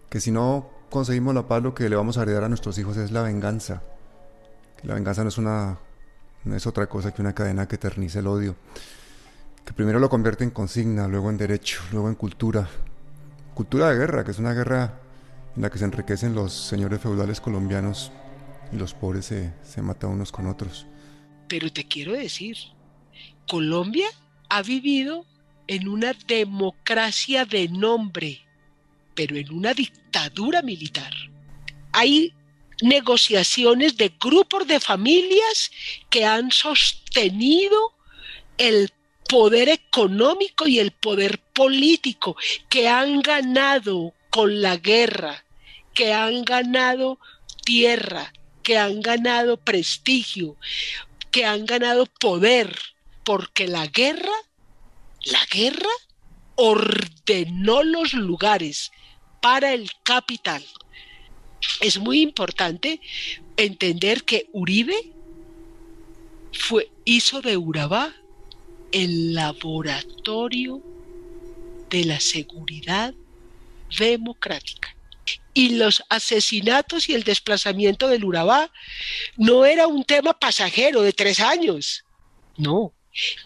que 0.10 0.20
si 0.20 0.32
no 0.32 0.70
conseguimos 0.90 1.36
la 1.36 1.48
paz, 1.48 1.62
lo 1.62 1.76
que 1.76 1.88
le 1.88 1.96
vamos 1.96 2.18
a 2.18 2.24
heredar 2.24 2.46
a 2.46 2.50
nuestros 2.50 2.78
hijos 2.78 2.98
es 2.98 3.12
la 3.12 3.22
venganza. 3.22 3.84
La 4.84 4.94
venganza 4.94 5.24
no 5.24 5.30
es 5.30 5.38
una 5.38 5.80
no 6.44 6.56
es 6.56 6.68
otra 6.68 6.88
cosa 6.88 7.14
que 7.14 7.22
una 7.22 7.34
cadena 7.34 7.68
que 7.68 7.76
eterniza 7.76 8.20
el 8.20 8.28
odio, 8.28 8.56
que 9.66 9.74
primero 9.74 10.00
lo 10.00 10.10
convierte 10.10 10.44
en 10.44 10.52
consigna, 10.52 11.08
luego 11.08 11.30
en 11.30 11.38
derecho, 11.38 11.82
luego 11.92 12.08
en 12.08 12.16
cultura. 12.16 12.70
Cultura 13.54 13.90
de 13.90 13.98
guerra, 13.98 14.24
que 14.24 14.32
es 14.32 14.40
una 14.40 14.54
guerra 14.54 15.00
en 15.56 15.62
la 15.62 15.70
que 15.70 15.78
se 15.78 15.86
enriquecen 15.86 16.36
los 16.36 16.54
señores 16.54 17.02
feudales 17.02 17.42
colombianos 17.42 18.12
y 18.72 18.78
los 18.78 18.94
pobres 18.94 19.26
se, 19.26 19.54
se 19.64 19.82
matan 19.82 20.12
unos 20.12 20.32
con 20.32 20.48
otros. 20.48 20.86
Pero 21.48 21.72
te 21.72 21.86
quiero 21.88 22.14
decir, 22.14 22.58
Colombia 23.48 24.08
ha 24.50 24.62
vivido 24.62 25.26
en 25.68 25.88
una 25.88 26.14
democracia 26.28 27.46
de 27.46 27.68
nombre, 27.68 28.40
pero 29.16 29.36
en 29.36 29.52
una 29.52 29.74
dictadura 29.74 30.62
militar. 30.62 31.12
Hay 31.92 32.34
negociaciones 32.82 33.98
de 33.98 34.14
grupos 34.20 34.68
de 34.68 34.80
familias 34.80 35.72
que 36.10 36.26
han 36.26 36.52
sostenido 36.52 37.94
el 38.58 38.92
poder 39.28 39.70
económico 39.70 40.68
y 40.68 40.80
el 40.80 40.92
poder 40.92 41.40
político, 41.54 42.38
que 42.70 42.88
han 42.88 43.22
ganado 43.22 44.14
con 44.30 44.62
la 44.62 44.78
guerra, 44.78 45.44
que 45.94 46.14
han 46.14 46.44
ganado 46.44 47.20
tierra, 47.66 48.32
que 48.64 48.78
han 48.78 49.02
ganado 49.02 49.58
prestigio, 49.58 50.56
que 51.32 51.46
han 51.46 51.66
ganado 51.66 52.06
poder, 52.06 52.78
porque 53.24 53.68
la 53.68 53.88
guerra, 53.88 54.34
la 55.26 55.46
guerra 55.52 55.90
ordenó 56.56 57.84
los 57.84 58.14
lugares 58.14 58.92
para 59.42 59.74
el 59.74 59.92
capital 60.04 60.66
es 61.82 62.00
muy 62.00 62.22
importante 62.22 63.02
entender 63.56 64.24
que 64.24 64.50
Uribe 64.54 65.12
fue, 66.54 66.90
hizo 67.06 67.42
de 67.42 67.58
Urabá 67.58 68.14
el 68.92 69.34
laboratorio 69.34 70.82
de 71.90 72.06
la 72.06 72.20
seguridad 72.20 73.14
democrática. 73.98 74.96
Y 75.54 75.70
los 75.76 76.04
asesinatos 76.10 77.10
y 77.10 77.16
el 77.16 77.24
desplazamiento 77.24 78.08
del 78.08 78.24
Urabá 78.24 78.72
no 79.36 79.66
era 79.66 79.88
un 79.88 80.04
tema 80.04 80.38
pasajero 80.38 81.02
de 81.02 81.14
tres 81.14 81.40
años, 81.40 82.06
no, 82.58 82.94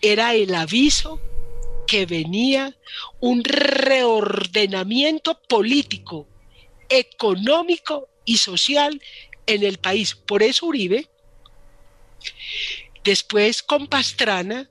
era 0.02 0.34
el 0.36 0.54
aviso 0.56 1.22
que 1.88 2.06
venía 2.06 2.76
un 3.20 3.44
reordenamiento 3.44 5.42
político 5.48 6.28
económico 6.92 8.10
y 8.26 8.38
social 8.38 9.02
en 9.48 9.64
el 9.64 9.80
país. 9.80 10.14
Por 10.14 10.44
eso 10.44 10.68
Uribe, 10.68 11.10
después 13.04 13.64
con 13.64 13.88
Pastrana, 13.88 14.70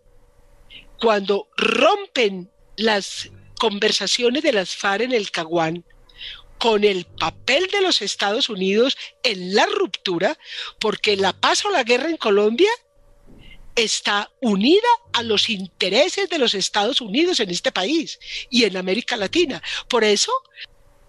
cuando 1.00 1.48
rompen 1.56 2.50
las 2.76 3.30
conversaciones 3.58 4.42
de 4.42 4.52
las 4.52 4.76
FARC 4.76 5.02
en 5.02 5.12
el 5.12 5.30
Caguán, 5.30 5.84
con 6.58 6.84
el 6.84 7.06
papel 7.06 7.68
de 7.68 7.80
los 7.80 8.02
Estados 8.02 8.50
Unidos 8.50 8.96
en 9.22 9.54
la 9.54 9.64
ruptura, 9.66 10.38
porque 10.78 11.16
la 11.16 11.32
paz 11.32 11.64
o 11.64 11.70
la 11.70 11.84
guerra 11.84 12.10
en 12.10 12.18
Colombia 12.18 12.70
está 13.76 14.30
unida 14.42 14.88
a 15.14 15.22
los 15.22 15.48
intereses 15.48 16.28
de 16.28 16.38
los 16.38 16.54
Estados 16.54 17.00
Unidos 17.00 17.40
en 17.40 17.50
este 17.50 17.72
país 17.72 18.18
y 18.50 18.64
en 18.64 18.76
América 18.76 19.16
Latina. 19.16 19.62
Por 19.88 20.04
eso 20.04 20.32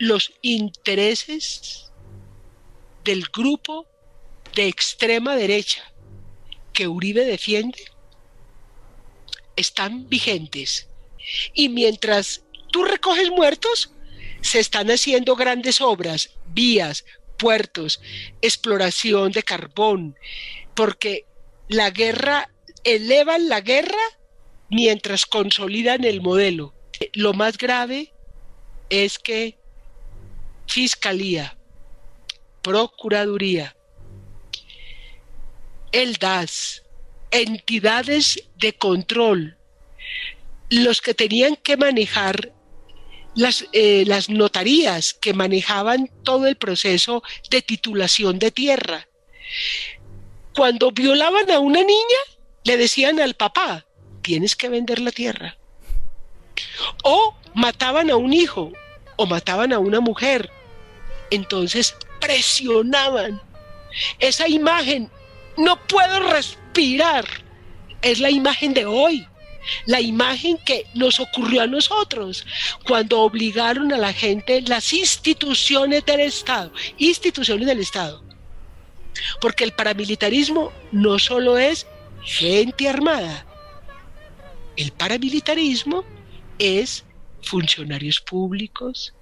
los 0.01 0.33
intereses 0.41 1.91
del 3.03 3.25
grupo 3.31 3.85
de 4.55 4.67
extrema 4.67 5.35
derecha 5.35 5.93
que 6.73 6.87
Uribe 6.87 7.23
defiende 7.23 7.77
están 9.55 10.09
vigentes. 10.09 10.87
Y 11.53 11.69
mientras 11.69 12.41
tú 12.71 12.83
recoges 12.83 13.29
muertos, 13.29 13.91
se 14.41 14.59
están 14.59 14.89
haciendo 14.89 15.35
grandes 15.35 15.81
obras, 15.81 16.31
vías, 16.47 17.05
puertos, 17.37 18.01
exploración 18.41 19.31
de 19.31 19.43
carbón, 19.43 20.15
porque 20.73 21.27
la 21.67 21.91
guerra, 21.91 22.51
elevan 22.83 23.49
la 23.49 23.61
guerra 23.61 24.01
mientras 24.67 25.27
consolidan 25.27 26.05
el 26.05 26.21
modelo. 26.21 26.73
Lo 27.13 27.33
más 27.33 27.59
grave 27.59 28.11
es 28.89 29.19
que 29.19 29.60
Fiscalía, 30.71 31.57
Procuraduría, 32.61 33.75
el 35.91 36.13
DAS, 36.13 36.83
entidades 37.29 38.41
de 38.55 38.71
control, 38.77 39.57
los 40.69 41.01
que 41.01 41.13
tenían 41.13 41.57
que 41.57 41.75
manejar 41.75 42.53
las, 43.35 43.65
eh, 43.73 44.05
las, 44.07 44.29
notarías 44.29 45.13
que 45.13 45.33
manejaban 45.33 46.09
todo 46.23 46.47
el 46.47 46.55
proceso 46.55 47.21
de 47.49 47.61
titulación 47.61 48.39
de 48.39 48.51
tierra. 48.51 49.09
Cuando 50.55 50.93
violaban 50.93 51.51
a 51.51 51.59
una 51.59 51.83
niña, 51.83 52.21
le 52.63 52.77
decían 52.77 53.19
al 53.19 53.33
papá, 53.33 53.85
tienes 54.21 54.55
que 54.55 54.69
vender 54.69 54.99
la 54.99 55.11
tierra. 55.11 55.57
O 57.03 57.35
mataban 57.55 58.09
a 58.09 58.15
un 58.15 58.31
hijo, 58.31 58.71
o 59.17 59.25
mataban 59.25 59.73
a 59.73 59.79
una 59.79 59.99
mujer, 59.99 60.49
entonces 61.31 61.95
presionaban. 62.19 63.41
Esa 64.19 64.47
imagen, 64.47 65.09
no 65.57 65.79
puedo 65.87 66.31
respirar, 66.31 67.25
es 68.01 68.19
la 68.19 68.29
imagen 68.29 68.73
de 68.73 68.85
hoy. 68.85 69.27
La 69.85 70.01
imagen 70.01 70.57
que 70.65 70.87
nos 70.95 71.19
ocurrió 71.19 71.61
a 71.61 71.67
nosotros 71.67 72.45
cuando 72.87 73.21
obligaron 73.21 73.93
a 73.93 73.97
la 73.97 74.11
gente 74.11 74.61
las 74.61 74.91
instituciones 74.91 76.03
del 76.05 76.21
Estado, 76.21 76.71
instituciones 76.97 77.67
del 77.67 77.79
Estado. 77.79 78.23
Porque 79.39 79.63
el 79.63 79.71
paramilitarismo 79.73 80.71
no 80.91 81.19
solo 81.19 81.59
es 81.59 81.85
gente 82.23 82.89
armada, 82.89 83.45
el 84.77 84.91
paramilitarismo 84.91 86.03
es 86.57 87.05
funcionarios 87.43 88.19
públicos, 88.19 89.13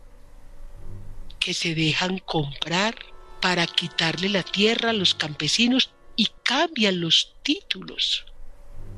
que 1.39 1.53
se 1.53 1.73
dejan 1.75 2.19
comprar 2.19 2.95
para 3.41 3.65
quitarle 3.65 4.29
la 4.29 4.43
tierra 4.43 4.89
a 4.89 4.93
los 4.93 5.15
campesinos 5.15 5.91
y 6.15 6.27
cambian 6.43 6.99
los 6.99 7.33
títulos 7.43 8.25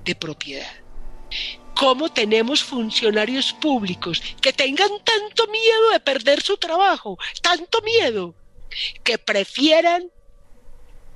de 0.03 0.15
propiedad. 0.15 0.73
¿Cómo 1.75 2.09
tenemos 2.09 2.63
funcionarios 2.63 3.53
públicos 3.53 4.21
que 4.41 4.53
tengan 4.53 4.89
tanto 5.03 5.47
miedo 5.47 5.91
de 5.91 5.99
perder 5.99 6.41
su 6.41 6.57
trabajo, 6.57 7.17
tanto 7.41 7.81
miedo, 7.81 8.35
que 9.03 9.17
prefieran 9.17 10.11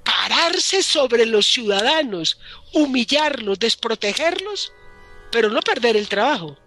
pararse 0.03 0.83
sobre 0.83 1.25
los 1.25 1.47
ciudadanos, 1.47 2.39
humillarlos, 2.73 3.59
desprotegerlos, 3.59 4.71
pero 5.31 5.49
no 5.49 5.59
perder 5.61 5.97
el 5.97 6.07
trabajo? 6.07 6.57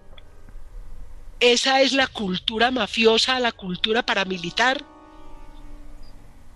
Esa 1.40 1.80
es 1.82 1.92
la 1.92 2.06
cultura 2.06 2.70
mafiosa, 2.70 3.38
la 3.38 3.52
cultura 3.52 4.04
paramilitar 4.04 4.84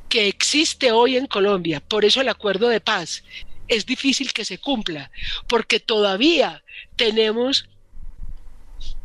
que 0.09 0.29
existe 0.29 0.93
hoy 0.93 1.17
en 1.17 1.27
Colombia. 1.27 1.81
Por 1.81 2.05
eso 2.05 2.21
el 2.21 2.29
acuerdo 2.29 2.69
de 2.69 2.81
paz 2.81 3.25
es 3.69 3.87
difícil 3.87 4.33
que 4.33 4.45
se 4.45 4.59
cumpla, 4.59 5.11
porque 5.47 5.81
todavía 5.81 6.63
tenemos 6.97 7.69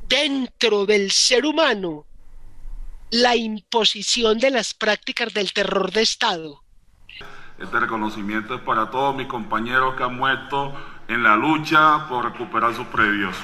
dentro 0.07 0.85
del 0.85 1.11
ser 1.11 1.45
humano 1.45 2.05
la 3.11 3.35
imposición 3.35 4.39
de 4.39 4.51
las 4.51 4.73
prácticas 4.73 5.33
del 5.33 5.53
terror 5.53 5.91
de 5.91 6.01
Estado. 6.01 6.63
Este 7.59 7.79
reconocimiento 7.79 8.55
es 8.55 8.61
para 8.61 8.91
todos 8.91 9.15
mis 9.15 9.27
compañeros 9.27 9.95
que 9.95 10.03
han 10.03 10.15
muerto 10.15 10.73
en 11.07 11.23
la 11.23 11.35
lucha 11.35 12.07
por 12.09 12.25
recuperar 12.25 12.75
sus 12.75 12.85
predios. 12.87 13.35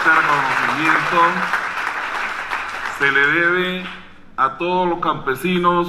Este 0.00 0.12
reconocimiento 0.14 1.18
se 2.98 3.12
le 3.12 3.26
debe 3.26 3.84
a 4.38 4.56
todos 4.56 4.88
los 4.88 4.98
campesinos 5.00 5.88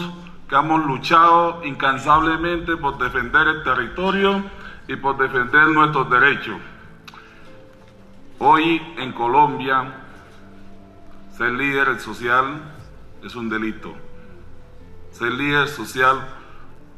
que 0.49 0.55
hemos 0.57 0.85
luchado 0.85 1.61
incansablemente 1.63 2.75
por 2.75 2.97
defender 2.97 3.47
el 3.47 3.63
territorio 3.63 4.43
y 4.89 4.97
por 4.97 5.17
defender 5.17 5.67
nuestros 5.67 6.09
derechos. 6.09 6.57
Hoy 8.39 8.81
en 8.97 9.13
Colombia, 9.13 9.93
ser 11.37 11.53
líder 11.53 11.97
social 12.01 12.61
es 13.23 13.33
un 13.33 13.47
delito. 13.49 13.93
Ser 15.11 15.31
líder 15.31 15.69
social 15.69 16.17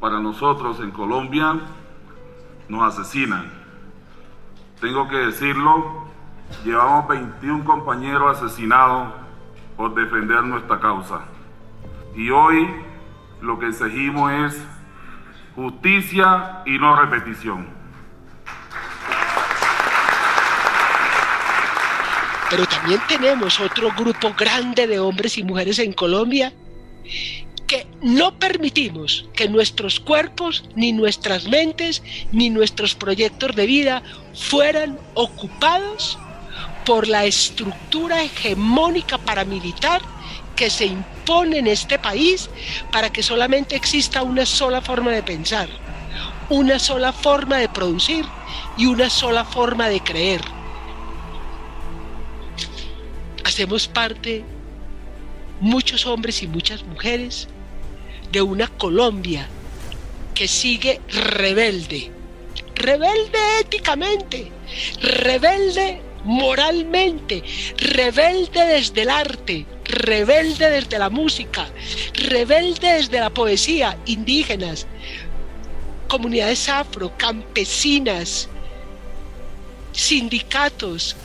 para 0.00 0.18
nosotros 0.18 0.80
en 0.80 0.90
Colombia 0.90 1.60
nos 2.68 2.82
asesinan. 2.82 3.52
Tengo 4.80 5.06
que 5.06 5.18
decirlo, 5.18 6.03
llevamos 6.64 7.08
21 7.08 7.64
compañeros 7.64 8.36
asesinados 8.36 9.12
por 9.76 9.94
defender 9.94 10.42
nuestra 10.44 10.78
causa. 10.78 11.20
Y 12.14 12.30
hoy 12.30 12.68
lo 13.40 13.58
que 13.58 13.68
exigimos 13.68 14.32
es 14.32 14.64
justicia 15.54 16.62
y 16.66 16.78
no 16.78 16.96
repetición. 16.96 17.66
Pero 22.50 22.66
también 22.66 23.00
tenemos 23.08 23.58
otro 23.58 23.90
grupo 23.96 24.32
grande 24.38 24.86
de 24.86 24.98
hombres 24.98 25.38
y 25.38 25.42
mujeres 25.42 25.78
en 25.78 25.92
Colombia 25.92 26.52
que 27.66 27.86
no 28.02 28.38
permitimos 28.38 29.28
que 29.34 29.48
nuestros 29.48 29.98
cuerpos, 29.98 30.68
ni 30.76 30.92
nuestras 30.92 31.48
mentes, 31.48 32.02
ni 32.30 32.50
nuestros 32.50 32.94
proyectos 32.94 33.56
de 33.56 33.66
vida 33.66 34.02
fueran 34.34 34.98
ocupados 35.14 36.18
por 36.84 37.08
la 37.08 37.24
estructura 37.24 38.22
hegemónica 38.22 39.18
paramilitar 39.18 40.02
que 40.54 40.70
se 40.70 40.86
impone 40.86 41.58
en 41.58 41.66
este 41.66 41.98
país 41.98 42.48
para 42.92 43.10
que 43.10 43.22
solamente 43.22 43.74
exista 43.76 44.22
una 44.22 44.46
sola 44.46 44.80
forma 44.80 45.10
de 45.10 45.22
pensar, 45.22 45.68
una 46.48 46.78
sola 46.78 47.12
forma 47.12 47.58
de 47.58 47.68
producir 47.68 48.24
y 48.76 48.86
una 48.86 49.10
sola 49.10 49.44
forma 49.44 49.88
de 49.88 50.00
creer. 50.00 50.40
Hacemos 53.44 53.88
parte, 53.88 54.44
muchos 55.60 56.06
hombres 56.06 56.42
y 56.42 56.48
muchas 56.48 56.82
mujeres, 56.84 57.48
de 58.30 58.42
una 58.42 58.68
Colombia 58.68 59.48
que 60.34 60.48
sigue 60.48 61.00
rebelde, 61.08 62.10
rebelde 62.74 63.38
éticamente, 63.60 64.50
rebelde 65.00 66.03
moralmente, 66.24 67.42
rebelde 67.76 68.64
desde 68.66 69.02
el 69.02 69.10
arte, 69.10 69.66
rebelde 69.84 70.70
desde 70.70 70.98
la 70.98 71.10
música, 71.10 71.68
rebelde 72.14 72.94
desde 72.94 73.20
la 73.20 73.30
poesía, 73.30 73.98
indígenas, 74.06 74.86
comunidades 76.08 76.68
afro, 76.68 77.12
campesinas, 77.16 78.48
sindicatos, 79.92 81.16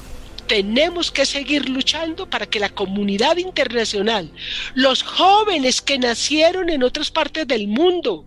tenemos 0.47 1.11
que 1.11 1.27
seguir 1.27 1.69
luchando 1.69 2.27
para 2.27 2.47
que 2.47 2.59
la 2.59 2.69
comunidad 2.69 3.37
internacional, 3.37 4.31
los 4.73 5.03
jóvenes 5.03 5.79
que 5.79 5.99
nacieron 5.99 6.69
en 6.69 6.83
otras 6.83 7.11
partes 7.11 7.47
del 7.47 7.67
mundo, 7.67 8.25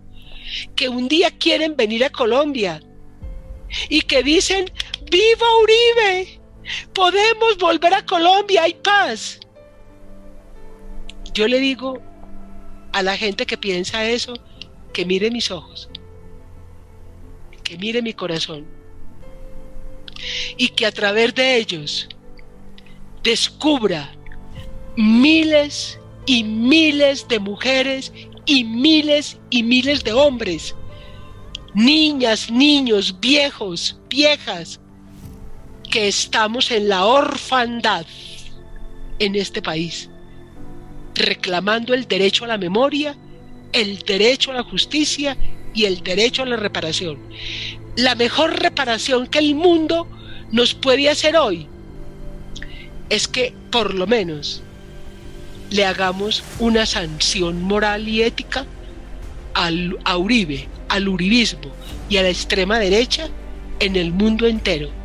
que 0.77 0.89
un 0.89 1.09
día 1.09 1.31
quieren 1.33 1.77
venir 1.77 2.05
a 2.05 2.11
Colombia 2.11 2.81
y 3.89 4.03
que 4.03 4.23
dicen, 4.23 4.71
viva 5.11 5.47
Uribe, 5.63 6.42
podemos 6.93 7.57
volver 7.59 7.95
a 7.95 8.05
Colombia, 8.05 8.63
hay 8.65 8.75
paz. 8.75 9.41
Yo 11.35 11.49
le 11.49 11.59
digo 11.61 12.01
a 12.93 13.03
la 13.03 13.17
gente 13.17 13.47
que 13.47 13.57
piensa 13.57 14.05
eso, 14.05 14.35
que 14.93 15.05
mire 15.05 15.31
mis 15.31 15.51
ojos, 15.51 15.89
que 17.65 17.79
mire 17.79 18.03
mi 18.03 18.13
corazón 18.13 18.67
y 20.57 20.69
que 20.69 20.87
a 20.87 20.93
través 20.93 21.35
de 21.35 21.57
ellos 21.57 22.09
descubra 23.23 24.13
miles 24.97 25.99
y 26.27 26.45
miles 26.45 27.27
de 27.29 27.39
mujeres 27.39 28.13
y 28.47 28.65
miles 28.65 29.39
y 29.51 29.63
miles 29.63 30.05
de 30.05 30.13
hombres, 30.13 30.75
niñas, 31.75 32.51
niños, 32.51 33.19
viejos, 33.21 33.99
viejas, 34.09 34.81
que 35.93 36.09
estamos 36.09 36.71
en 36.71 36.89
la 36.89 37.05
orfandad 37.05 38.07
en 39.19 39.37
este 39.37 39.61
país, 39.61 40.09
reclamando 41.15 41.93
el 41.93 42.09
derecho 42.09 42.47
a 42.47 42.49
la 42.49 42.57
memoria, 42.57 43.15
el 43.75 43.99
derecho 43.99 44.53
a 44.53 44.55
la 44.55 44.63
justicia 44.63 45.37
y 45.75 45.85
el 45.85 46.03
derecho 46.03 46.45
a 46.45 46.47
la 46.47 46.57
reparación. 46.57 47.19
La 47.95 48.15
mejor 48.15 48.59
reparación 48.59 49.27
que 49.27 49.39
el 49.39 49.55
mundo 49.55 50.09
nos 50.51 50.73
puede 50.73 51.11
hacer 51.11 51.37
hoy 51.37 51.69
es 53.11 53.29
que 53.29 53.53
por 53.71 53.93
lo 53.93 54.07
menos 54.07 54.63
le 55.69 55.85
hagamos 55.85 56.43
una 56.59 56.87
sanción 56.87 57.61
moral 57.61 58.09
y 58.09 58.23
ética 58.23 58.65
al, 59.53 59.99
a 60.05 60.17
Uribe, 60.17 60.67
al 60.89 61.07
uribismo 61.07 61.71
y 62.09 62.17
a 62.17 62.23
la 62.23 62.31
extrema 62.31 62.79
derecha 62.79 63.29
en 63.79 63.97
el 63.97 64.11
mundo 64.11 64.47
entero 64.47 65.02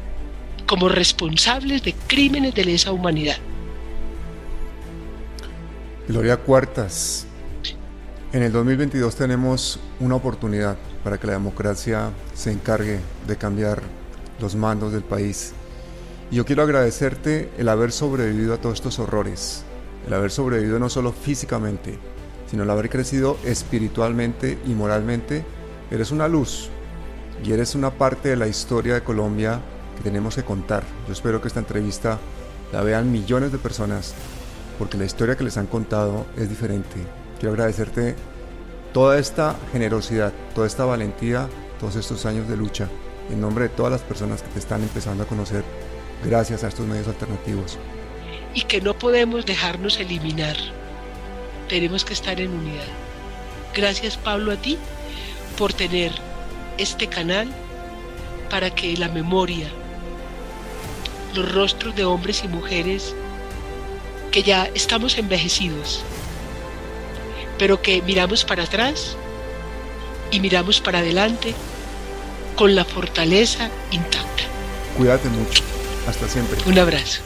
como 0.68 0.90
responsables 0.90 1.82
de 1.82 1.94
crímenes 2.08 2.54
de 2.54 2.66
lesa 2.66 2.92
humanidad. 2.92 3.38
Gloria 6.08 6.38
Cuartas, 6.38 7.26
en 8.34 8.44
el 8.44 8.52
2022 8.52 9.16
tenemos 9.16 9.80
una 10.00 10.16
oportunidad 10.16 10.78
para 11.04 11.18
que 11.18 11.28
la 11.28 11.34
democracia 11.34 12.12
se 12.34 12.52
encargue 12.52 13.00
de 13.26 13.38
cambiar 13.38 13.82
los 14.40 14.56
mandos 14.56 14.92
del 14.92 15.04
país. 15.04 15.54
Y 16.30 16.36
yo 16.36 16.46
quiero 16.46 16.64
agradecerte 16.64 17.50
el 17.58 17.70
haber 17.70 17.94
sobrevivido 17.94 18.54
a 18.54 18.58
todos 18.58 18.76
estos 18.76 19.00
horrores, 19.00 19.64
el 20.06 20.14
haber 20.14 20.32
sobrevivido 20.32 20.78
no 20.80 20.90
solo 20.90 21.14
físicamente, 21.14 21.98
sino 22.52 22.64
el 22.64 22.70
haber 22.70 22.90
crecido 22.90 23.38
espiritualmente 23.46 24.58
y 24.68 24.72
moralmente. 24.72 25.46
Eres 25.90 26.12
una 26.12 26.28
luz 26.28 26.70
y 27.46 27.54
eres 27.54 27.76
una 27.76 27.92
parte 27.92 28.30
de 28.30 28.36
la 28.36 28.48
historia 28.48 28.96
de 28.96 29.04
Colombia 29.04 29.62
que 29.98 30.04
tenemos 30.04 30.36
que 30.36 30.44
contar. 30.44 30.84
Yo 31.08 31.14
espero 31.14 31.42
que 31.42 31.48
esta 31.48 31.60
entrevista 31.60 32.20
la 32.72 32.82
vean 32.82 33.12
millones 33.12 33.52
de 33.52 33.58
personas 33.58 34.14
porque 34.78 34.98
la 34.98 35.06
historia 35.06 35.36
que 35.36 35.44
les 35.44 35.58
han 35.58 35.68
contado 35.68 36.26
es 36.38 36.50
diferente. 36.50 36.98
Quiero 37.40 37.54
agradecerte 37.54 38.16
toda 38.94 39.18
esta 39.20 39.56
generosidad, 39.72 40.34
toda 40.54 40.68
esta 40.68 40.86
valentía, 40.86 41.50
todos 41.80 41.96
estos 41.96 42.26
años 42.26 42.48
de 42.48 42.58
lucha, 42.58 42.88
en 43.32 43.42
nombre 43.42 43.66
de 43.66 43.70
todas 43.70 43.92
las 43.92 44.02
personas 44.02 44.42
que 44.42 44.50
te 44.50 44.60
están 44.60 44.82
empezando 44.82 45.24
a 45.24 45.28
conocer 45.28 45.64
gracias 46.24 46.64
a 46.64 46.68
estos 46.68 46.86
medios 46.86 47.08
alternativos. 47.08 47.78
Y 48.54 48.64
que 48.64 48.82
no 48.82 48.98
podemos 48.98 49.46
dejarnos 49.46 50.00
eliminar. 50.00 50.56
Tenemos 51.70 52.06
que 52.06 52.14
estar 52.14 52.40
en 52.40 52.52
unidad. 52.52 52.88
Gracias 53.76 54.18
Pablo 54.18 54.54
a 54.54 54.56
ti 54.56 54.78
por 55.58 55.74
tener 55.74 56.12
este 56.78 57.08
canal 57.08 57.48
para 58.50 58.70
que 58.70 58.96
la 58.98 59.10
memoria, 59.10 59.68
los 61.38 61.52
rostros 61.52 61.96
de 61.96 62.06
hombres 62.06 62.44
y 62.44 62.48
mujeres 62.48 63.16
que 64.32 64.44
ya 64.44 64.70
estamos 64.74 65.18
envejecidos, 65.18 66.04
pero 67.58 67.82
que 67.82 68.02
miramos 68.02 68.44
para 68.44 68.64
atrás 68.64 69.16
y 70.32 70.40
miramos 70.40 70.82
para 70.82 71.00
adelante 71.00 71.54
con 72.56 72.76
la 72.76 72.84
fortaleza 72.84 73.70
intacta. 73.92 74.44
Cuídate 74.98 75.30
mucho. 75.30 75.64
Hasta 76.08 76.28
siempre. 76.28 76.58
Un 76.66 76.80
abrazo. 76.80 77.22